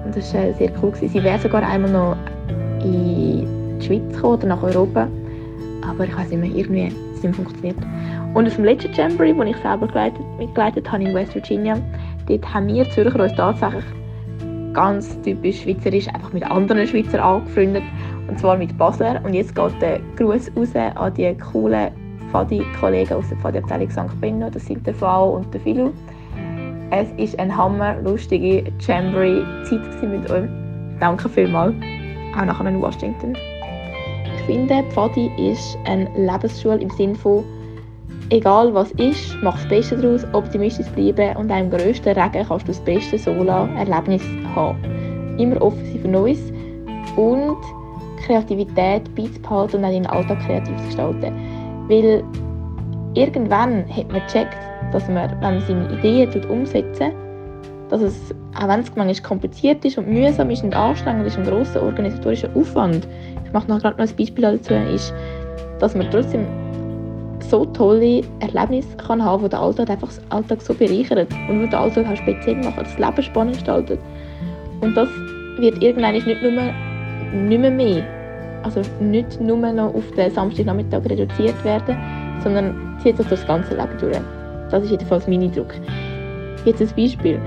Und 0.05 0.17
das 0.17 0.35
war 0.35 0.45
äh, 0.45 0.53
sehr 0.55 0.71
cool. 0.83 0.91
Gewesen. 0.91 1.09
Sie 1.09 1.23
wäre 1.23 1.39
sogar 1.39 1.63
einmal 1.63 1.91
noch 1.91 2.17
in 2.83 3.79
die 3.79 3.87
Schweiz 3.87 4.15
gekommen 4.15 4.35
oder 4.35 4.47
nach 4.49 4.63
Europa. 4.63 5.09
Aber 5.89 6.05
ich 6.05 6.17
weiß 6.17 6.31
nicht 6.31 6.41
mehr, 6.41 6.51
irgendwie 6.51 6.87
hat 6.87 6.93
es 7.15 7.23
nicht 7.23 7.37
funktioniert. 7.37 7.77
Und 8.35 8.47
auf 8.47 8.55
dem 8.55 8.65
letzten 8.65 8.93
Jamboree, 8.93 9.33
das 9.33 9.49
ich 9.49 9.57
selber 9.57 9.87
geleitet, 9.89 10.21
mitgeleitet 10.39 10.91
habe 10.91 11.03
in 11.03 11.15
West 11.15 11.35
Virginia, 11.35 11.77
dort 12.31 12.55
haben 12.55 12.69
wir 12.69 12.89
Zürcher 12.91 13.23
uns 13.23 13.35
tatsächlich 13.35 13.85
ganz 14.73 15.21
typisch 15.23 15.63
schweizerisch 15.63 16.09
einfach 16.09 16.33
mit 16.33 16.45
anderen 16.45 16.87
Schweizern 16.87 17.21
angefreundet. 17.21 17.83
Und 18.29 18.39
zwar 18.39 18.57
mit 18.57 18.77
Basler. 18.79 19.21
Und 19.25 19.35
jetzt 19.35 19.55
geht 19.55 19.83
der 19.83 20.01
Gruß 20.17 20.53
raus 20.57 20.75
an 20.77 21.15
die 21.15 21.35
coolen 21.35 21.91
Fadi-Kollegen 22.31 23.15
aus 23.15 23.29
der 23.29 23.39
Fadi-Abteilung 23.39 23.91
St. 23.91 24.21
Benno. 24.21 24.49
Das 24.51 24.67
sind 24.67 24.87
der 24.87 24.95
Fao 24.95 25.37
und 25.37 25.53
der 25.53 25.61
Philo. 25.61 25.93
Es 26.91 27.09
war 27.11 27.41
eine 27.41 27.57
hammerlustige 27.57 28.65
Jamboree-Zeit 28.81 30.03
mit 30.03 30.31
euch. 30.31 30.49
Danke 31.01 31.29
vielmals. 31.29 31.75
Auch 32.37 32.45
nachher 32.45 32.67
in 32.67 32.81
Washington. 32.81 33.37
Ich 34.37 34.43
finde, 34.47 34.83
Pfadi 34.91 35.31
ist 35.39 35.77
eine 35.85 36.09
Lebensschule 36.17 36.79
im 36.79 36.91
Sinne 36.91 37.15
von 37.15 37.45
egal 38.31 38.73
was 38.73 38.91
ist, 38.93 39.37
mach 39.43 39.55
das 39.55 39.69
Beste 39.69 39.97
daraus, 39.97 40.27
optimistisch 40.33 40.87
bleiben 40.89 41.37
und 41.37 41.51
auch 41.51 41.59
im 41.59 41.71
grössten 41.71 42.09
Regen 42.09 42.47
kannst 42.47 42.67
du 42.67 42.73
das 42.73 42.81
beste 42.81 43.19
Sola-Erlebnis 43.19 44.23
haben. 44.55 44.79
Immer 45.39 45.61
offen 45.61 45.85
sein 45.85 46.01
für 46.01 46.09
Neues 46.09 46.53
und 47.17 47.57
Kreativität 48.25 49.15
beizubehalten 49.15 49.79
und 49.79 49.85
auch 49.85 49.91
deinen 49.91 50.07
Alltag 50.07 50.39
kreativ 50.47 50.77
zu 50.77 50.85
gestalten. 50.87 51.35
Weil 51.89 52.23
irgendwann 53.15 53.85
hat 53.89 54.11
man 54.13 54.23
gecheckt, 54.27 54.57
dass 54.93 55.09
man, 55.09 55.31
wenn 55.31 55.41
man 55.41 55.61
seine 55.61 55.93
Ideen 55.99 56.45
umsetzen 56.51 57.13
dass 57.91 58.03
es, 58.03 58.35
auch 58.55 58.69
wenn 58.69 58.81
es 58.81 58.95
manchmal 58.95 59.29
kompliziert 59.29 59.85
ist 59.85 59.99
und 59.99 60.09
mühsam 60.09 60.49
ist 60.51 60.63
und 60.63 60.75
anstrengend 60.75 61.27
ist, 61.27 61.37
ein 61.37 61.45
grosser 61.45 61.83
organisatorischer 61.83 62.49
Aufwand, 62.55 63.07
ich 63.45 63.53
mache 63.53 63.69
noch 63.69 63.81
gerade 63.81 64.01
noch 64.01 64.09
ein 64.09 64.17
Beispiel 64.17 64.43
dazu, 64.43 64.75
ist, 64.75 65.13
dass 65.81 65.97
man 65.97 66.09
trotzdem 66.11 66.47
so 67.43 67.65
tolle 67.67 68.23
Erlebnisse 68.41 68.97
kann 68.97 69.25
haben, 69.25 69.43
die 69.43 69.49
den 69.49 69.59
Alltag 69.59 69.91
einfach 69.91 70.13
den 70.13 70.33
Alltag 70.33 70.63
so 70.63 70.75
bereichern 70.75 71.27
und 71.49 71.63
die 71.63 71.69
den 71.69 71.75
Alltag 71.75 72.07
auch 72.07 72.17
speziell 72.17 72.57
machen, 72.57 72.85
das 72.85 72.99
Leben 72.99 73.23
spannend 73.23 73.55
gestaltet. 73.55 74.01
Und 74.81 74.97
das 74.97 75.09
wird 75.59 75.83
irgendwann 75.83 76.15
nicht 76.15 76.27
nur, 76.27 76.37
nicht 77.33 77.61
mehr, 77.61 77.71
mehr 77.71 78.05
also 78.63 78.83
nicht 79.01 79.41
nur 79.41 79.57
noch 79.57 79.95
auf 79.95 80.11
den 80.17 80.31
Samstagnachmittag 80.31 81.05
reduziert 81.05 81.65
werden, 81.65 81.97
sondern 82.43 82.99
zieht 83.03 83.17
sich 83.17 83.27
das 83.27 83.47
ganze 83.47 83.75
Leben 83.75 83.97
durch. 83.99 84.19
Das 84.71 84.85
ist 84.85 84.91
jedenfalls 84.91 85.27
mein 85.27 85.43
Eindruck. 85.43 85.75
Jetzt 86.65 86.81
ein 86.81 86.89
Beispiel. 86.97 87.41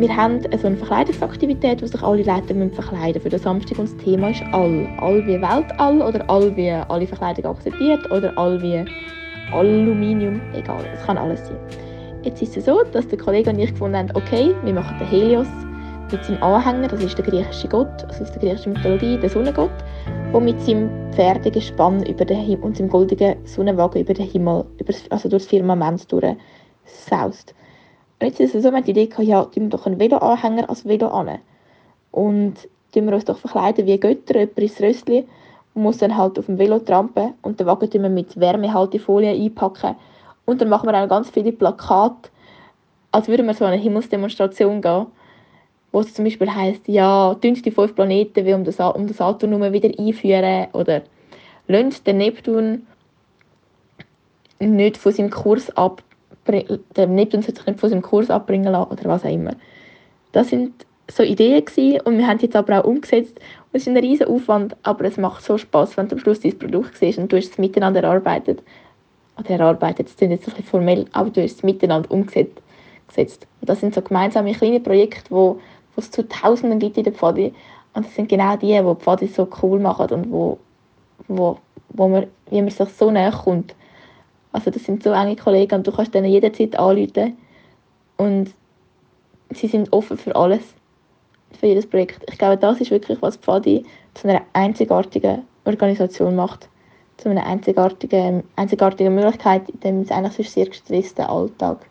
Wir 0.00 0.16
haben 0.16 0.40
so 0.58 0.66
eine 0.66 0.78
Verkleidungsaktivität, 0.78 1.82
wo 1.82 1.86
sich 1.86 2.02
alle 2.02 2.22
Leute 2.22 2.70
verkleiden 2.70 3.20
Für 3.20 3.28
den 3.28 3.38
Samstag 3.38 3.78
und 3.78 3.86
das 3.86 4.02
Thema 4.02 4.30
ist 4.30 4.42
all. 4.50 4.88
All 4.98 5.26
wie 5.26 5.38
Weltall 5.42 6.00
oder 6.00 6.24
all 6.30 6.56
wie 6.56 6.70
alle 6.70 7.06
Verkleidung 7.06 7.44
akzeptiert 7.44 8.10
oder 8.10 8.32
all 8.38 8.62
wie 8.62 8.82
Aluminium. 9.52 10.40
Egal, 10.54 10.86
es 10.94 11.04
kann 11.04 11.18
alles 11.18 11.46
sein. 11.46 11.58
Jetzt 12.22 12.40
ist 12.40 12.56
es 12.56 12.64
so, 12.64 12.82
dass 12.92 13.08
der 13.08 13.18
Kollege 13.18 13.50
und 13.50 13.58
ich 13.58 13.72
gefunden 13.72 13.98
haben, 13.98 14.10
okay, 14.14 14.54
wir 14.64 14.72
machen 14.72 14.96
den 14.98 15.06
Helios 15.06 15.48
mit 16.10 16.24
seinem 16.24 16.42
Anhänger, 16.42 16.88
das 16.88 17.04
ist 17.04 17.18
der 17.18 17.24
griechische 17.26 17.68
Gott, 17.68 18.04
also 18.08 18.24
aus 18.24 18.32
der 18.32 18.40
griechischen 18.40 18.72
Mythologie, 18.72 19.18
der 19.18 19.28
Sonnengott, 19.28 19.70
der 20.32 20.40
mit 20.40 20.58
seinem 20.62 20.88
Pferdegespann 21.12 22.06
über 22.06 22.24
den 22.24 22.40
Himmel 22.40 22.64
und 22.64 22.78
seinem 22.78 22.88
goldenen 22.88 23.36
Sonnenwagen 23.44 24.00
über 24.00 24.14
den 24.14 24.26
Himmel, 24.26 24.64
über 24.78 24.94
also 25.10 25.28
durch 25.28 25.42
das 25.42 25.50
Firmament 25.50 26.10
durch 26.10 26.36
saust. 26.86 27.54
Es 28.20 28.52
so, 28.52 28.62
wir 28.62 28.82
die 28.82 28.90
Idee 28.90 29.06
gehabt, 29.06 29.26
ja, 29.26 29.44
tun 29.44 29.64
wir 29.64 29.70
doch 29.70 29.86
einen 29.86 29.98
Veloanhänger 29.98 30.68
als 30.68 30.86
Velo 30.86 31.08
an. 31.08 31.38
Und 32.10 32.68
tun 32.92 33.06
wir 33.06 33.14
uns 33.14 33.24
doch 33.24 33.38
verkleiden 33.38 33.86
wie 33.86 33.98
Götter, 33.98 34.38
jemand 34.38 34.58
ins 34.58 34.80
Rössli 34.80 35.26
und 35.74 35.82
muss 35.82 35.98
dann 35.98 36.16
halt 36.16 36.38
auf 36.38 36.46
dem 36.46 36.58
Velo 36.58 36.78
trampen 36.78 37.34
und 37.42 37.58
den 37.58 37.66
Wagen 37.66 37.90
tun 37.90 38.02
wir 38.02 38.10
mit 38.10 38.38
Wärmehaltefolie 38.38 39.30
einpacken. 39.30 39.96
Und 40.44 40.60
dann 40.60 40.68
machen 40.68 40.88
wir 40.88 41.02
auch 41.02 41.08
ganz 41.08 41.30
viele 41.30 41.52
Plakate, 41.52 42.28
als 43.10 43.26
würden 43.28 43.46
wir 43.46 43.54
so 43.54 43.64
eine 43.64 43.76
Himmelsdemonstration 43.76 44.82
gehen 44.82 45.06
wo 45.92 46.00
es 46.00 46.14
zum 46.14 46.24
Beispiel 46.24 46.54
heisst, 46.54 46.86
ja, 46.86 47.34
die 47.34 47.70
fünf 47.70 47.94
Planeten 47.94 48.44
wie 48.44 48.54
um 48.54 48.64
das, 48.64 48.78
um 48.78 49.06
das 49.06 49.20
Atom 49.20 49.60
wieder 49.72 49.90
einführen 49.98 50.68
oder 50.72 51.02
lasst 51.66 52.06
den 52.06 52.18
Neptun 52.18 52.86
nicht 54.60 54.96
von 54.96 55.12
seinem 55.12 55.30
Kurs 55.30 55.70
ab 55.76 56.02
der 56.46 57.06
Neptun 57.06 57.42
sich 57.42 57.54
nicht 57.66 57.80
von 57.80 57.90
seinem 57.90 58.02
Kurs 58.02 58.30
abbringen 58.30 58.72
lassen 58.72 58.90
oder 58.92 59.04
was 59.04 59.24
auch 59.24 59.32
immer. 59.32 59.54
Das 60.32 60.48
sind 60.48 60.72
so 61.10 61.22
Ideen 61.22 61.64
gewesen, 61.64 62.00
und 62.02 62.18
wir 62.18 62.26
haben 62.26 62.38
jetzt 62.38 62.56
aber 62.56 62.80
auch 62.80 62.84
umgesetzt 62.84 63.38
und 63.38 63.76
es 63.76 63.82
ist 63.82 63.88
ein 63.88 63.96
riesen 63.96 64.26
Aufwand, 64.26 64.76
aber 64.84 65.04
es 65.04 65.16
macht 65.16 65.44
so 65.44 65.58
Spaß, 65.58 65.96
wenn 65.96 66.08
du 66.08 66.14
am 66.14 66.20
Schluss 66.20 66.40
dein 66.40 66.58
Produkt 66.58 66.96
siehst 66.96 67.18
und 67.18 67.32
du 67.32 67.36
hast 67.36 67.50
es 67.50 67.58
miteinander 67.58 68.02
erarbeitet 68.02 68.62
oder 69.38 69.50
erarbeitet, 69.50 70.06
das 70.06 70.16
klingt 70.16 70.32
jetzt 70.32 70.46
ein 70.46 70.52
bisschen 70.52 70.66
formell, 70.66 71.06
aber 71.12 71.30
du 71.30 71.42
hast 71.42 71.56
es 71.56 71.62
miteinander 71.62 72.10
umgesetzt. 72.10 72.60
Und 73.16 73.68
das 73.68 73.80
sind 73.80 73.94
so 73.94 74.02
gemeinsame 74.02 74.52
kleine 74.52 74.78
Projekte, 74.78 75.30
wo 75.30 75.60
wo 75.94 76.00
es 76.00 76.10
zu 76.10 76.26
Tausenden 76.28 76.78
gibt 76.78 76.96
in 76.96 77.04
der 77.04 77.12
Pfadi. 77.12 77.52
Und 77.94 78.06
das 78.06 78.14
sind 78.14 78.28
genau 78.28 78.56
die 78.56 78.68
die 78.68 78.94
Pfadi 79.02 79.26
so 79.26 79.48
cool 79.62 79.80
machen 79.80 80.10
und 80.10 80.30
wo, 80.30 80.58
wo, 81.28 81.58
wo 81.90 82.08
man, 82.08 82.26
wie 82.50 82.60
man 82.62 82.70
sich 82.70 82.88
so 82.90 83.10
näher 83.10 83.32
kommt. 83.32 83.74
Also 84.52 84.70
das 84.70 84.84
sind 84.84 85.02
so 85.02 85.10
enge 85.12 85.36
Kollegen 85.36 85.76
und 85.76 85.86
du 85.86 85.92
kannst 85.92 86.14
denen 86.14 86.30
jederzeit 86.30 86.76
anrufen 86.76 87.36
und 88.16 88.52
sie 89.50 89.68
sind 89.68 89.92
offen 89.92 90.18
für 90.18 90.34
alles, 90.34 90.74
für 91.58 91.66
jedes 91.66 91.86
Projekt. 91.86 92.22
Ich 92.30 92.38
glaube, 92.38 92.56
das 92.56 92.80
ist 92.80 92.90
wirklich, 92.90 93.20
was 93.22 93.36
Pfadi 93.36 93.84
zu 94.14 94.28
einer 94.28 94.42
einzigartigen 94.52 95.42
Organisation 95.64 96.36
macht. 96.36 96.68
Zu 97.16 97.28
einer 97.28 97.46
einzigartigen, 97.46 98.44
einzigartigen 98.56 99.14
Möglichkeit 99.14 99.68
in 99.68 99.80
dem 99.80 100.06
eigentlich 100.10 100.50
sehr 100.50 100.66
gestressten 100.66 101.26
Alltag, 101.26 101.86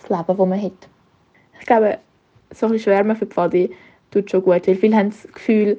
das 0.00 0.10
Leben, 0.10 0.24
das 0.26 0.36
man 0.38 0.60
hat. 0.60 0.88
Ich 1.60 1.66
glaube, 1.66 1.98
so 2.50 2.66
ein 2.66 2.78
Schwärmen 2.78 3.16
für 3.16 3.26
Pfadi 3.26 3.70
tut 4.10 4.30
schon 4.30 4.42
gut, 4.42 4.66
weil 4.66 4.74
viele 4.74 4.96
haben 4.96 5.10
das 5.10 5.32
Gefühl, 5.32 5.78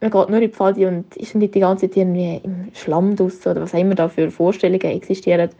man 0.00 0.10
geht 0.10 0.28
nur 0.28 0.38
in 0.38 0.48
die 0.48 0.48
Pfadi 0.48 0.86
und 0.86 1.16
ist 1.16 1.34
nicht 1.34 1.54
die 1.54 1.60
ganze 1.60 1.88
Zeit 1.88 1.96
irgendwie 1.96 2.40
im 2.44 2.68
Schlamm 2.74 3.16
draussen 3.16 3.50
oder 3.50 3.62
was 3.62 3.74
auch 3.74 3.78
immer 3.78 3.94
da 3.94 4.08
für 4.08 4.30
Vorstellungen 4.30 4.80
existieren. 4.80 5.40
Also 5.40 5.54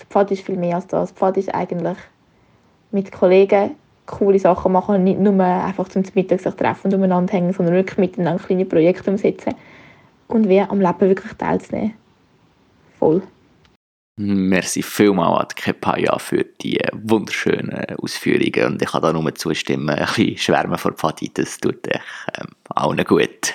die 0.00 0.06
Pfadi 0.06 0.34
ist 0.34 0.46
viel 0.46 0.56
mehr 0.56 0.76
als 0.76 0.86
das. 0.86 1.12
Die 1.12 1.18
Pfadi 1.18 1.40
ist 1.40 1.54
eigentlich 1.54 1.98
mit 2.92 3.10
Kollegen 3.10 3.76
coole 4.06 4.38
Sachen 4.38 4.72
machen 4.72 5.04
nicht 5.04 5.20
nur 5.20 5.40
einfach 5.42 5.88
zum 5.88 6.02
Mittag 6.14 6.40
sich 6.40 6.54
treffen 6.54 6.88
und 6.88 6.94
umeinander 6.94 7.32
hängen, 7.32 7.52
sondern 7.52 7.74
wirklich 7.74 7.98
miteinander 7.98 8.42
kleine 8.42 8.64
Projekte 8.64 9.10
umsetzen 9.10 9.54
und 10.28 10.48
wie 10.48 10.60
am 10.60 10.80
Leben 10.80 11.00
wirklich 11.00 11.32
teilzunehmen. 11.34 11.94
Voll. 12.98 13.22
Merci 14.16 14.82
vielmals 14.82 15.40
an 15.40 15.48
Kepaya 15.54 16.18
für 16.18 16.44
die 16.60 16.78
wunderschönen 16.92 17.96
Ausführungen 18.02 18.74
und 18.74 18.82
ich 18.82 18.88
kann 18.90 19.02
da 19.02 19.12
nur 19.12 19.34
zustimmen, 19.34 19.88
ein 19.88 20.04
bisschen 20.04 20.36
schwärmen 20.36 20.78
vor 20.78 20.92
Pfadi, 20.92 21.30
das 21.32 21.58
tut 21.58 21.88
euch 21.88 22.00
ähm, 22.38 22.48
allen 22.74 23.04
gut. 23.04 23.54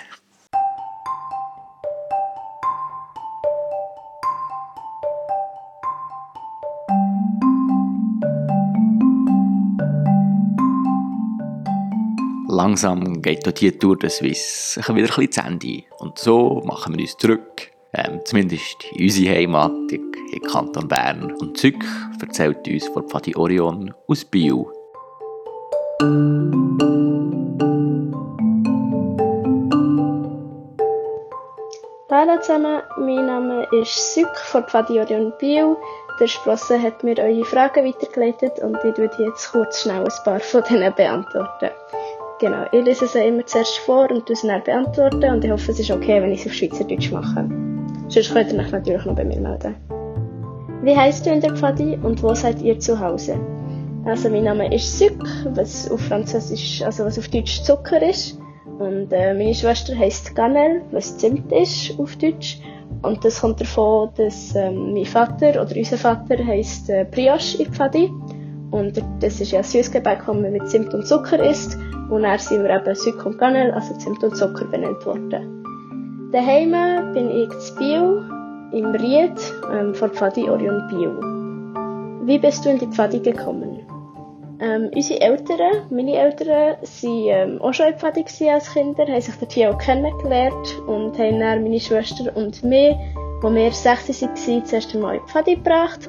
Langsam 12.58 13.22
geht 13.22 13.46
dort 13.46 13.62
die 13.62 13.72
Tour 13.72 14.00
de 14.00 14.10
Suisse 14.10 14.80
wieder 14.80 14.90
ein 14.90 15.06
bisschen 15.06 15.32
zu 15.32 15.42
Ende 15.42 15.84
und 16.00 16.18
so 16.18 16.64
machen 16.66 16.96
wir 16.96 17.04
uns 17.04 17.16
zurück 17.16 17.70
ähm, 17.94 18.20
zumindest 18.26 18.84
in 18.94 19.04
unsere 19.04 19.36
Heimat, 19.36 19.92
in 19.92 20.42
Kanton 20.42 20.88
Bern. 20.88 21.34
Und 21.34 21.56
Zück 21.56 21.86
erzählt 22.20 22.68
uns 22.68 22.88
von 22.88 23.08
Pfadi 23.08 23.36
Orion 23.36 23.94
aus 24.08 24.26
Biel. 24.26 24.66
Hallo 32.10 32.42
zusammen, 32.42 32.82
mein 32.98 33.28
Name 33.28 33.68
ist 33.80 34.16
Sück 34.16 34.36
von 34.36 34.64
Pfadi 34.64 35.00
Orion 35.00 35.32
Biel. 35.38 35.78
Der 36.20 36.26
Sprosse 36.26 36.82
hat 36.82 37.04
mir 37.04 37.20
eure 37.20 37.46
Fragen 37.46 37.86
weitergeleitet 37.86 38.58
und 38.64 38.78
ich 38.78 38.98
werde 38.98 39.24
jetzt 39.26 39.52
kurz 39.52 39.84
schnell 39.84 40.04
ein 40.04 40.24
paar 40.26 40.40
von 40.40 40.64
denen 40.64 40.92
beantworten. 40.96 41.70
Genau, 42.40 42.66
ich 42.72 42.86
lese 42.86 43.08
sie 43.08 43.20
immer 43.20 43.46
zuerst 43.48 43.80
vor 43.80 44.12
und 44.12 44.30
sie 44.30 44.48
dann 44.48 44.64
beantworten 44.64 45.24
und 45.32 45.44
ich 45.44 45.50
hoffe, 45.50 45.72
es 45.72 45.80
ist 45.80 45.90
okay, 45.90 46.22
wenn 46.22 46.32
ich 46.32 46.42
es 46.42 46.46
auf 46.46 46.54
Schweizerdeutsch 46.54 47.12
mache. 47.12 47.50
Sonst 48.10 48.32
könnt 48.32 48.54
ihr 48.54 48.60
euch 48.60 48.72
natürlich 48.72 49.06
noch 49.06 49.16
bei 49.16 49.26
mir 49.26 49.40
melden. 49.40 49.76
Wie 50.84 50.96
heißt 50.96 51.26
du 51.26 51.32
in 51.32 51.42
der 51.42 51.56
Pfadi 51.56 51.98
und 52.04 52.22
wo 52.22 52.36
seid 52.36 52.62
ihr 52.62 52.80
zu 52.80 53.00
Hause? 53.00 53.40
Also 54.06 54.30
mein 54.30 54.44
Name 54.44 54.72
ist 54.74 55.00
Sucre, 55.00 55.52
was 55.56 55.90
auf 55.90 56.00
Französisch, 56.00 56.84
also 56.84 57.06
was 57.06 57.18
auf 57.18 57.28
Deutsch 57.28 57.64
Zucker 57.64 58.08
ist. 58.08 58.40
Und 58.78 59.12
äh, 59.12 59.34
meine 59.34 59.56
Schwester 59.56 59.98
heißt 59.98 60.36
Ganel, 60.36 60.84
was 60.92 61.18
Zimt 61.18 61.52
ist 61.52 62.00
auf 62.00 62.16
Deutsch. 62.18 62.60
Und 63.02 63.26
das 63.26 63.42
kommt 63.42 63.60
davon, 63.60 64.10
dass 64.16 64.56
ähm, 64.56 64.94
mein 64.94 65.06
Vater 65.06 65.62
oder 65.62 65.76
unser 65.76 65.98
Vater 65.98 66.38
heißt 66.46 66.90
äh, 66.92 67.06
Brioche 67.10 67.64
in 67.64 67.74
Pfadi. 67.74 68.12
Und 68.70 69.02
das 69.22 69.42
ist 69.42 69.52
ja 69.52 69.60
ein 69.60 69.64
Süßgebäck, 69.64 70.20
das 70.20 70.28
man 70.28 70.52
mit 70.54 70.70
Zimt 70.70 70.94
und 70.94 71.08
Zucker 71.08 71.44
isst. 71.44 71.78
Und 72.10 72.24
dann 72.24 72.40
sind 72.40 72.64
wir 72.64 72.70
eben 72.76 73.38
Ganel, 73.38 73.72
also 73.72 73.94
Zimt 73.96 74.24
und 74.24 74.36
Zucker 74.36 74.66
benannt 74.66 75.06
worden. 75.06 76.30
Daheim 76.32 77.14
bin 77.14 77.30
ich 77.30 77.50
zu 77.60 77.76
Bio, 77.76 78.22
im 78.72 78.92
Ried, 78.96 79.54
ähm, 79.72 79.94
vor 79.94 80.10
Pfadi 80.10 80.50
Orion 80.50 80.88
Bio. 80.90 82.26
Wie 82.26 82.38
bist 82.38 82.66
du 82.66 82.70
in 82.70 82.80
die 82.80 82.88
Pfadi 82.88 83.20
gekommen? 83.20 83.80
Ähm, 84.60 84.90
unsere 84.94 85.22
Eltern, 85.22 85.86
meine 85.90 86.16
Eltern, 86.16 86.76
waren 86.82 87.28
ähm, 87.28 87.62
auch 87.62 87.74
schon 87.74 87.88
in 87.88 87.98
Pfadi 87.98 88.26
als 88.50 88.74
Kinder, 88.74 89.06
haben 89.06 89.22
sich 89.22 89.36
dort 89.36 89.52
hier 89.52 89.72
auch 89.72 89.78
kennengelernt 89.78 90.82
und 90.88 91.18
haben 91.18 91.40
dann 91.40 91.64
meine 91.64 91.80
Schwester 91.80 92.36
und 92.36 92.64
mich, 92.64 92.96
als 93.44 94.08
wir 94.08 94.14
16 94.14 94.28
waren, 94.28 94.66
zuerst 94.66 94.96
einmal 94.96 95.16
in 95.16 95.22
die 95.26 95.32
Pfadi 95.32 95.56
gebracht. 95.56 96.08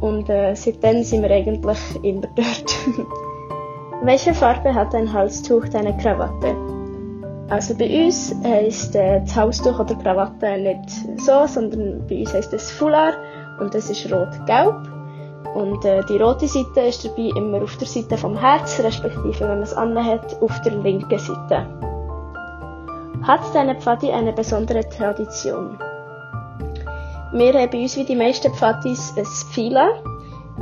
Und 0.00 0.30
äh, 0.30 0.54
seitdem 0.54 1.02
sind 1.02 1.22
wir 1.22 1.30
eigentlich 1.30 1.78
immer 2.02 2.26
dort. 2.34 2.74
Welche 4.02 4.32
Farbe 4.32 4.74
hat 4.74 4.94
dein 4.94 5.12
Halstuch, 5.12 5.68
deine 5.68 5.94
Krawatte? 5.98 6.56
Also 7.50 7.74
bei 7.76 8.06
uns 8.06 8.34
heisst 8.42 8.96
äh, 8.96 9.20
das 9.20 9.36
Halstuch 9.36 9.78
oder 9.78 9.94
Krawatte 9.94 10.56
nicht 10.56 10.88
so, 11.20 11.46
sondern 11.46 12.06
bei 12.08 12.20
uns 12.20 12.32
heisst 12.32 12.54
es 12.54 12.70
Foulard 12.70 13.18
und 13.60 13.74
das 13.74 13.90
ist 13.90 14.10
rot-gelb. 14.10 14.88
Und 15.54 15.84
äh, 15.84 16.02
die 16.08 16.16
rote 16.16 16.48
Seite 16.48 16.80
ist 16.80 17.04
dabei 17.04 17.30
immer 17.36 17.62
auf 17.62 17.76
der 17.76 17.88
Seite 17.88 18.16
vom 18.16 18.38
Herz, 18.38 18.80
respektive 18.82 19.40
wenn 19.40 19.48
man 19.48 19.62
es 19.62 19.74
anhat, 19.74 20.40
auf 20.40 20.60
der 20.62 20.76
linken 20.76 21.18
Seite. 21.18 21.66
Hat 23.22 23.40
deine 23.52 23.74
Pfadi 23.74 24.10
eine 24.12 24.32
besondere 24.32 24.88
Tradition? 24.88 25.78
Wir 27.32 27.52
haben 27.52 27.70
bei 27.70 27.82
uns 27.82 27.96
wie 27.98 28.04
die 28.04 28.16
meisten 28.16 28.52
Pfadis 28.54 29.12
ein 29.16 29.26
Fila. 29.26 29.90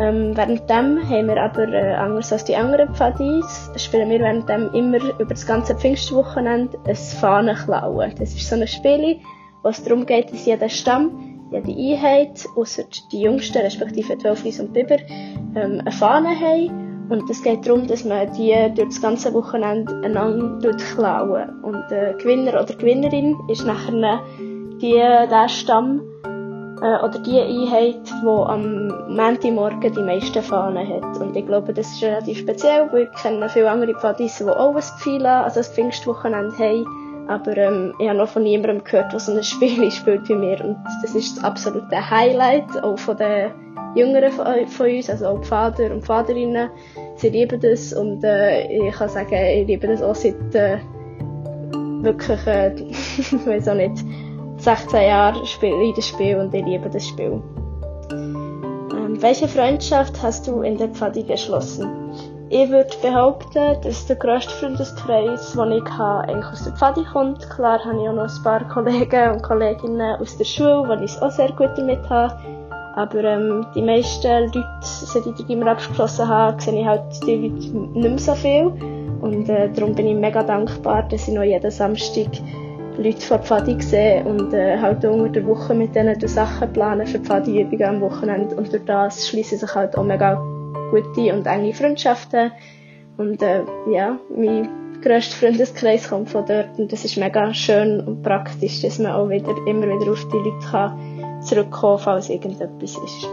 Ähm, 0.00 0.36
währenddem 0.36 1.08
haben 1.08 1.26
wir 1.26 1.42
aber, 1.42 1.68
äh, 1.68 1.94
anders 1.94 2.32
als 2.32 2.44
die 2.44 2.54
anderen 2.54 2.94
Pfadis, 2.94 3.70
spielen 3.76 4.10
wir 4.10 4.20
währenddem 4.20 4.70
immer 4.72 4.98
über 5.18 5.34
das 5.34 5.44
ganze 5.44 5.74
Pfingstwochenende 5.74 6.78
ein 6.86 6.94
Fahnenklauen. 6.94 8.14
Das 8.16 8.32
ist 8.32 8.48
so 8.48 8.54
ein 8.54 8.68
Spiel, 8.68 9.18
wo 9.62 9.70
es 9.70 9.82
darum 9.82 10.06
geht, 10.06 10.32
dass 10.32 10.46
jeder 10.46 10.68
Stamm, 10.68 11.48
jede 11.50 11.72
Einheit, 11.72 12.46
außer 12.54 12.84
die 13.10 13.22
Jüngsten, 13.22 13.58
respektive 13.58 14.16
die 14.16 14.24
Wölfis 14.24 14.60
und 14.60 14.72
Biber, 14.72 14.98
ähm, 15.56 15.80
eine 15.80 15.90
Fahne 15.90 16.28
haben. 16.28 17.08
Und 17.08 17.28
es 17.28 17.42
geht 17.42 17.66
darum, 17.66 17.88
dass 17.88 18.04
man 18.04 18.32
die 18.34 18.54
durch 18.76 18.90
das 18.90 19.02
ganze 19.02 19.32
Wochenende 19.34 20.00
einander 20.04 20.76
klauen. 20.76 21.64
Und 21.64 21.90
der 21.90 22.14
Gewinner 22.14 22.62
oder 22.62 22.74
Gewinnerin 22.74 23.34
ist 23.48 23.66
nachher 23.66 24.20
die, 24.80 24.92
der 24.92 25.48
Stamm, 25.48 26.02
äh, 26.82 27.04
oder 27.04 27.18
die 27.18 27.40
Einheit, 27.40 28.00
die 28.22 28.26
am 28.26 28.88
Montagmorgen 29.14 29.92
die 29.92 30.02
meisten 30.02 30.42
Fahnen 30.42 30.88
hat. 30.88 31.20
Und 31.20 31.36
ich 31.36 31.46
glaube, 31.46 31.72
das 31.72 31.86
ist 31.92 32.02
relativ 32.02 32.38
speziell, 32.38 32.88
weil 32.92 33.10
ich 33.12 33.22
kenne 33.22 33.48
viele 33.48 33.70
andere 33.70 33.94
Pfadis, 33.94 34.38
die 34.38 34.44
auch 34.44 34.74
ein 34.74 34.82
Pfila, 34.82 35.44
also 35.44 35.60
ein 35.60 35.66
Pfingstwochenende 35.66 36.56
haben. 36.58 37.26
Aber 37.28 37.56
ähm, 37.56 37.94
ich 37.98 38.08
habe 38.08 38.18
noch 38.18 38.28
von 38.28 38.42
niemandem 38.42 38.82
gehört, 38.84 39.12
der 39.12 39.20
so 39.20 39.32
ein 39.32 39.42
Spiel 39.42 39.90
spielt 39.90 40.28
wie 40.28 40.34
mir. 40.34 40.64
Und 40.64 40.78
das 41.02 41.14
ist 41.14 41.36
das 41.36 41.44
absolute 41.44 42.10
Highlight, 42.10 42.82
auch 42.82 42.98
von 42.98 43.16
den 43.16 43.50
Jüngeren 43.94 44.30
von, 44.30 44.86
uns, 44.86 45.10
also 45.10 45.26
auch 45.26 45.40
die 45.40 45.48
Vater 45.48 45.92
und 45.92 46.08
Vaderinnen. 46.08 46.70
Sie 47.16 47.30
lieben 47.30 47.60
das 47.60 47.92
und 47.92 48.22
äh, 48.22 48.88
ich 48.88 48.94
kann 48.94 49.08
sagen, 49.08 49.34
ich 49.34 49.66
liebe 49.66 49.86
das 49.86 50.02
auch 50.02 50.14
seit 50.14 50.54
äh, 50.54 50.78
wirklich, 52.02 52.46
äh, 52.46 52.74
ich 52.90 53.46
weiß 53.46 53.68
auch 53.68 53.74
nicht, 53.74 54.04
16 54.58 55.02
Jahre 55.02 55.46
spiele 55.46 55.82
ich 55.84 55.94
das 55.94 56.08
Spiel 56.08 56.36
und 56.36 56.52
ich 56.52 56.64
liebe 56.64 56.90
das 56.90 57.06
Spiel. 57.06 57.40
Ähm, 58.10 59.16
welche 59.20 59.46
Freundschaft 59.46 60.20
hast 60.22 60.46
du 60.46 60.62
in 60.62 60.76
der 60.76 60.88
Pfadi 60.88 61.22
geschlossen? 61.22 61.88
Ich 62.50 62.68
würde 62.70 62.90
behaupten, 63.02 63.76
dass 63.82 64.06
der 64.06 64.16
grösste 64.16 64.50
Freundeskreis, 64.50 65.52
den 65.52 65.72
ich 65.72 65.84
habe, 65.90 66.28
eigentlich 66.28 66.46
aus 66.46 66.64
der 66.64 66.72
Pfadi 66.72 67.04
kommt. 67.04 67.48
Klar 67.50 67.84
habe 67.84 68.02
ich 68.02 68.08
auch 68.08 68.14
noch 68.14 68.28
ein 68.28 68.42
paar 68.42 68.66
Kollegen 68.68 69.32
und 69.32 69.42
Kolleginnen 69.42 70.16
aus 70.18 70.36
der 70.36 70.44
Schule, 70.44 70.82
wo 70.88 71.04
ich 71.04 71.22
auch 71.22 71.30
sehr 71.30 71.52
gut 71.52 71.70
damit 71.76 72.08
habe. 72.08 72.34
Aber 72.96 73.22
ähm, 73.22 73.66
die 73.74 73.82
meisten 73.82 74.26
Leute, 74.26 74.64
seit 74.80 75.26
ich 75.26 75.34
den 75.34 75.46
Gimmer 75.46 75.72
abgeschlossen 75.72 76.26
habe, 76.26 76.60
sehe 76.60 76.80
ich 76.80 76.86
halt 76.86 77.02
die 77.24 77.48
Leute 77.48 77.76
nicht 77.76 77.94
mehr 77.94 78.18
so 78.18 78.34
viel. 78.34 78.72
Und 79.20 79.48
äh, 79.48 79.70
darum 79.72 79.94
bin 79.94 80.06
ich 80.06 80.16
mega 80.16 80.42
dankbar, 80.42 81.04
dass 81.04 81.28
ich 81.28 81.34
noch 81.34 81.42
jeden 81.42 81.70
Samstag 81.70 82.28
Leute 82.98 83.20
von 83.20 83.42
Pfadi 83.42 83.80
sehe 83.80 84.24
und 84.24 84.52
äh, 84.52 84.78
halt 84.78 85.04
unter 85.04 85.28
der 85.28 85.46
Woche 85.46 85.72
mit 85.72 85.94
denen 85.94 86.18
die 86.18 86.26
Sachen 86.26 86.72
planen 86.72 87.06
für 87.06 87.20
Pfadi-Übungen 87.20 87.84
am 87.84 88.00
Wochenende. 88.00 88.56
Und 88.56 88.72
durch 88.72 88.84
das 88.84 89.28
schließen 89.28 89.58
sich 89.58 89.74
halt 89.74 89.96
auch 89.96 90.02
mega 90.02 90.34
gute 90.90 91.32
und 91.32 91.46
enge 91.46 91.72
Freundschaften. 91.74 92.50
Und 93.16 93.40
äh, 93.42 93.62
ja, 93.90 94.18
mein 94.34 94.68
grösster 95.00 95.36
Freundeskreis 95.36 96.08
kommt 96.08 96.30
von 96.30 96.44
dort 96.44 96.78
und 96.78 96.92
das 96.92 97.04
ist 97.04 97.16
mega 97.16 97.54
schön 97.54 98.00
und 98.00 98.22
praktisch, 98.22 98.82
dass 98.82 98.98
man 98.98 99.12
auch 99.12 99.28
wieder, 99.28 99.54
immer 99.66 99.86
wieder 99.86 100.10
auf 100.10 100.26
die 100.28 100.36
Leute 100.36 100.66
kann 100.70 101.42
zurückkommen, 101.42 101.98
falls 101.98 102.28
irgendetwas 102.28 102.96
ist. 102.96 103.28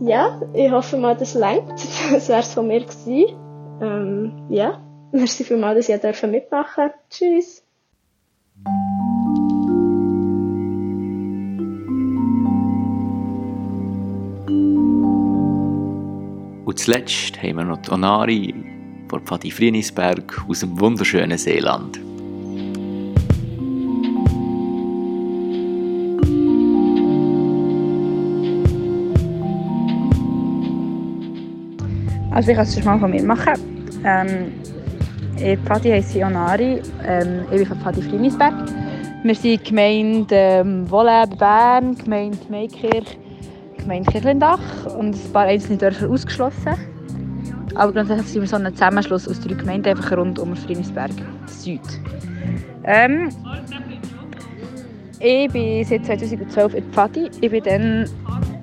Ja, 0.00 0.40
ich 0.54 0.70
hoffe 0.70 0.96
mal, 0.96 1.16
das 1.16 1.34
längt. 1.34 1.72
Das 2.12 2.28
wär's 2.28 2.54
von 2.54 2.66
mir 2.66 2.80
gewesen. 2.80 3.36
Ähm, 3.80 4.46
ja, 4.48 4.80
merci 5.12 5.44
vielmals, 5.44 5.86
dass 5.86 6.22
ihr 6.22 6.28
mitmachen 6.28 6.90
Tschüss. 7.10 7.63
Und 16.64 16.78
zuletzt 16.78 17.40
haben 17.42 17.56
wir 17.56 17.64
noch 17.64 17.82
die 17.82 17.90
Onari 17.90 18.54
von 19.08 19.20
Pfadi 19.20 19.50
Frienisberg 19.50 20.44
aus 20.48 20.60
dem 20.60 20.78
wunderschönen 20.80 21.38
Seeland. 21.38 22.00
Also 32.32 32.50
ich 32.50 32.56
kann 32.56 32.66
es 32.66 32.84
mal 32.84 32.98
von 32.98 33.10
mir 33.12 33.22
machen. 33.22 33.54
Ähm, 34.04 34.52
ich 35.38 35.58
Pfadi 35.60 35.90
heisst 35.90 36.16
Onari, 36.16 36.80
ähm, 37.06 37.42
ich 37.50 37.58
bin 37.58 37.66
von 37.66 37.78
Pfadi 37.78 38.02
Frienisberg. 38.02 38.54
Wir 39.22 39.34
sind 39.34 39.64
Gemeinde 39.64 40.34
ähm, 40.34 40.90
Wolleben 40.90 41.36
Bern, 41.38 41.94
Gemeinde 41.94 42.38
Meikirch, 42.48 43.18
Gemeinde 43.78 44.10
Kirchlendach 44.10 44.60
und 44.98 45.14
ein 45.14 45.32
paar 45.32 45.46
einzelne 45.46 45.78
Dörfer 45.78 46.08
ausgeschlossen. 46.08 46.74
Aber 47.74 47.92
grundsätzlich 47.92 48.28
sind 48.28 48.42
wir 48.42 48.48
so 48.48 48.56
ein 48.56 48.72
Zusammenschluss 48.72 49.26
aus 49.28 49.40
drei 49.40 49.54
Gemeinden 49.54 49.88
einfach 49.88 50.16
rund 50.16 50.38
um 50.38 50.54
Frienisberg 50.54 51.10
Süd. 51.46 51.80
Ähm, 52.84 53.30
ich 55.20 55.50
bin 55.50 55.84
seit 55.84 56.04
2012 56.04 56.74
in 56.74 56.84
Pfadi. 56.92 57.30
Ich 57.40 57.50
bin 57.50 57.64
dann 57.64 58.08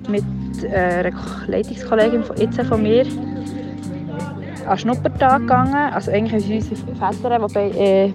mit 0.08 0.24
einer 0.72 1.12
Leitungskollegin 1.48 2.22
von, 2.22 2.36
jetzt 2.36 2.60
von 2.62 2.82
mir 2.82 3.04
an 4.66 4.78
Schnuppertag 4.78 5.42
gegangen. 5.42 5.92
Also 5.92 6.10
eigentlich 6.10 6.50
ist 6.50 6.70
unsere 6.70 6.94
Väter, 6.94 7.40
wobei 7.40 7.70
äh, 7.70 8.12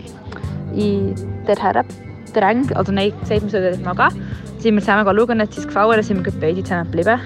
in 0.74 1.16
der 1.48 1.56
Herren 1.56 1.86
drängt, 2.34 2.76
also 2.76 2.92
nein, 2.92 3.14
gesagt, 3.22 3.44
wir 3.44 3.50
sollen 3.50 3.84
mal 3.84 3.96
gehen. 3.96 4.22
Sind 4.60 4.76
wir 4.76 4.82
zusammen 4.82 5.06
schauen, 5.06 5.42
hat 5.42 5.50
es 5.52 5.58
uns 5.58 5.68
gefallen, 5.68 5.92
dann 5.92 6.04
sind 6.04 6.26
wir 6.26 6.34
beide 6.40 6.64
zusammen 6.64 6.92
geblieben. 6.92 7.20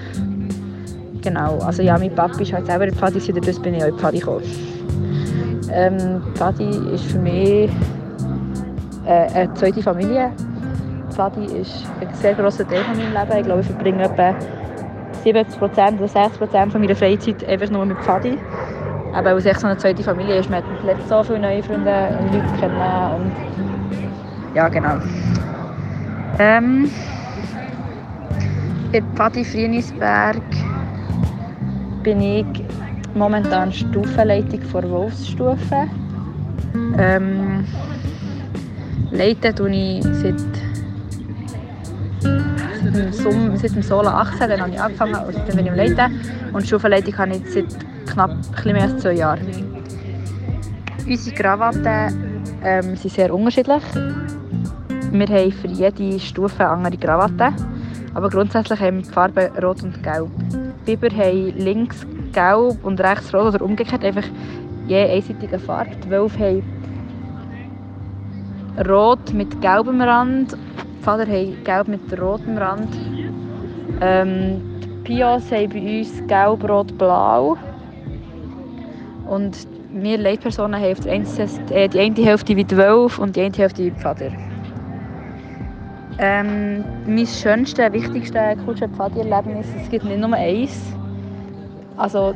Genau, 1.22 1.58
also 1.58 1.82
ja, 1.82 1.96
mein 1.98 2.14
Papa 2.14 2.40
ist 2.40 2.52
halt 2.52 2.66
selber 2.66 2.86
in 2.86 2.94
Pfadi, 2.94 3.20
dadurch 3.32 3.62
bin 3.62 3.74
ich 3.74 3.84
auch 3.84 3.88
in 3.88 3.98
Pfadi 3.98 4.18
gekommen. 4.18 4.42
Ähm, 5.72 6.22
Pfadi 6.34 6.68
ist 6.92 7.04
für 7.04 7.18
mich 7.18 7.70
äh, 9.06 9.28
eine 9.32 9.54
zweite 9.54 9.82
Familie. 9.82 10.32
Pfadi 11.10 11.44
ist 11.44 11.86
ein 12.00 12.08
sehr 12.14 12.34
grosser 12.34 12.68
Teil 12.68 12.82
von 12.84 12.96
meinem 12.96 13.12
Leben. 13.12 13.38
Ich 13.38 13.44
glaube, 13.44 13.60
ich 13.60 13.66
verbringe 13.66 14.02
etwa 14.02 14.34
70% 15.24 15.98
oder 15.98 16.06
60% 16.06 16.70
von 16.70 16.80
meiner 16.80 16.96
Freizeit 16.96 17.48
einfach 17.48 17.70
nur 17.70 17.84
mit 17.86 17.98
Pfadi. 17.98 18.36
Aber 19.12 19.30
weil 19.30 19.38
es 19.38 19.46
echt 19.46 19.60
so 19.60 19.66
eine 19.66 19.76
zweite 19.76 20.02
Familie 20.02 20.36
ist, 20.36 20.48
man 20.48 20.62
lernt 20.84 21.06
so 21.06 21.22
viele 21.22 21.38
neue 21.40 21.62
Freunde 21.62 22.16
und 22.18 22.32
Leute 22.32 22.60
kennen. 22.60 22.76
Und 23.14 23.32
ja, 24.54 24.68
genau. 24.68 24.96
Ähm, 26.38 26.90
in 28.92 29.04
Pfadi 29.14 29.44
Frienisberg 29.44 30.42
bin 32.02 32.20
ich 32.20 32.46
momentan 33.14 33.70
Stufenleitung 33.72 34.62
vor 34.62 34.82
Wolfsstufe. 34.88 35.88
Ähm, 36.98 37.66
leiten 39.10 39.54
tue 39.54 39.70
ich 39.70 40.04
seit 40.04 40.40
Sommer, 43.12 43.56
seit 43.56 43.74
dem 43.74 43.82
Sola 43.82 44.20
18, 44.22 44.48
dann 44.48 44.60
habe 44.60 44.70
ich 44.70 44.80
angefangen, 44.80 45.14
also 45.14 45.38
dann 45.38 45.56
bin 45.56 45.66
ich 45.66 45.70
am 45.70 45.76
Leiten. 45.76 46.20
Und 46.52 46.66
Stufenleitung 46.66 47.16
habe 47.18 47.36
ich 47.36 47.42
seit 47.52 47.91
knapp 48.12 48.30
ein 48.64 48.72
mehr 48.72 48.82
als 48.82 49.02
zwei 49.02 49.12
Jahren. 49.12 49.46
Unsere 51.06 51.36
Krawatten 51.36 52.32
ähm, 52.62 52.96
sind 52.96 53.12
sehr 53.12 53.34
unterschiedlich. 53.34 53.82
Wir 55.10 55.26
haben 55.26 55.52
für 55.52 55.68
jede 55.68 56.20
Stufe 56.20 56.66
andere 56.66 56.96
Krawatten, 56.96 57.54
aber 58.14 58.30
grundsätzlich 58.30 58.80
haben 58.80 58.96
wir 58.96 59.02
die 59.02 59.10
Farben 59.10 59.56
Rot 59.62 59.82
und 59.82 60.02
Gelb. 60.02 60.30
Biber 60.84 61.08
haben 61.08 61.54
links 61.58 62.06
gelb 62.32 62.82
und 62.82 63.00
rechts 63.00 63.32
rot 63.34 63.54
oder 63.54 63.64
umgekehrt, 63.64 64.04
einfach 64.04 64.24
je 64.86 65.04
einseitige 65.04 65.58
Farbe. 65.58 65.90
Die 66.04 66.10
Wölfe 66.10 66.38
haben 66.38 66.62
rot 68.88 69.32
mit 69.32 69.60
gelbem 69.60 70.00
Rand, 70.00 70.52
die 70.52 71.02
Vater 71.02 71.26
haben 71.26 71.64
gelb 71.64 71.88
mit 71.88 72.20
rotem 72.20 72.56
Rand. 72.58 72.88
Ähm, 74.00 74.60
die 74.82 74.88
Pios 75.04 75.50
haben 75.52 75.68
bei 75.68 76.00
uns 76.00 76.26
gelb, 76.26 76.68
rot, 76.68 76.96
blau. 76.96 77.56
Und 79.32 79.66
wir 79.90 80.18
Leitpersonen 80.18 80.78
haben 80.78 81.26
äh, 81.70 81.88
die 81.88 82.00
eine 82.00 82.14
Hälfte 82.16 82.54
wie 82.54 82.64
die 82.64 82.76
Wölfe 82.76 83.22
und 83.22 83.34
die 83.34 83.40
eine 83.40 83.56
Hälfte 83.56 83.82
wie 83.82 83.90
die 83.90 83.98
Vater. 83.98 84.30
Ähm, 86.18 86.84
mein 87.06 87.26
schönstes, 87.26 87.90
wichtigstes 87.94 88.62
Kultur-Pfadi-Erlebnis, 88.66 89.66
es 89.82 89.88
gibt 89.88 90.04
nicht 90.04 90.20
nur 90.20 90.34
eins. 90.34 90.94
Also, 91.96 92.34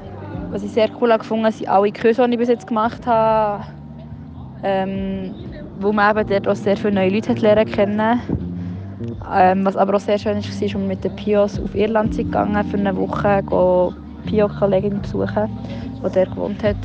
was 0.51 0.63
ich 0.63 0.73
sehr 0.73 0.89
cool 0.99 1.13
habe, 1.13 1.23
sind 1.23 1.69
alle 1.69 1.93
Kurse, 1.93 2.27
die 2.29 2.33
ich 2.33 2.39
bis 2.39 2.49
jetzt 2.49 2.67
gemacht 2.67 3.07
habe. 3.07 3.63
Ähm, 4.63 5.35
wo 5.79 5.93
man 5.93 6.17
eben 6.17 6.27
dort 6.31 6.49
auch 6.49 6.57
sehr 6.57 6.79
viele 6.79 6.95
neue 6.95 7.11
Leute 7.11 7.29
hat 7.29 7.43
lernen 7.43 7.71
kennen. 7.71 8.21
Ähm, 9.31 9.67
was 9.67 9.77
aber 9.77 9.97
auch 9.97 10.01
sehr 10.01 10.19
schön 10.19 10.33
war, 10.33 10.39
ist, 10.39 10.63
dass 10.63 10.73
wir 10.73 10.79
mit 10.79 11.05
den 11.05 11.15
Pios 11.15 11.61
auf 11.61 11.75
Irland 11.75 12.15
sind 12.15 12.33
gegangen 12.33 12.65
für 12.65 12.79
eine 12.79 12.97
Woche, 12.97 13.43
Pio-Kollegin 14.27 15.01
besuchen, 15.01 15.49
die 15.97 16.03
dort 16.03 16.31
gewohnt 16.31 16.63
hat. 16.63 16.77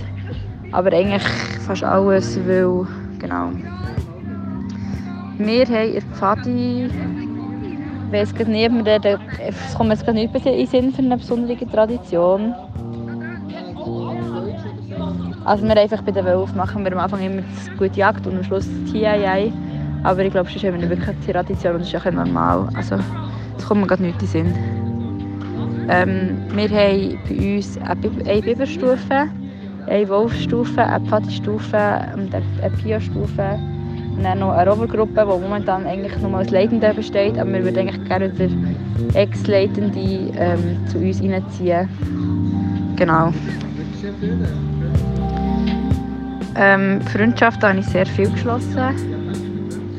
Aber 0.71 0.93
eigentlich 0.93 1.23
fast 1.65 1.83
alles, 1.83 2.39
weil, 2.47 2.87
genau. 3.19 3.49
Wir 5.37 5.65
haben 5.65 5.93
in 5.93 6.01
Pfadi, 6.13 6.85
ich 6.85 8.11
weiss 8.11 8.33
gerade 8.33 8.51
nicht, 8.51 8.71
es 9.47 9.73
kommt 9.75 9.89
jetzt 9.89 10.05
gerade 10.05 10.17
nicht 10.17 10.33
in 10.35 10.43
den 10.43 10.67
Sinn 10.67 10.91
für 10.93 11.01
eine 11.01 11.17
besondere 11.17 11.65
Tradition. 11.67 12.53
Also 15.43 15.65
wir 15.65 15.75
einfach 15.75 16.03
bei 16.03 16.11
den 16.11 16.23
Wölfen 16.23 16.55
machen 16.55 16.83
wir 16.83 16.91
am 16.91 16.99
Anfang 16.99 17.21
immer 17.21 17.41
die 17.41 17.77
gute 17.77 17.99
Jagd 17.99 18.27
und 18.27 18.37
am 18.37 18.43
Schluss 18.43 18.67
das 18.67 18.91
TII. 18.91 19.51
Aber 20.03 20.23
ich 20.23 20.31
glaube, 20.31 20.49
sonst 20.49 20.63
haben 20.63 20.79
wir 20.79 20.89
wirklich 20.89 21.09
eine 21.09 21.19
Tradition 21.25 21.73
und 21.73 21.81
das 21.81 21.93
ist 21.93 22.05
ja 22.05 22.11
normal. 22.11 22.69
Also 22.75 22.95
es 23.57 23.65
kommt 23.65 23.81
mir 23.81 23.87
gerade 23.87 24.03
nicht 24.03 24.13
in 24.13 24.19
den 24.19 24.27
Sinn. 24.27 24.80
Ähm, 25.89 26.37
wir 26.53 26.69
haben 26.69 27.19
bei 27.27 27.55
uns 27.55 27.77
eine 27.77 28.41
Biberstufe, 28.41 29.27
eine 29.87 30.09
Wolfstufe, 30.09 30.81
eine 30.81 31.05
Pfadi-Stufe 31.05 32.01
und 32.15 32.33
eine 32.33 32.77
Pia-Stufe. 32.81 33.59
Und 34.15 34.23
dann 34.23 34.39
noch 34.39 34.51
eine 34.51 34.69
Rovergruppe, 34.69 35.21
die 35.21 35.41
momentan 35.41 35.85
eigentlich 35.85 36.17
nur 36.19 36.35
als 36.35 36.51
Leitende 36.51 36.93
besteht, 36.93 37.37
aber 37.37 37.53
wir 37.53 37.63
würden 37.63 37.87
eigentlich 37.87 38.05
gerne 38.05 38.31
wieder 38.37 38.49
Ex-Leitende 39.13 40.31
ähm, 40.37 40.77
zu 40.87 40.97
uns 40.97 41.21
reinziehen. 41.21 41.89
Genau. 42.97 43.33
Ähm, 46.55 47.01
Freundschaften 47.01 47.69
habe 47.69 47.79
ich 47.79 47.85
sehr 47.87 48.05
viel 48.05 48.29
geschlossen. 48.29 48.77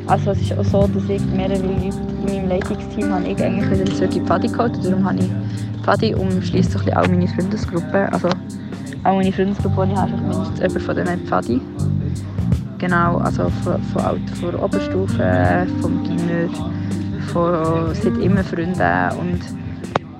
Also 0.06 0.32
es 0.32 0.42
ist 0.42 0.58
auch 0.58 0.64
so, 0.64 0.86
dass 0.86 1.08
ich 1.08 1.24
mehrere 1.34 1.58
Leute 1.58 1.96
in 2.20 2.24
meinem 2.24 2.48
Leitungsteam 2.48 3.12
habe 3.12 3.24
ich 3.28 3.42
eigentlich 3.42 3.70
wieder 3.70 3.84
zurück 3.94 4.16
in 4.16 4.26
Pfadi 4.26 4.48
geholt. 4.48 4.78
Darum 4.84 5.08
habe 5.08 5.18
ich 5.20 5.30
Pfadi 5.82 6.14
und 6.14 6.44
schließt 6.44 6.72
so 6.72 6.78
auch 6.78 7.08
meine 7.08 7.28
Freundesgruppe. 7.28 8.12
Also 8.12 8.28
auch 9.04 9.16
meine 9.16 9.32
Freundesgruppe, 9.32 9.86
die 9.86 9.92
ich 9.92 9.98
habe, 9.98 10.12
mindestens 10.12 10.60
jemand 10.60 10.82
von 10.82 10.96
denen 10.96 11.26
Pfadi. 11.26 11.60
Genau, 12.78 13.18
also 13.18 13.48
von, 13.62 13.82
von, 13.82 14.26
von 14.28 14.50
der 14.50 14.62
Oberstufe, 14.62 15.66
vom 15.80 16.02
Gimmer, 16.02 16.48
von 17.32 17.94
seit 17.94 18.16
immer 18.18 18.42
Freunde 18.42 19.10
und 19.20 19.40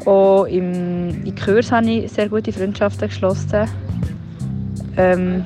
auch 0.07 0.45
im, 0.45 1.25
in 1.25 1.35
Kurs 1.35 1.71
habe 1.71 1.91
ich 1.91 2.13
sehr 2.13 2.29
gute 2.29 2.53
Freundschaften 2.53 3.09
geschlossen. 3.09 3.69
Ähm, 4.97 5.45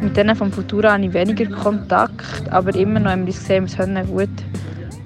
mit 0.00 0.16
denen 0.16 0.34
vom 0.34 0.50
Futura 0.50 0.92
habe 0.92 1.04
ich 1.04 1.12
weniger 1.12 1.46
Kontakt, 1.46 2.48
aber 2.50 2.74
immer 2.74 2.98
noch 2.98 3.10
haben 3.10 3.26
wir 3.26 3.32
gesehen, 3.32 3.68
wir 3.68 4.04
gut. 4.04 4.28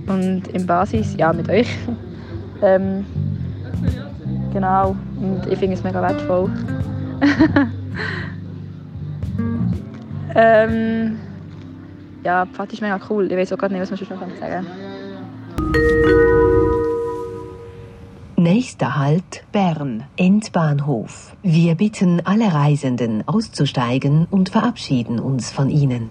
Und 0.07 0.49
in 0.49 0.67
Basis, 0.67 1.15
ja, 1.17 1.33
mit 1.33 1.49
euch. 1.49 1.69
ähm, 2.63 3.05
genau, 4.57 4.97
und 5.21 5.47
ich 5.51 5.59
finde 5.59 5.77
es 5.77 5.85
mega 5.85 6.01
wertvoll. 6.01 6.51
ähm, 10.35 11.19
ja, 12.25 12.47
Pfad 12.47 12.73
ist 12.73 12.81
mega 12.81 12.99
cool. 13.11 13.31
Ich 13.31 13.37
weiß 13.37 13.53
auch 13.53 13.59
gar 13.59 13.69
nicht, 13.69 13.83
was 13.83 13.91
man 13.91 13.99
schon 13.99 14.09
noch 14.09 14.21
sagen 14.41 14.41
kann. 14.41 14.67
Nächster 18.39 18.97
Halt 18.97 19.45
Bern, 19.53 20.05
Endbahnhof. 20.17 21.37
Wir 21.43 21.75
bitten 21.75 22.23
alle 22.25 22.55
Reisenden 22.55 23.29
auszusteigen 23.29 24.27
und 24.31 24.49
verabschieden 24.49 25.19
uns 25.19 25.51
von 25.51 25.69
ihnen. 25.69 26.09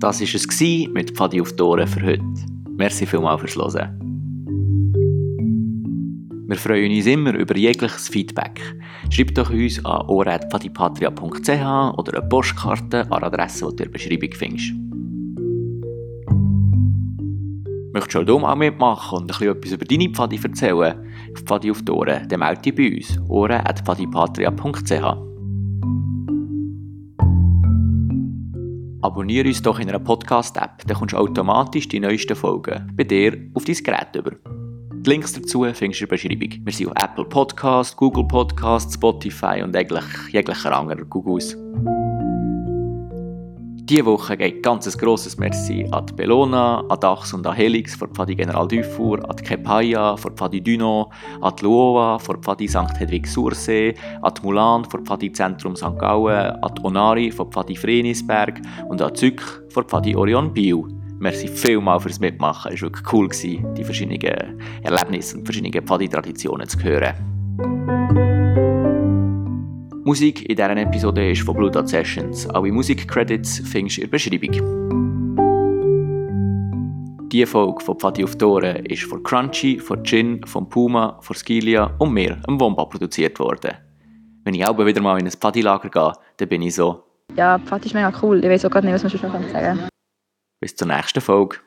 Das 0.00 0.20
war 0.20 0.26
es 0.26 0.60
mit 0.92 1.12
Pfadi 1.12 1.40
auf 1.40 1.54
Ohren 1.60 1.86
für 1.86 2.02
heute. 2.02 2.57
Merci 2.78 3.04
vielmals 3.06 3.40
fürs 3.40 3.56
Hören. 3.56 3.90
Wir 6.46 6.56
freuen 6.56 6.92
uns 6.92 7.06
immer 7.06 7.34
über 7.34 7.56
jegliches 7.56 8.08
Feedback. 8.08 8.60
Schreibt 9.10 9.36
doch 9.36 9.50
uns 9.50 9.84
an 9.84 10.06
ohr.pfadipatria.ch 10.06 11.98
oder 11.98 12.18
eine 12.18 12.28
Postkarte 12.28 13.10
an 13.10 13.24
Adresse, 13.24 13.68
die 13.72 13.76
du 13.76 13.76
in 13.76 13.76
der 13.76 13.88
Beschreibung 13.90 14.30
findest. 14.32 14.72
Möchtest 17.92 18.28
du 18.28 18.38
auch 18.38 18.54
mitmachen 18.54 19.18
und 19.18 19.42
ein 19.42 19.48
etwas 19.48 19.72
über 19.72 19.84
deine 19.84 20.10
Pfadi 20.10 20.38
erzählen? 20.42 21.04
Pfadi 21.34 21.72
auf 21.72 21.82
die 21.82 21.90
Ohren, 21.90 22.28
dann 22.28 22.38
melde 22.38 22.62
dich 22.62 22.76
bei 22.76 22.96
uns. 22.96 23.18
ohren.pfadipatria.ch 23.28 25.27
Abonniere 29.00 29.46
uns 29.46 29.62
doch 29.62 29.78
in 29.78 29.88
einer 29.88 30.00
Podcast-App, 30.00 30.84
dann 30.86 30.96
kommst 30.96 31.12
du 31.12 31.18
automatisch 31.18 31.86
die 31.86 32.00
neuesten 32.00 32.34
Folgen 32.34 32.90
bei 32.96 33.04
dir 33.04 33.38
auf 33.54 33.64
dein 33.64 33.76
Gerät 33.76 34.16
über. 34.16 34.32
Die 34.92 35.10
Links 35.10 35.32
dazu 35.34 35.64
findest 35.72 36.00
du 36.00 36.04
in 36.04 36.08
der 36.08 36.16
Beschreibung. 36.16 36.66
Wir 36.66 36.72
sind 36.72 36.88
auf 36.88 37.04
Apple 37.04 37.24
Podcast, 37.24 37.96
Google 37.96 38.24
Podcast, 38.26 38.92
Spotify 38.92 39.62
und 39.62 39.76
jeglicher 39.76 40.76
anderer 40.76 41.04
Googles. 41.04 41.56
Diese 43.88 44.04
Woche 44.04 44.36
geht 44.36 44.62
ganz 44.62 44.86
ein 44.86 44.98
grosses 44.98 45.38
Merci 45.38 45.88
an 45.92 46.04
die 46.04 46.12
Bellona, 46.12 46.84
an 46.90 47.00
Dachs 47.00 47.32
und 47.32 47.46
an 47.46 47.54
Helix 47.54 47.96
von 47.96 48.12
Pfadi 48.12 48.34
General 48.34 48.68
Dufour, 48.68 49.18
an 49.26 49.36
Kepaya 49.36 50.14
von 50.14 50.36
Pfadi 50.36 50.60
Duno, 50.60 51.10
an 51.40 51.54
die 51.56 51.64
Luova 51.64 52.18
von 52.18 52.42
Pfadi 52.42 52.68
St. 52.68 52.98
Hedwig 52.98 53.26
Sursee, 53.26 53.94
an 54.20 54.34
die 54.34 54.42
Mulan 54.42 54.84
von 54.84 55.06
Pfadi 55.06 55.32
Zentrum 55.32 55.74
St. 55.74 55.98
Gallen, 55.98 56.62
an 56.62 56.74
die 56.76 56.84
Onari 56.84 57.30
von 57.30 57.50
Pfadi 57.50 57.76
Frenisberg 57.76 58.60
und 58.90 59.00
an 59.00 59.14
Zück 59.14 59.64
von 59.70 59.84
Pfadi 59.84 60.14
Orion 60.14 60.52
Biel. 60.52 60.84
Merci 61.18 61.48
vielmal 61.48 61.98
fürs 61.98 62.20
Mitmachen. 62.20 62.72
Es 62.74 62.82
war 62.82 62.90
wirklich 62.90 63.12
cool, 63.14 63.30
die 63.74 63.84
verschiedenen 63.84 64.20
Erlebnisse 64.82 65.38
und 65.38 65.46
verschiedenen 65.46 65.86
Pfadi-Traditionen 65.86 66.68
zu 66.68 66.78
hören. 66.82 68.37
Musik 70.04 70.48
in 70.48 70.56
dieser 70.56 70.76
Episode 70.76 71.30
ist 71.32 71.42
von 71.42 71.56
Blue 71.56 71.70
Dot 71.70 71.88
Sessions. 71.88 72.48
Alle 72.50 72.72
Musikcredits 72.72 73.62
findest 73.64 73.98
du 73.98 74.02
in 74.02 74.10
der 74.10 74.12
Beschreibung. 74.12 74.52
Die 77.28 77.44
Folge 77.44 77.84
von 77.84 77.98
Pfadi 77.98 78.24
auf 78.24 78.36
Tore 78.36 78.78
ist 78.78 79.04
von 79.04 79.22
Crunchy, 79.22 79.78
von 79.78 80.02
Gin, 80.04 80.40
von 80.46 80.68
Puma, 80.68 81.18
von 81.20 81.36
Skilia 81.36 81.94
und 81.98 82.12
mir, 82.12 82.36
dem 82.48 82.58
Womba, 82.58 82.86
produziert 82.86 83.38
worden. 83.38 83.72
Wenn 84.44 84.54
ich 84.54 84.64
auch 84.64 84.78
wieder 84.78 85.02
mal 85.02 85.18
in 85.18 85.26
ein 85.26 85.32
Pfadi-Lager 85.32 85.90
gehe, 85.90 86.12
dann 86.38 86.48
bin 86.48 86.62
ich 86.62 86.76
so. 86.76 87.04
Ja, 87.36 87.58
Pfadi 87.58 87.86
ist 87.86 87.94
mega 87.94 88.12
cool. 88.22 88.42
Ich 88.42 88.48
weiß 88.48 88.64
auch 88.64 88.70
gar 88.70 88.82
nicht, 88.82 88.94
was 88.94 89.02
man 89.02 89.10
schon 89.10 89.20
sagen 89.20 89.44
kann. 89.52 89.88
Bis 90.60 90.74
zur 90.74 90.88
nächsten 90.88 91.20
Folge. 91.20 91.58